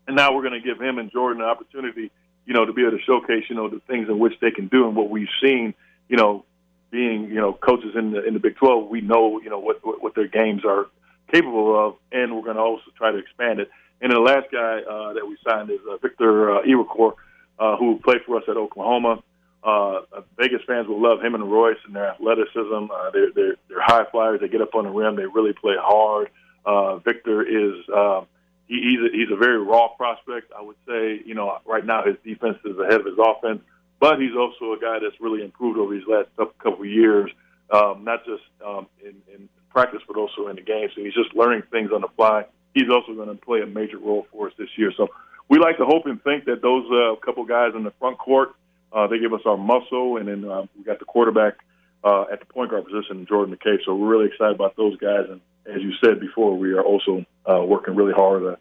And 0.07 0.15
now 0.15 0.33
we're 0.33 0.43
going 0.43 0.61
to 0.61 0.65
give 0.65 0.81
him 0.81 0.99
and 0.99 1.11
Jordan 1.11 1.41
an 1.41 1.49
opportunity, 1.49 2.11
you 2.45 2.53
know, 2.53 2.65
to 2.65 2.73
be 2.73 2.81
able 2.81 2.97
to 2.97 3.03
showcase, 3.03 3.43
you 3.49 3.55
know, 3.55 3.69
the 3.69 3.81
things 3.87 4.07
in 4.07 4.19
which 4.19 4.33
they 4.39 4.51
can 4.51 4.67
do 4.67 4.87
and 4.87 4.95
what 4.95 5.09
we've 5.09 5.27
seen, 5.41 5.73
you 6.07 6.15
know, 6.15 6.45
being, 6.91 7.25
you 7.25 7.35
know, 7.35 7.51
coaches 7.51 7.95
in 7.95 8.11
the 8.11 8.25
in 8.25 8.33
the 8.33 8.39
Big 8.39 8.55
12, 8.55 8.89
we 8.89 9.01
know, 9.01 9.41
you 9.41 9.49
know, 9.49 9.59
what 9.59 9.85
what, 9.85 10.01
what 10.01 10.15
their 10.15 10.27
games 10.27 10.63
are 10.65 10.87
capable 11.31 11.87
of, 11.87 11.95
and 12.11 12.33
we're 12.33 12.43
going 12.43 12.55
to 12.55 12.61
also 12.61 12.85
try 12.97 13.11
to 13.11 13.17
expand 13.17 13.59
it. 13.59 13.69
And 14.01 14.11
the 14.11 14.19
last 14.19 14.51
guy 14.51 14.81
uh, 14.81 15.13
that 15.13 15.25
we 15.27 15.37
signed 15.47 15.69
is 15.69 15.79
uh, 15.89 15.97
Victor 15.97 16.57
uh, 16.57 16.61
Iwuakor, 16.63 17.13
uh, 17.59 17.77
who 17.77 17.99
played 18.03 18.21
for 18.25 18.37
us 18.37 18.43
at 18.47 18.57
Oklahoma. 18.57 19.23
Uh, 19.63 20.01
Vegas 20.37 20.61
fans 20.67 20.87
will 20.87 21.01
love 21.01 21.21
him 21.21 21.35
and 21.35 21.51
Royce 21.51 21.77
and 21.85 21.95
their 21.95 22.07
athleticism. 22.07 22.91
Uh, 22.93 23.11
they're, 23.11 23.31
they're 23.33 23.55
they're 23.67 23.81
high 23.81 24.05
flyers. 24.11 24.39
They 24.39 24.47
get 24.47 24.61
up 24.61 24.75
on 24.75 24.85
the 24.85 24.91
rim. 24.91 25.15
They 25.15 25.25
really 25.25 25.53
play 25.53 25.75
hard. 25.77 26.29
Uh, 26.65 26.97
Victor 26.97 27.41
is 27.41 27.75
uh, 27.93 28.21
he, 28.67 28.75
he's 28.75 28.99
a, 28.99 29.17
he's 29.17 29.31
a 29.31 29.35
very 29.35 29.59
raw 29.59 29.89
prospect. 29.89 30.51
I 30.57 30.61
would 30.61 30.75
say 30.87 31.21
you 31.25 31.33
know 31.33 31.57
right 31.65 31.85
now 31.85 32.03
his 32.05 32.15
defense 32.23 32.57
is 32.63 32.77
ahead 32.77 33.01
of 33.01 33.05
his 33.05 33.17
offense, 33.17 33.61
but 33.99 34.21
he's 34.21 34.35
also 34.37 34.73
a 34.73 34.79
guy 34.79 34.99
that's 34.99 35.19
really 35.19 35.43
improved 35.43 35.79
over 35.79 35.93
these 35.93 36.07
last 36.07 36.29
couple 36.37 36.53
couple 36.63 36.85
of 36.85 36.89
years. 36.89 37.31
Um, 37.69 38.05
not 38.05 38.23
just 38.25 38.43
um, 38.65 38.87
in, 39.03 39.15
in 39.33 39.49
practice, 39.69 40.01
but 40.07 40.15
also 40.15 40.47
in 40.47 40.55
the 40.55 40.61
game. 40.61 40.87
So 40.95 41.03
he's 41.03 41.13
just 41.13 41.35
learning 41.35 41.63
things 41.71 41.91
on 41.93 42.01
the 42.01 42.07
fly. 42.15 42.45
He's 42.77 42.91
also 42.91 43.15
going 43.15 43.29
to 43.29 43.33
play 43.33 43.61
a 43.61 43.65
major 43.65 43.97
role 43.97 44.27
for 44.31 44.47
us 44.47 44.53
this 44.59 44.69
year. 44.77 44.91
So 44.95 45.07
we 45.49 45.57
like 45.57 45.77
to 45.77 45.85
hope 45.85 46.05
and 46.05 46.21
think 46.23 46.45
that 46.45 46.61
those 46.61 46.85
uh, 46.91 47.15
couple 47.25 47.43
guys 47.43 47.71
in 47.75 47.83
the 47.83 47.91
front 47.99 48.19
court, 48.19 48.49
uh, 48.93 49.07
they 49.07 49.17
give 49.17 49.33
us 49.33 49.41
our 49.45 49.57
muscle, 49.57 50.17
and 50.17 50.27
then 50.27 50.45
uh, 50.45 50.67
we 50.77 50.83
got 50.83 50.99
the 50.99 51.05
quarterback 51.05 51.55
uh, 52.03 52.25
at 52.31 52.39
the 52.39 52.45
point 52.45 52.69
guard 52.69 52.85
position, 52.85 53.25
Jordan 53.27 53.55
McCabe. 53.55 53.79
So 53.83 53.95
we're 53.95 54.07
really 54.07 54.27
excited 54.27 54.53
about 54.53 54.75
those 54.75 54.95
guys. 54.97 55.25
And 55.27 55.41
as 55.65 55.81
you 55.81 55.91
said 56.03 56.19
before, 56.19 56.55
we 56.55 56.73
are 56.73 56.83
also 56.83 57.25
uh, 57.49 57.63
working 57.65 57.95
really 57.95 58.13
hard 58.13 58.43
to, 58.43 58.57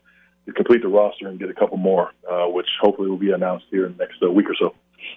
to 0.47 0.53
complete 0.53 0.81
the 0.81 0.89
roster 0.89 1.29
and 1.29 1.39
get 1.39 1.51
a 1.51 1.55
couple 1.55 1.77
more, 1.77 2.13
uh, 2.31 2.47
which 2.47 2.69
hopefully 2.81 3.11
will 3.11 3.19
be 3.19 3.33
announced 3.33 3.67
here 3.71 3.85
in 3.85 3.93
the 3.93 3.99
next 3.99 4.23
uh, 4.23 4.31
week 4.31 4.49
or 4.49 4.57
so. 4.59 4.75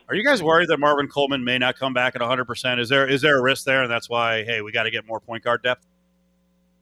Are 0.10 0.16
you 0.16 0.26
guys 0.26 0.44
worried 0.44 0.68
that 0.68 0.78
Marvin 0.78 1.08
Coleman 1.08 1.46
may 1.46 1.58
not 1.58 1.80
come 1.80 1.94
back 1.94 2.16
at 2.16 2.22
100%? 2.22 2.80
Is 2.80 2.90
there 2.90 3.08
is 3.08 3.22
there 3.22 3.38
a 3.38 3.42
risk 3.42 3.64
there, 3.64 3.82
and 3.82 3.90
that's 3.90 4.10
why 4.10 4.44
hey, 4.44 4.62
we 4.62 4.74
got 4.74 4.84
to 4.84 4.92
get 4.92 5.08
more 5.08 5.22
point 5.22 5.44
guard 5.44 5.64
depth? 5.64 5.86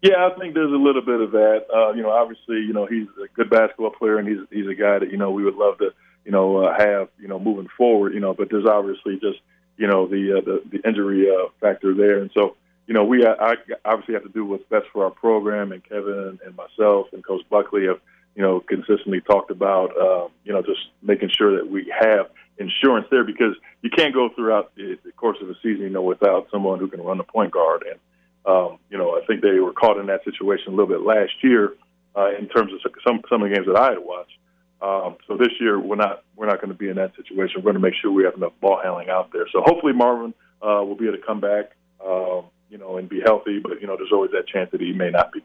Yeah, 0.02 0.28
I 0.28 0.38
think 0.38 0.54
there's 0.54 0.72
a 0.72 0.76
little 0.76 1.02
bit 1.02 1.22
of 1.22 1.32
that. 1.32 1.66
Uh, 1.74 1.94
you 1.94 2.04
know, 2.04 2.12
obviously, 2.12 2.58
you 2.58 2.74
know 2.74 2.86
he's 2.86 3.08
a 3.24 3.28
good 3.34 3.50
basketball 3.50 3.92
player, 3.92 4.18
and 4.18 4.28
he's 4.28 4.40
he's 4.52 4.68
a 4.68 4.76
guy 4.76 5.00
that 5.00 5.12
you 5.12 5.18
know 5.18 5.32
we 5.32 5.44
would 5.44 5.56
love 5.56 5.80
to 5.80 5.90
you 6.24 6.32
know 6.32 6.58
uh, 6.58 6.78
have 6.78 7.10
you 7.20 7.28
know 7.28 7.40
moving 7.40 7.68
forward. 7.78 8.14
You 8.14 8.20
know, 8.20 8.34
but 8.34 8.50
there's 8.52 8.68
obviously 8.68 9.16
just 9.20 9.40
you 9.78 9.88
know 9.88 10.08
the 10.08 10.38
uh, 10.38 10.42
the, 10.42 10.62
the 10.70 10.88
injury 10.88 11.28
uh, 11.30 11.50
factor 11.60 11.96
there, 11.96 12.20
and 12.20 12.30
so 12.36 12.56
you 12.86 12.94
know 12.94 13.06
we 13.06 13.26
I, 13.26 13.56
obviously 13.86 14.14
have 14.14 14.24
to 14.24 14.30
do 14.30 14.46
what's 14.46 14.64
best 14.70 14.86
for 14.94 15.04
our 15.04 15.10
program, 15.10 15.72
and 15.72 15.84
Kevin 15.84 16.40
and 16.46 16.56
myself 16.56 17.08
and 17.12 17.26
Coach 17.26 17.42
Buckley 17.50 17.88
have 17.88 18.00
you 18.36 18.44
know 18.44 18.60
consistently 18.60 19.22
talked 19.22 19.50
about 19.50 19.98
uh, 19.98 20.28
you 20.46 20.54
know 20.54 20.62
just 20.62 20.90
making 21.02 21.30
sure 21.36 21.58
that 21.58 21.70
we 21.70 21.92
have 22.00 22.28
insurance 22.60 23.08
there 23.10 23.24
because 23.24 23.56
you 23.82 23.90
can't 23.90 24.14
go 24.14 24.30
throughout 24.36 24.76
the, 24.76 24.98
the 25.04 25.12
course 25.12 25.38
of 25.42 25.48
the 25.48 25.56
season 25.62 25.82
you 25.82 25.90
know 25.90 26.02
without 26.02 26.48
someone 26.52 26.80
who 26.80 26.88
can 26.88 27.02
run 27.02 27.18
the 27.18 27.24
point 27.24 27.52
guard 27.52 27.84
and 27.90 28.00
um, 28.48 28.80
you 28.90 28.98
know 28.98 29.18
I 29.18 29.26
think 29.26 29.42
they 29.42 29.60
were 29.60 29.74
caught 29.74 29.98
in 29.98 30.08
that 30.08 30.24
situation 30.24 30.68
a 30.70 30.72
little 30.72 30.88
bit 30.88 31.02
last 31.02 31.34
year 31.44 31.74
uh, 32.16 32.30
in 32.38 32.48
terms 32.48 32.72
of 32.74 32.80
some 33.06 33.22
some 33.30 33.44
of 33.44 33.50
the 33.50 33.56
games 33.56 33.68
that 33.68 33.78
I 33.78 33.92
had 33.92 34.00
watched. 34.00 34.38
Um, 34.82 35.18
so 35.28 35.38
this 35.38 35.52
year 35.60 35.80
we're 35.80 35.96
not 35.96 36.24
we're 36.36 36.48
not 36.48 36.62
going 36.62 36.72
to 36.72 36.78
be 36.78 36.90
in 36.90 36.96
that 36.98 37.16
situation. 37.16 37.56
We're 37.58 37.74
going 37.74 37.76
to 37.76 37.80
make 37.80 37.96
sure 38.02 38.12
we 38.12 38.24
have 38.24 38.36
enough 38.36 38.54
ball 38.62 38.80
handling 38.82 39.10
out 39.10 39.32
there. 39.34 39.48
So 39.52 39.62
hopefully 39.66 39.94
Marvin 39.94 40.34
uh, 40.62 40.84
will 40.84 40.96
be 40.96 41.08
able 41.08 41.18
to 41.18 41.24
come 41.24 41.42
back, 41.42 41.72
um, 42.06 42.46
you 42.70 42.78
know, 42.78 42.98
and 42.98 43.10
be 43.10 43.20
healthy. 43.20 43.60
But 43.60 43.82
you 43.82 43.88
know, 43.88 43.98
there's 43.98 44.12
always 44.12 44.32
that 44.32 44.48
chance 44.48 44.72
that 44.72 44.82
he 44.82 44.94
may 44.94 45.10
not 45.10 45.32
be. 45.32 45.44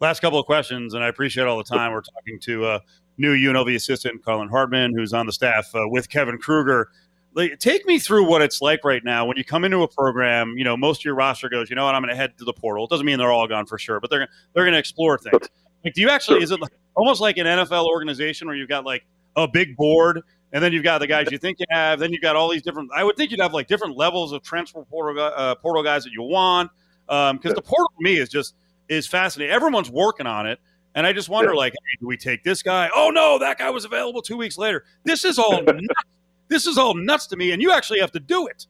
Last 0.00 0.20
couple 0.20 0.38
of 0.38 0.46
questions, 0.46 0.94
and 0.94 1.04
I 1.04 1.08
appreciate 1.08 1.46
all 1.46 1.56
the 1.56 1.64
time. 1.64 1.92
We're 1.92 2.02
talking 2.02 2.38
to 2.40 2.64
uh, 2.64 2.78
new 3.16 3.34
UNLV 3.34 3.74
assistant 3.74 4.24
Carlin 4.24 4.48
Hartman, 4.48 4.92
who's 4.96 5.12
on 5.12 5.26
the 5.26 5.32
staff 5.32 5.74
uh, 5.74 5.88
with 5.88 6.08
Kevin 6.08 6.38
Kruger. 6.38 6.88
Like, 7.34 7.58
take 7.58 7.84
me 7.86 7.98
through 7.98 8.28
what 8.28 8.42
it's 8.42 8.62
like 8.62 8.84
right 8.84 9.02
now 9.02 9.26
when 9.26 9.36
you 9.36 9.44
come 9.44 9.64
into 9.64 9.82
a 9.82 9.88
program. 9.88 10.54
You 10.56 10.64
know, 10.64 10.76
most 10.76 11.00
of 11.00 11.04
your 11.04 11.14
roster 11.16 11.48
goes, 11.48 11.68
you 11.68 11.76
know 11.76 11.84
what, 11.84 11.94
I'm 11.94 12.02
going 12.02 12.10
to 12.10 12.16
head 12.16 12.38
to 12.38 12.44
the 12.44 12.52
portal. 12.52 12.84
It 12.84 12.90
doesn't 12.90 13.04
mean 13.04 13.18
they're 13.18 13.32
all 13.32 13.48
gone 13.48 13.66
for 13.66 13.78
sure, 13.78 14.00
but 14.00 14.10
they're 14.10 14.28
they're 14.54 14.64
going 14.64 14.72
to 14.72 14.78
explore 14.78 15.18
things. 15.18 15.48
Like, 15.84 15.94
do 15.94 16.00
you 16.00 16.10
actually? 16.10 16.42
Is 16.42 16.50
it 16.50 16.60
like, 16.60 16.72
almost 16.94 17.20
like 17.20 17.36
an 17.36 17.46
NFL 17.46 17.86
organization 17.86 18.46
where 18.46 18.56
you've 18.56 18.68
got 18.68 18.84
like 18.84 19.04
a 19.36 19.48
big 19.48 19.76
board, 19.76 20.22
and 20.52 20.62
then 20.62 20.72
you've 20.72 20.84
got 20.84 20.98
the 20.98 21.06
guys 21.06 21.30
you 21.30 21.38
think 21.38 21.58
you 21.58 21.66
have, 21.70 21.98
then 21.98 22.12
you've 22.12 22.22
got 22.22 22.36
all 22.36 22.48
these 22.48 22.62
different. 22.62 22.90
I 22.94 23.02
would 23.02 23.16
think 23.16 23.32
you'd 23.32 23.40
have 23.40 23.52
like 23.52 23.66
different 23.66 23.96
levels 23.96 24.32
of 24.32 24.42
transfer 24.42 24.84
portal 24.84 25.20
uh, 25.20 25.56
portal 25.56 25.82
guys 25.82 26.04
that 26.04 26.12
you 26.12 26.22
want, 26.22 26.70
because 27.06 27.30
um, 27.30 27.38
the 27.42 27.62
portal 27.62 27.90
to 27.98 28.04
me 28.04 28.16
is 28.16 28.28
just 28.28 28.54
is 28.88 29.06
fascinating. 29.06 29.52
Everyone's 29.52 29.90
working 29.90 30.26
on 30.26 30.46
it. 30.46 30.58
And 30.96 31.06
I 31.06 31.12
just 31.12 31.28
wonder, 31.28 31.52
yeah. 31.52 31.58
like, 31.58 31.72
hey, 31.72 31.98
do 32.00 32.06
we 32.06 32.16
take 32.16 32.44
this 32.44 32.62
guy? 32.62 32.88
Oh 32.94 33.10
no, 33.10 33.38
that 33.40 33.58
guy 33.58 33.70
was 33.70 33.84
available 33.84 34.22
two 34.22 34.36
weeks 34.36 34.56
later. 34.56 34.84
This 35.02 35.24
is 35.24 35.38
all 35.38 35.60
nuts. 35.62 35.80
this 36.54 36.68
is 36.68 36.78
all 36.78 36.94
nuts 36.94 37.26
to 37.26 37.36
me, 37.36 37.50
and 37.50 37.60
you 37.60 37.72
actually 37.72 37.98
have 37.98 38.12
to 38.12 38.20
do 38.20 38.46
it. 38.46 38.66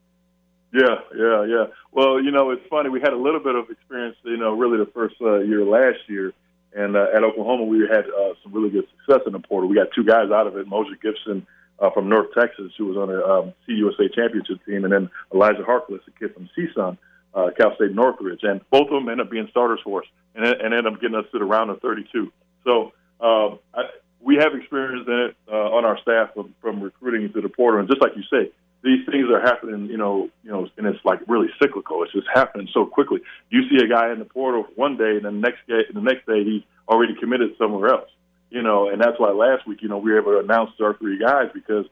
Yeah, 0.73 0.97
yeah, 1.15 1.45
yeah. 1.45 1.65
Well, 1.93 2.21
you 2.21 2.31
know, 2.31 2.51
it's 2.51 2.67
funny. 2.69 2.89
We 2.89 3.01
had 3.01 3.13
a 3.13 3.17
little 3.17 3.41
bit 3.41 3.55
of 3.55 3.69
experience, 3.71 4.17
you 4.25 4.39
know, 4.39 4.57
really 4.57 4.79
the 4.79 4.91
first 4.91 5.17
uh, 5.21 5.41
year 5.41 5.65
last 5.65 6.01
year, 6.09 6.33
and 6.75 6.97
uh, 6.97 7.07
at 7.15 7.23
Oklahoma, 7.23 7.65
we 7.65 7.81
had 7.81 8.07
uh, 8.07 8.33
some 8.43 8.53
really 8.53 8.71
good 8.71 8.87
success 8.97 9.21
in 9.27 9.33
the 9.33 9.39
portal. 9.39 9.69
We 9.69 9.77
got 9.77 9.89
two 9.95 10.03
guys 10.03 10.31
out 10.33 10.47
of 10.47 10.57
it: 10.57 10.67
Umoja 10.67 11.01
Gibson 11.01 11.47
uh, 11.79 11.91
from 11.91 12.09
North 12.09 12.29
Texas, 12.37 12.73
who 12.79 12.87
was 12.87 12.97
on 12.97 13.11
a 13.11 13.23
um, 13.23 13.53
CUSA 13.69 14.15
championship 14.15 14.65
team, 14.65 14.85
and 14.85 14.93
then 14.93 15.11
Elijah 15.33 15.63
Harkless, 15.63 16.01
a 16.09 16.11
kid 16.19 16.35
from 16.35 16.49
CSUN, 16.57 16.97
uh, 17.35 17.51
Cal 17.57 17.77
State 17.77 17.95
Northridge, 17.95 18.41
and 18.43 18.63
both 18.71 18.89
of 18.89 18.95
them 18.95 19.09
ended 19.11 19.27
up 19.27 19.31
being 19.31 19.47
starters 19.51 19.81
for 19.85 20.03
us, 20.03 20.09
and, 20.35 20.45
and 20.47 20.73
ended 20.75 20.87
up 20.87 21.01
getting 21.01 21.17
us 21.17 21.27
to 21.33 21.39
the 21.39 21.45
round 21.45 21.71
of 21.71 21.81
32. 21.83 22.33
So 22.65 22.93
um, 23.21 23.59
I, 23.75 23.83
we 24.25 24.37
have 24.37 24.55
experience 24.55 25.07
in 25.07 25.13
it 25.13 25.37
uh, 25.53 25.77
on 25.77 25.85
our 25.85 25.99
staff 26.01 26.33
from, 26.35 26.55
from 26.61 26.81
recruiting 26.81 27.33
to 27.33 27.41
the 27.41 27.49
portal, 27.49 27.81
and 27.81 27.89
just 27.89 28.01
like 28.01 28.13
you 28.17 28.23
say, 28.31 28.51
these 28.83 29.05
things 29.11 29.29
are 29.31 29.41
happening, 29.41 29.87
you 29.87 29.97
know, 29.97 30.29
you 30.43 30.51
know, 30.51 30.69
and 30.77 30.87
it's 30.87 31.03
like 31.05 31.21
really 31.27 31.49
cyclical. 31.61 32.03
It's 32.03 32.13
just 32.13 32.27
happening 32.33 32.69
so 32.73 32.85
quickly. 32.85 33.21
You 33.51 33.69
see 33.69 33.83
a 33.83 33.89
guy 33.89 34.13
in 34.13 34.19
the 34.19 34.27
portal 34.27 34.67
one 34.77 34.97
day, 34.97 35.17
and 35.17 35.25
the 35.25 35.31
next 35.31 35.67
day, 35.67 35.83
the 35.93 36.01
next 36.01 36.27
day 36.27 36.45
he's 36.45 36.63
already 36.89 37.15
committed 37.15 37.57
somewhere 37.59 37.89
else. 37.89 38.11
You 38.51 38.63
know, 38.63 38.89
and 38.89 39.01
that's 39.01 39.19
why 39.19 39.31
last 39.31 39.67
week, 39.67 39.83
you 39.83 39.89
know, 39.89 39.99
we 39.99 40.13
were 40.13 40.21
able 40.21 40.33
to 40.33 40.39
announce 40.39 40.71
our 40.81 40.95
three 40.95 41.19
guys 41.19 41.49
because 41.53 41.87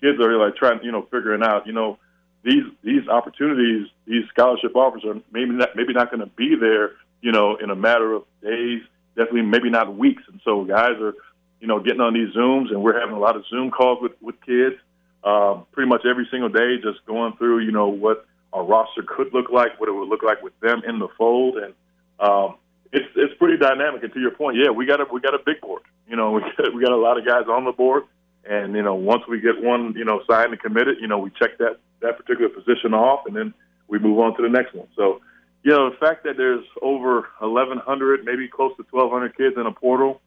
kids 0.00 0.18
are 0.20 0.36
like 0.36 0.56
trying, 0.56 0.82
you 0.82 0.90
know, 0.90 1.06
figuring 1.10 1.42
out, 1.42 1.66
you 1.66 1.72
know, 1.72 1.98
these 2.42 2.64
these 2.82 3.06
opportunities, 3.08 3.88
these 4.06 4.24
scholarship 4.30 4.74
offers 4.74 5.04
are 5.04 5.20
maybe 5.32 5.52
not 5.52 5.76
maybe 5.76 5.92
not 5.92 6.10
going 6.10 6.20
to 6.20 6.32
be 6.34 6.56
there, 6.58 6.92
you 7.20 7.32
know, 7.32 7.56
in 7.56 7.70
a 7.70 7.76
matter 7.76 8.12
of 8.14 8.24
days, 8.42 8.80
definitely 9.16 9.42
maybe 9.42 9.70
not 9.70 9.96
weeks. 9.96 10.22
And 10.30 10.40
so 10.44 10.64
guys 10.64 10.96
are, 11.00 11.14
you 11.60 11.66
know, 11.66 11.80
getting 11.80 12.00
on 12.00 12.14
these 12.14 12.34
Zooms, 12.34 12.70
and 12.70 12.82
we're 12.82 12.98
having 12.98 13.14
a 13.14 13.18
lot 13.18 13.36
of 13.36 13.44
Zoom 13.48 13.70
calls 13.70 13.98
with 14.00 14.12
with 14.20 14.40
kids, 14.42 14.76
um, 15.24 15.66
pretty 15.72 15.88
much 15.88 16.02
every 16.08 16.26
single 16.30 16.48
day, 16.48 16.76
just 16.82 17.04
going 17.06 17.36
through, 17.36 17.60
you 17.60 17.72
know, 17.72 17.88
what 17.88 18.26
our 18.52 18.64
roster 18.64 19.02
could 19.02 19.32
look 19.34 19.50
like, 19.50 19.78
what 19.80 19.88
it 19.88 19.92
would 19.92 20.08
look 20.08 20.22
like 20.22 20.42
with 20.42 20.58
them 20.60 20.82
in 20.86 20.98
the 20.98 21.08
fold, 21.16 21.56
and 21.56 21.74
um, 22.20 22.56
it's 22.92 23.08
it's 23.16 23.34
pretty 23.38 23.56
dynamic. 23.56 24.02
And 24.02 24.12
to 24.12 24.20
your 24.20 24.30
point, 24.30 24.56
yeah, 24.56 24.70
we 24.70 24.86
got 24.86 25.00
a 25.00 25.06
we 25.12 25.20
got 25.20 25.34
a 25.34 25.40
big 25.44 25.60
board. 25.60 25.82
You 26.08 26.16
know, 26.16 26.30
we 26.36 26.40
got, 26.40 26.74
we 26.74 26.82
got 26.82 26.92
a 26.92 26.96
lot 26.96 27.18
of 27.18 27.26
guys 27.26 27.44
on 27.48 27.64
the 27.64 27.72
board, 27.72 28.04
and 28.48 28.74
you 28.74 28.82
know, 28.82 28.94
once 28.94 29.22
we 29.28 29.40
get 29.40 29.62
one, 29.62 29.94
you 29.96 30.04
know, 30.04 30.22
signed 30.30 30.52
and 30.52 30.60
committed, 30.60 30.98
you 31.00 31.08
know, 31.08 31.18
we 31.18 31.30
check 31.30 31.58
that 31.58 31.78
that 32.00 32.16
particular 32.16 32.48
position 32.48 32.94
off, 32.94 33.26
and 33.26 33.34
then 33.36 33.52
we 33.88 33.98
move 33.98 34.18
on 34.20 34.36
to 34.36 34.42
the 34.42 34.48
next 34.48 34.74
one. 34.74 34.86
So, 34.96 35.20
you 35.64 35.72
know, 35.72 35.90
the 35.90 35.96
fact 35.96 36.24
that 36.24 36.36
there's 36.36 36.64
over 36.82 37.26
1,100, 37.40 38.24
maybe 38.24 38.46
close 38.46 38.76
to 38.76 38.86
1,200 38.90 39.36
kids 39.36 39.56
in 39.56 39.66
a 39.66 39.72
portal 39.72 40.20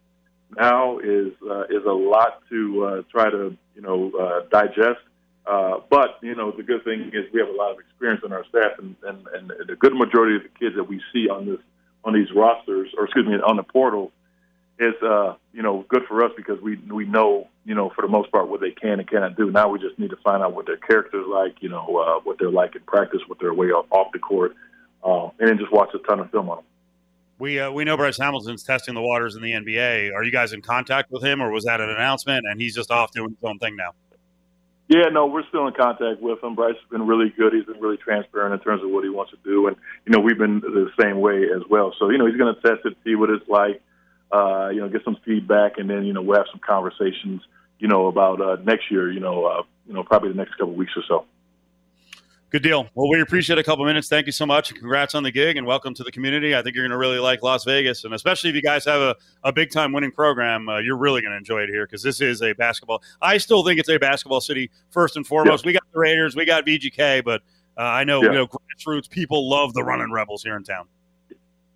now 0.57 0.99
is 0.99 1.33
uh, 1.49 1.63
is 1.63 1.85
a 1.85 1.93
lot 1.93 2.41
to 2.49 2.85
uh, 2.85 3.01
try 3.11 3.29
to 3.29 3.55
you 3.75 3.81
know 3.81 4.11
uh, 4.19 4.41
digest. 4.51 5.01
Uh, 5.45 5.79
but 5.89 6.19
you 6.21 6.35
know, 6.35 6.51
the 6.51 6.63
good 6.63 6.83
thing 6.83 7.11
is 7.13 7.25
we 7.33 7.39
have 7.39 7.49
a 7.49 7.57
lot 7.57 7.71
of 7.71 7.79
experience 7.79 8.21
on 8.23 8.31
our 8.31 8.45
staff, 8.45 8.71
and, 8.77 8.95
and, 9.03 9.27
and 9.33 9.51
the 9.67 9.75
good 9.75 9.93
majority 9.93 10.35
of 10.35 10.43
the 10.43 10.59
kids 10.59 10.75
that 10.75 10.83
we 10.83 11.01
see 11.13 11.27
on 11.29 11.45
this 11.45 11.59
on 12.03 12.13
these 12.13 12.31
rosters, 12.35 12.89
or 12.97 13.05
excuse 13.05 13.25
me, 13.25 13.35
on 13.35 13.57
the 13.57 13.63
portal, 13.63 14.11
is 14.79 14.93
uh, 15.03 15.35
you 15.53 15.61
know 15.61 15.85
good 15.89 16.03
for 16.07 16.23
us 16.23 16.31
because 16.35 16.59
we 16.61 16.77
we 16.91 17.05
know 17.05 17.47
you 17.65 17.75
know 17.75 17.91
for 17.95 18.01
the 18.01 18.07
most 18.07 18.31
part 18.31 18.49
what 18.49 18.61
they 18.61 18.71
can 18.71 18.99
and 18.99 19.09
cannot 19.09 19.35
do. 19.35 19.51
Now 19.51 19.69
we 19.69 19.79
just 19.79 19.97
need 19.97 20.09
to 20.11 20.17
find 20.17 20.43
out 20.43 20.53
what 20.53 20.65
their 20.65 20.77
characters 20.77 21.25
like, 21.27 21.55
you 21.61 21.69
know, 21.69 21.97
uh, 21.97 22.19
what 22.23 22.37
they're 22.39 22.51
like 22.51 22.75
in 22.75 22.81
practice, 22.81 23.21
what 23.27 23.39
they're 23.39 23.53
way 23.53 23.67
off, 23.67 23.85
off 23.91 24.11
the 24.11 24.19
court, 24.19 24.55
uh, 25.03 25.29
and 25.39 25.49
then 25.49 25.57
just 25.57 25.71
watch 25.71 25.89
a 25.93 25.99
ton 25.99 26.19
of 26.19 26.29
film 26.31 26.49
on 26.49 26.57
them. 26.57 26.65
We 27.41 27.59
uh, 27.59 27.71
we 27.71 27.83
know 27.85 27.97
Bryce 27.97 28.19
Hamilton's 28.19 28.63
testing 28.63 28.93
the 28.93 29.01
waters 29.01 29.35
in 29.35 29.41
the 29.41 29.51
NBA. 29.51 30.13
Are 30.13 30.23
you 30.23 30.31
guys 30.31 30.53
in 30.53 30.61
contact 30.61 31.11
with 31.11 31.23
him, 31.23 31.41
or 31.41 31.49
was 31.49 31.65
that 31.65 31.81
an 31.81 31.89
announcement 31.89 32.45
and 32.47 32.61
he's 32.61 32.75
just 32.75 32.91
off 32.91 33.11
doing 33.11 33.31
his 33.31 33.43
own 33.43 33.57
thing 33.57 33.75
now? 33.75 33.93
Yeah, 34.87 35.09
no, 35.11 35.25
we're 35.25 35.47
still 35.47 35.65
in 35.67 35.73
contact 35.73 36.21
with 36.21 36.43
him. 36.43 36.53
Bryce 36.53 36.75
has 36.75 36.89
been 36.91 37.07
really 37.07 37.33
good. 37.35 37.53
He's 37.53 37.65
been 37.65 37.81
really 37.81 37.97
transparent 37.97 38.53
in 38.53 38.59
terms 38.59 38.83
of 38.83 38.91
what 38.91 39.03
he 39.03 39.09
wants 39.09 39.31
to 39.31 39.37
do, 39.43 39.65
and 39.65 39.75
you 40.05 40.13
know 40.13 40.19
we've 40.19 40.37
been 40.37 40.59
the 40.59 40.91
same 41.01 41.19
way 41.19 41.45
as 41.45 41.63
well. 41.67 41.95
So 41.97 42.11
you 42.11 42.19
know 42.19 42.27
he's 42.27 42.37
going 42.37 42.53
to 42.53 42.61
test 42.61 42.85
it, 42.85 42.95
see 43.03 43.15
what 43.15 43.31
it's 43.31 43.49
like 43.49 43.81
uh, 44.31 44.69
you 44.69 44.79
know, 44.79 44.89
get 44.89 45.03
some 45.03 45.17
feedback, 45.25 45.73
and 45.77 45.89
then 45.89 46.05
you 46.05 46.13
know 46.13 46.21
we'll 46.21 46.37
have 46.37 46.47
some 46.51 46.61
conversations, 46.65 47.41
you 47.79 47.87
know, 47.87 48.07
about 48.07 48.41
uh, 48.41 48.57
next 48.63 48.89
year. 48.89 49.11
You 49.11 49.19
know, 49.19 49.45
uh, 49.45 49.63
you 49.87 49.93
know, 49.93 50.03
probably 50.03 50.29
the 50.29 50.35
next 50.35 50.51
couple 50.51 50.69
of 50.69 50.75
weeks 50.75 50.93
or 50.95 51.03
so. 51.07 51.25
Good 52.51 52.63
deal. 52.63 52.89
Well, 52.95 53.09
we 53.09 53.21
appreciate 53.21 53.59
a 53.59 53.63
couple 53.63 53.85
minutes. 53.85 54.09
Thank 54.09 54.25
you 54.25 54.33
so 54.33 54.45
much. 54.45 54.73
Congrats 54.73 55.15
on 55.15 55.23
the 55.23 55.31
gig 55.31 55.55
and 55.55 55.65
welcome 55.65 55.93
to 55.93 56.03
the 56.03 56.11
community. 56.11 56.53
I 56.53 56.61
think 56.61 56.75
you're 56.75 56.83
going 56.83 56.91
to 56.91 56.97
really 56.97 57.17
like 57.17 57.41
Las 57.41 57.63
Vegas. 57.63 58.03
And 58.03 58.13
especially 58.13 58.49
if 58.49 58.57
you 58.57 58.61
guys 58.61 58.83
have 58.83 58.99
a, 58.99 59.15
a 59.45 59.53
big 59.53 59.71
time 59.71 59.93
winning 59.93 60.11
program, 60.11 60.67
uh, 60.67 60.79
you're 60.79 60.97
really 60.97 61.21
going 61.21 61.31
to 61.31 61.37
enjoy 61.37 61.61
it 61.61 61.69
here 61.69 61.85
because 61.85 62.03
this 62.03 62.19
is 62.19 62.41
a 62.41 62.51
basketball. 62.51 63.01
I 63.21 63.37
still 63.37 63.63
think 63.63 63.79
it's 63.79 63.87
a 63.87 63.97
basketball 63.97 64.41
city 64.41 64.69
first 64.89 65.15
and 65.15 65.25
foremost. 65.25 65.63
Yeah. 65.63 65.69
We 65.69 65.73
got 65.73 65.83
the 65.93 65.99
Raiders, 65.99 66.35
we 66.35 66.43
got 66.43 66.65
VGK, 66.65 67.23
but 67.23 67.41
uh, 67.77 67.83
I 67.83 68.03
know, 68.03 68.21
yeah. 68.21 68.31
you 68.31 68.35
know 68.35 68.47
grassroots 68.47 69.09
people 69.09 69.49
love 69.49 69.73
the 69.73 69.83
running 69.85 70.11
Rebels 70.11 70.43
here 70.43 70.57
in 70.57 70.63
town. 70.65 70.89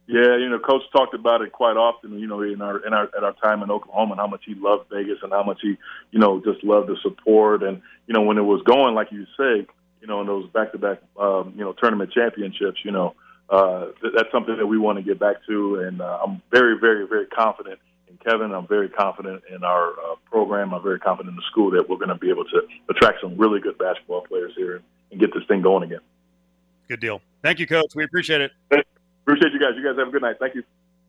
Yeah, 0.07 0.37
you 0.37 0.49
know, 0.49 0.59
Coach 0.59 0.83
talked 0.91 1.15
about 1.15 1.41
it 1.41 1.53
quite 1.53 1.77
often. 1.77 2.19
You 2.19 2.27
know, 2.27 2.41
in 2.41 2.61
our 2.61 2.85
in 2.85 2.93
our 2.93 3.09
at 3.17 3.23
our 3.23 3.33
time 3.41 3.63
in 3.63 3.71
Oklahoma, 3.71 4.11
and 4.11 4.19
how 4.19 4.27
much 4.27 4.43
he 4.45 4.53
loved 4.53 4.89
Vegas, 4.91 5.17
and 5.23 5.31
how 5.31 5.41
much 5.41 5.59
he, 5.61 5.77
you 6.11 6.19
know, 6.19 6.41
just 6.45 6.63
loved 6.63 6.89
the 6.89 6.97
support. 7.01 7.63
And 7.63 7.81
you 8.05 8.13
know, 8.13 8.21
when 8.21 8.37
it 8.37 8.43
was 8.43 8.61
going, 8.63 8.93
like 8.93 9.11
you 9.11 9.25
say, 9.35 9.65
you 10.05 10.07
know, 10.07 10.21
in 10.21 10.27
those 10.27 10.47
back-to-back, 10.51 10.99
um, 11.19 11.53
you 11.57 11.63
know, 11.63 11.73
tournament 11.73 12.11
championships, 12.11 12.77
you 12.83 12.91
know, 12.91 13.15
uh, 13.49 13.85
th- 14.01 14.13
that's 14.15 14.31
something 14.31 14.55
that 14.55 14.67
we 14.67 14.77
want 14.77 14.99
to 14.99 15.03
get 15.03 15.17
back 15.17 15.37
to. 15.47 15.79
And 15.79 15.99
uh, 15.99 16.19
I'm 16.23 16.43
very, 16.51 16.77
very, 16.79 17.07
very 17.07 17.25
confident 17.25 17.79
in 18.07 18.17
Kevin. 18.17 18.51
I'm 18.51 18.67
very 18.67 18.87
confident 18.87 19.41
in 19.49 19.63
our 19.63 19.93
uh, 19.93 20.15
program. 20.29 20.75
I'm 20.75 20.83
very 20.83 20.99
confident 20.99 21.31
in 21.31 21.37
the 21.37 21.47
school 21.49 21.71
that 21.71 21.89
we're 21.89 21.97
going 21.97 22.09
to 22.09 22.15
be 22.15 22.29
able 22.29 22.45
to 22.45 22.61
attract 22.87 23.21
some 23.21 23.35
really 23.35 23.59
good 23.59 23.79
basketball 23.79 24.21
players 24.21 24.53
here 24.55 24.75
and, 24.75 24.83
and 25.09 25.19
get 25.19 25.33
this 25.33 25.43
thing 25.47 25.63
going 25.63 25.81
again. 25.81 26.01
Good 26.87 26.99
deal. 26.99 27.19
Thank 27.41 27.57
you, 27.57 27.65
Coach. 27.65 27.95
We 27.95 28.03
appreciate 28.03 28.41
it. 28.41 28.51
Appreciate 29.23 29.53
you 29.53 29.59
guys. 29.59 29.71
You 29.75 29.83
guys 29.83 29.97
have 29.97 30.09
a 30.09 30.11
good 30.11 30.21
night. 30.21 30.35
Thank 30.39 30.53
you. 30.53 30.63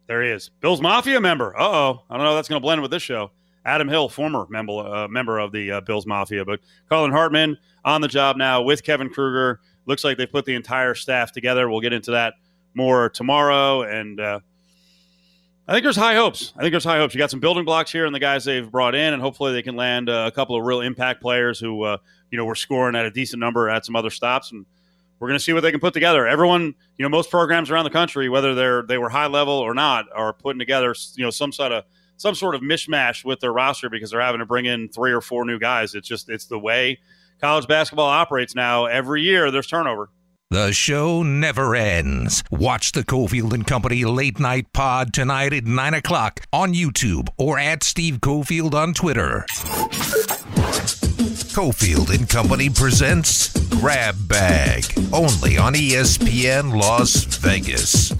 There 0.06 0.22
he 0.22 0.30
is. 0.30 0.48
Bills 0.60 0.80
Mafia 0.80 1.20
member. 1.20 1.54
Uh 1.54 1.68
oh. 1.68 2.02
I 2.08 2.16
don't 2.16 2.24
know 2.24 2.32
if 2.32 2.38
that's 2.38 2.48
going 2.48 2.62
to 2.62 2.64
blend 2.64 2.80
with 2.80 2.90
this 2.90 3.02
show. 3.02 3.30
Adam 3.66 3.88
Hill, 3.88 4.08
former 4.08 4.46
member 4.48 4.72
uh, 4.72 5.08
member 5.08 5.38
of 5.38 5.52
the 5.52 5.72
uh, 5.72 5.80
Bills 5.80 6.06
Mafia, 6.06 6.44
but 6.44 6.60
Carlin 6.88 7.10
Hartman 7.10 7.58
on 7.84 8.00
the 8.00 8.08
job 8.08 8.36
now 8.36 8.62
with 8.62 8.84
Kevin 8.84 9.10
Kruger. 9.10 9.60
Looks 9.86 10.04
like 10.04 10.16
they 10.16 10.26
put 10.26 10.44
the 10.44 10.54
entire 10.54 10.94
staff 10.94 11.32
together. 11.32 11.68
We'll 11.68 11.80
get 11.80 11.92
into 11.92 12.12
that 12.12 12.34
more 12.74 13.08
tomorrow, 13.08 13.82
and 13.82 14.20
uh, 14.20 14.40
I 15.68 15.72
think 15.72 15.82
there's 15.82 15.96
high 15.96 16.14
hopes. 16.14 16.52
I 16.56 16.60
think 16.60 16.72
there's 16.72 16.84
high 16.84 16.98
hopes. 16.98 17.12
You 17.12 17.18
got 17.18 17.30
some 17.30 17.40
building 17.40 17.64
blocks 17.64 17.90
here, 17.90 18.06
and 18.06 18.14
the 18.14 18.20
guys 18.20 18.44
they've 18.44 18.70
brought 18.70 18.94
in, 18.94 19.12
and 19.12 19.20
hopefully 19.20 19.52
they 19.52 19.62
can 19.62 19.74
land 19.74 20.08
uh, 20.08 20.24
a 20.26 20.30
couple 20.30 20.56
of 20.56 20.64
real 20.64 20.80
impact 20.80 21.20
players 21.20 21.58
who 21.58 21.82
uh, 21.82 21.96
you 22.30 22.38
know 22.38 22.44
were 22.44 22.54
scoring 22.54 22.94
at 22.94 23.04
a 23.04 23.10
decent 23.10 23.40
number 23.40 23.68
at 23.68 23.84
some 23.84 23.96
other 23.96 24.10
stops, 24.10 24.52
and 24.52 24.64
we're 25.18 25.26
going 25.28 25.38
to 25.38 25.44
see 25.44 25.52
what 25.52 25.62
they 25.62 25.72
can 25.72 25.80
put 25.80 25.92
together. 25.92 26.26
Everyone, 26.26 26.74
you 26.98 27.02
know, 27.02 27.08
most 27.08 27.30
programs 27.30 27.70
around 27.70 27.84
the 27.84 27.90
country, 27.90 28.28
whether 28.28 28.54
they're 28.54 28.82
they 28.82 28.98
were 28.98 29.08
high 29.08 29.26
level 29.26 29.54
or 29.54 29.74
not, 29.74 30.06
are 30.14 30.32
putting 30.32 30.60
together 30.60 30.94
you 31.16 31.24
know 31.24 31.30
some 31.30 31.50
sort 31.50 31.72
of 31.72 31.84
some 32.16 32.34
sort 32.34 32.54
of 32.54 32.60
mishmash 32.60 33.24
with 33.24 33.40
their 33.40 33.52
roster 33.52 33.88
because 33.90 34.10
they're 34.10 34.20
having 34.20 34.40
to 34.40 34.46
bring 34.46 34.66
in 34.66 34.88
three 34.88 35.12
or 35.12 35.20
four 35.20 35.44
new 35.44 35.58
guys. 35.58 35.94
It's 35.94 36.08
just 36.08 36.28
it's 36.28 36.46
the 36.46 36.58
way 36.58 36.98
college 37.40 37.66
basketball 37.66 38.08
operates 38.08 38.54
now. 38.54 38.86
Every 38.86 39.22
year 39.22 39.50
there's 39.50 39.66
turnover. 39.66 40.10
The 40.48 40.72
show 40.72 41.24
never 41.24 41.74
ends. 41.74 42.44
Watch 42.52 42.92
the 42.92 43.02
Cofield 43.02 43.52
and 43.52 43.66
Company 43.66 44.04
late 44.04 44.38
night 44.38 44.72
pod 44.72 45.12
tonight 45.12 45.52
at 45.52 45.64
9 45.64 45.94
o'clock 45.94 46.40
on 46.52 46.72
YouTube 46.72 47.28
or 47.36 47.58
at 47.58 47.82
Steve 47.82 48.18
Cofield 48.20 48.72
on 48.72 48.94
Twitter. 48.94 49.44
Cofield 51.56 52.14
and 52.16 52.28
Company 52.28 52.70
presents 52.70 53.48
Grab 53.70 54.14
Bag, 54.28 54.84
only 55.12 55.58
on 55.58 55.74
ESPN 55.74 56.80
Las 56.80 57.24
Vegas. 57.38 58.12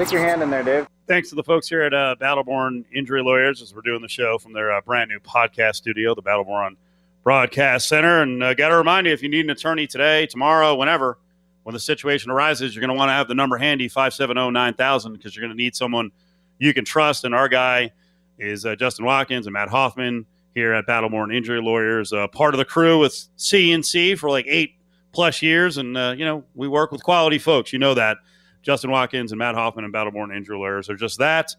Stick 0.00 0.12
your 0.12 0.22
hand 0.22 0.42
in 0.42 0.48
there, 0.48 0.62
Dave. 0.62 0.88
Thanks 1.06 1.28
to 1.28 1.34
the 1.34 1.42
folks 1.42 1.68
here 1.68 1.82
at 1.82 1.92
uh, 1.92 2.16
Battleborn 2.18 2.86
Injury 2.90 3.22
Lawyers 3.22 3.60
as 3.60 3.74
we're 3.74 3.82
doing 3.82 4.00
the 4.00 4.08
show 4.08 4.38
from 4.38 4.54
their 4.54 4.72
uh, 4.72 4.80
brand 4.80 5.10
new 5.10 5.18
podcast 5.20 5.74
studio, 5.74 6.14
the 6.14 6.22
Battleborn 6.22 6.76
Broadcast 7.22 7.86
Center. 7.86 8.22
And 8.22 8.42
uh, 8.42 8.54
got 8.54 8.70
to 8.70 8.76
remind 8.76 9.06
you 9.06 9.12
if 9.12 9.22
you 9.22 9.28
need 9.28 9.44
an 9.44 9.50
attorney 9.50 9.86
today, 9.86 10.24
tomorrow, 10.24 10.74
whenever, 10.74 11.18
when 11.64 11.74
the 11.74 11.80
situation 11.80 12.30
arises, 12.30 12.74
you're 12.74 12.80
going 12.80 12.88
to 12.88 12.96
want 12.96 13.10
to 13.10 13.12
have 13.12 13.28
the 13.28 13.34
number 13.34 13.58
handy 13.58 13.88
570 13.88 14.50
9000 14.50 15.12
because 15.12 15.36
you're 15.36 15.42
going 15.42 15.54
to 15.54 15.62
need 15.62 15.76
someone 15.76 16.10
you 16.58 16.72
can 16.72 16.86
trust. 16.86 17.24
And 17.24 17.34
our 17.34 17.50
guy 17.50 17.92
is 18.38 18.64
uh, 18.64 18.76
Justin 18.76 19.04
Watkins 19.04 19.46
and 19.46 19.52
Matt 19.52 19.68
Hoffman 19.68 20.24
here 20.54 20.72
at 20.72 20.86
Battleborn 20.86 21.36
Injury 21.36 21.60
Lawyers, 21.60 22.10
uh, 22.14 22.26
part 22.28 22.54
of 22.54 22.58
the 22.58 22.64
crew 22.64 22.98
with 22.98 23.12
CNC 23.36 24.18
for 24.18 24.30
like 24.30 24.46
eight 24.48 24.76
plus 25.12 25.42
years. 25.42 25.76
And, 25.76 25.94
uh, 25.98 26.14
you 26.16 26.24
know, 26.24 26.42
we 26.54 26.68
work 26.68 26.90
with 26.90 27.02
quality 27.02 27.38
folks. 27.38 27.70
You 27.70 27.78
know 27.78 27.92
that. 27.92 28.16
Justin 28.62 28.90
Watkins 28.90 29.32
and 29.32 29.38
Matt 29.38 29.54
Hoffman 29.54 29.84
and 29.84 29.94
Battleborn 29.94 30.34
Injury 30.34 30.56
Lawyers 30.56 30.90
are 30.90 30.96
just 30.96 31.18
that. 31.18 31.54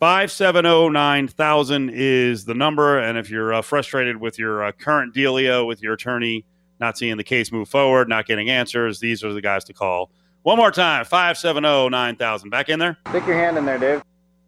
570 0.00 0.88
9000 0.90 1.90
is 1.92 2.46
the 2.46 2.54
number. 2.54 2.98
And 2.98 3.18
if 3.18 3.30
you're 3.30 3.52
uh, 3.52 3.62
frustrated 3.62 4.16
with 4.16 4.38
your 4.38 4.64
uh, 4.64 4.72
current 4.72 5.14
dealio 5.14 5.66
with 5.66 5.82
your 5.82 5.92
attorney, 5.92 6.44
not 6.80 6.96
seeing 6.96 7.18
the 7.18 7.24
case 7.24 7.52
move 7.52 7.68
forward, 7.68 8.08
not 8.08 8.26
getting 8.26 8.48
answers, 8.48 8.98
these 8.98 9.22
are 9.22 9.32
the 9.34 9.42
guys 9.42 9.64
to 9.64 9.74
call. 9.74 10.10
One 10.42 10.56
more 10.56 10.70
time 10.70 11.04
570 11.04 11.90
9000. 11.90 12.48
Back 12.48 12.70
in 12.70 12.78
there? 12.78 12.96
Stick 13.10 13.26
your 13.26 13.36
hand 13.36 13.58
in 13.58 13.66
there, 13.66 13.78
Dave. 13.78 14.02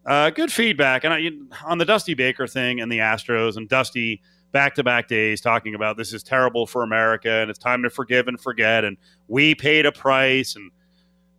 Uh, 0.07 0.31
good 0.31 0.51
feedback. 0.51 1.05
And 1.05 1.12
I, 1.12 1.31
on 1.64 1.79
the 1.79 1.85
Dusty 1.85 2.14
Baker 2.14 2.47
thing 2.47 2.81
and 2.81 2.91
the 2.91 2.99
Astros 2.99 3.57
and 3.57 3.68
Dusty 3.68 4.23
back 4.53 4.75
to 4.75 4.85
back 4.85 5.09
days 5.09 5.41
talking 5.41 5.75
about 5.75 5.97
this 5.97 6.12
is 6.12 6.23
terrible 6.23 6.66
for 6.66 6.83
America 6.83 7.31
and 7.31 7.51
it's 7.51 7.59
time 7.59 7.83
to 7.83 7.91
forgive 7.91 8.27
and 8.27 8.41
forget. 8.41 8.85
And 8.85 8.97
we 9.29 9.55
paid 9.55 9.87
a 9.87 9.93
price. 9.93 10.57
And 10.57 10.70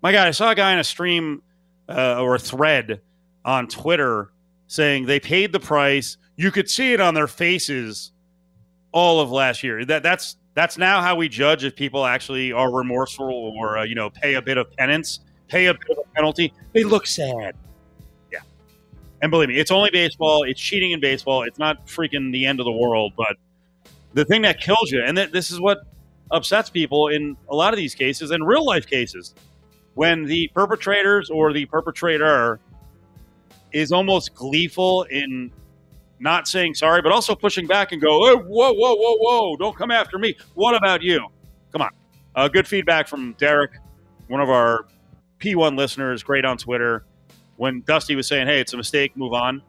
my 0.03 0.11
God, 0.11 0.27
I 0.27 0.31
saw 0.31 0.51
a 0.51 0.55
guy 0.55 0.73
in 0.73 0.79
a 0.79 0.83
stream 0.83 1.41
uh, 1.87 2.21
or 2.21 2.35
a 2.35 2.39
thread 2.39 3.01
on 3.45 3.67
Twitter 3.67 4.31
saying 4.67 5.05
they 5.05 5.19
paid 5.19 5.53
the 5.53 5.59
price. 5.61 6.17
You 6.35 6.51
could 6.51 6.69
see 6.69 6.91
it 6.93 6.99
on 6.99 7.13
their 7.13 7.27
faces 7.27 8.11
all 8.91 9.21
of 9.21 9.31
last 9.31 9.63
year. 9.63 9.85
That 9.85 10.03
that's 10.03 10.35
that's 10.55 10.77
now 10.77 11.01
how 11.01 11.15
we 11.15 11.29
judge 11.29 11.63
if 11.63 11.75
people 11.75 12.05
actually 12.05 12.51
are 12.51 12.69
remorseful 12.69 13.53
or 13.57 13.77
uh, 13.77 13.83
you 13.83 13.95
know 13.95 14.09
pay 14.09 14.33
a 14.33 14.41
bit 14.41 14.57
of 14.57 14.71
penance, 14.73 15.21
pay 15.47 15.67
a 15.67 15.73
bit 15.73 15.89
of 15.91 15.99
a 15.99 16.15
penalty. 16.15 16.53
They 16.73 16.83
look 16.83 17.07
sad. 17.07 17.55
Yeah, 18.29 18.39
and 19.21 19.31
believe 19.31 19.47
me, 19.47 19.57
it's 19.57 19.71
only 19.71 19.89
baseball. 19.89 20.43
It's 20.43 20.59
cheating 20.59 20.91
in 20.91 20.99
baseball. 20.99 21.43
It's 21.43 21.59
not 21.59 21.87
freaking 21.87 22.33
the 22.33 22.45
end 22.45 22.59
of 22.59 22.65
the 22.65 22.71
world. 22.73 23.13
But 23.15 23.37
the 24.13 24.25
thing 24.25 24.41
that 24.41 24.59
kills 24.59 24.91
you, 24.91 25.01
and 25.01 25.15
th- 25.15 25.31
this 25.31 25.49
is 25.49 25.61
what 25.61 25.83
upsets 26.29 26.69
people 26.69 27.07
in 27.07 27.37
a 27.49 27.55
lot 27.55 27.73
of 27.73 27.77
these 27.77 27.95
cases, 27.95 28.31
and 28.31 28.45
real 28.45 28.65
life 28.65 28.85
cases, 28.85 29.33
when 29.95 30.23
the 30.23 30.49
perpetrators 30.53 31.29
or 31.29 31.53
the 31.53 31.65
perpetrator 31.65 32.59
is 33.71 33.91
almost 33.91 34.33
gleeful 34.33 35.03
in 35.03 35.51
not 36.19 36.47
saying 36.47 36.73
sorry, 36.73 37.01
but 37.01 37.11
also 37.11 37.35
pushing 37.35 37.67
back 37.67 37.91
and 37.91 38.01
go, 38.01 38.25
hey, 38.25 38.35
whoa, 38.35 38.71
whoa, 38.73 38.95
whoa, 38.95 39.15
whoa, 39.17 39.55
don't 39.57 39.75
come 39.75 39.91
after 39.91 40.17
me. 40.17 40.35
What 40.53 40.75
about 40.75 41.01
you? 41.01 41.27
Come 41.71 41.81
on. 41.81 41.89
Uh, 42.35 42.47
good 42.47 42.67
feedback 42.67 43.07
from 43.07 43.33
Derek, 43.33 43.71
one 44.27 44.39
of 44.39 44.49
our 44.49 44.85
P1 45.39 45.77
listeners, 45.77 46.23
great 46.23 46.45
on 46.45 46.57
Twitter. 46.57 47.05
When 47.57 47.81
Dusty 47.81 48.15
was 48.15 48.27
saying, 48.27 48.47
hey, 48.47 48.59
it's 48.59 48.73
a 48.73 48.77
mistake, 48.77 49.15
move 49.17 49.33
on. 49.33 49.61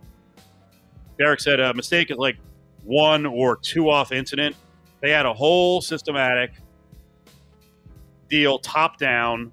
Derek 1.18 1.40
said 1.40 1.60
a 1.60 1.74
mistake 1.74 2.10
is 2.10 2.16
like 2.16 2.36
one 2.84 3.26
or 3.26 3.56
two 3.56 3.90
off 3.90 4.12
incident. 4.12 4.56
They 5.00 5.10
had 5.10 5.26
a 5.26 5.34
whole 5.34 5.80
systematic 5.80 6.52
deal 8.30 8.58
top 8.58 8.98
down. 8.98 9.52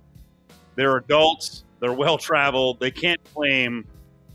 They're 0.76 0.97
adults, 0.97 1.63
they're 1.80 1.93
well 1.93 2.17
traveled. 2.17 2.80
They 2.80 2.91
can't 2.91 3.22
claim 3.34 3.86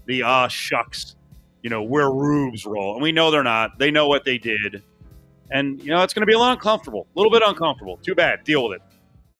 the 0.07 0.23
ah 0.23 0.49
shucks, 0.49 1.17
you 1.63 1.71
know, 1.71 1.83
where 1.83 2.11
rubes 2.11 2.67
roll. 2.67 2.95
And 2.95 3.03
we 3.03 3.13
know 3.13 3.31
they're 3.31 3.43
not. 3.43 3.79
They 3.79 3.91
know 3.91 4.09
what 4.09 4.25
they 4.25 4.39
did. 4.39 4.83
And, 5.51 5.81
you 5.83 5.91
know, 5.91 6.03
it's 6.03 6.13
going 6.13 6.23
to 6.23 6.27
be 6.27 6.33
a 6.33 6.39
little 6.39 6.53
uncomfortable, 6.53 7.07
a 7.15 7.19
little 7.19 7.31
bit 7.31 7.43
uncomfortable. 7.47 7.99
Too 8.03 8.15
bad. 8.15 8.43
Deal 8.45 8.69
with 8.69 8.81
it. 8.81 8.83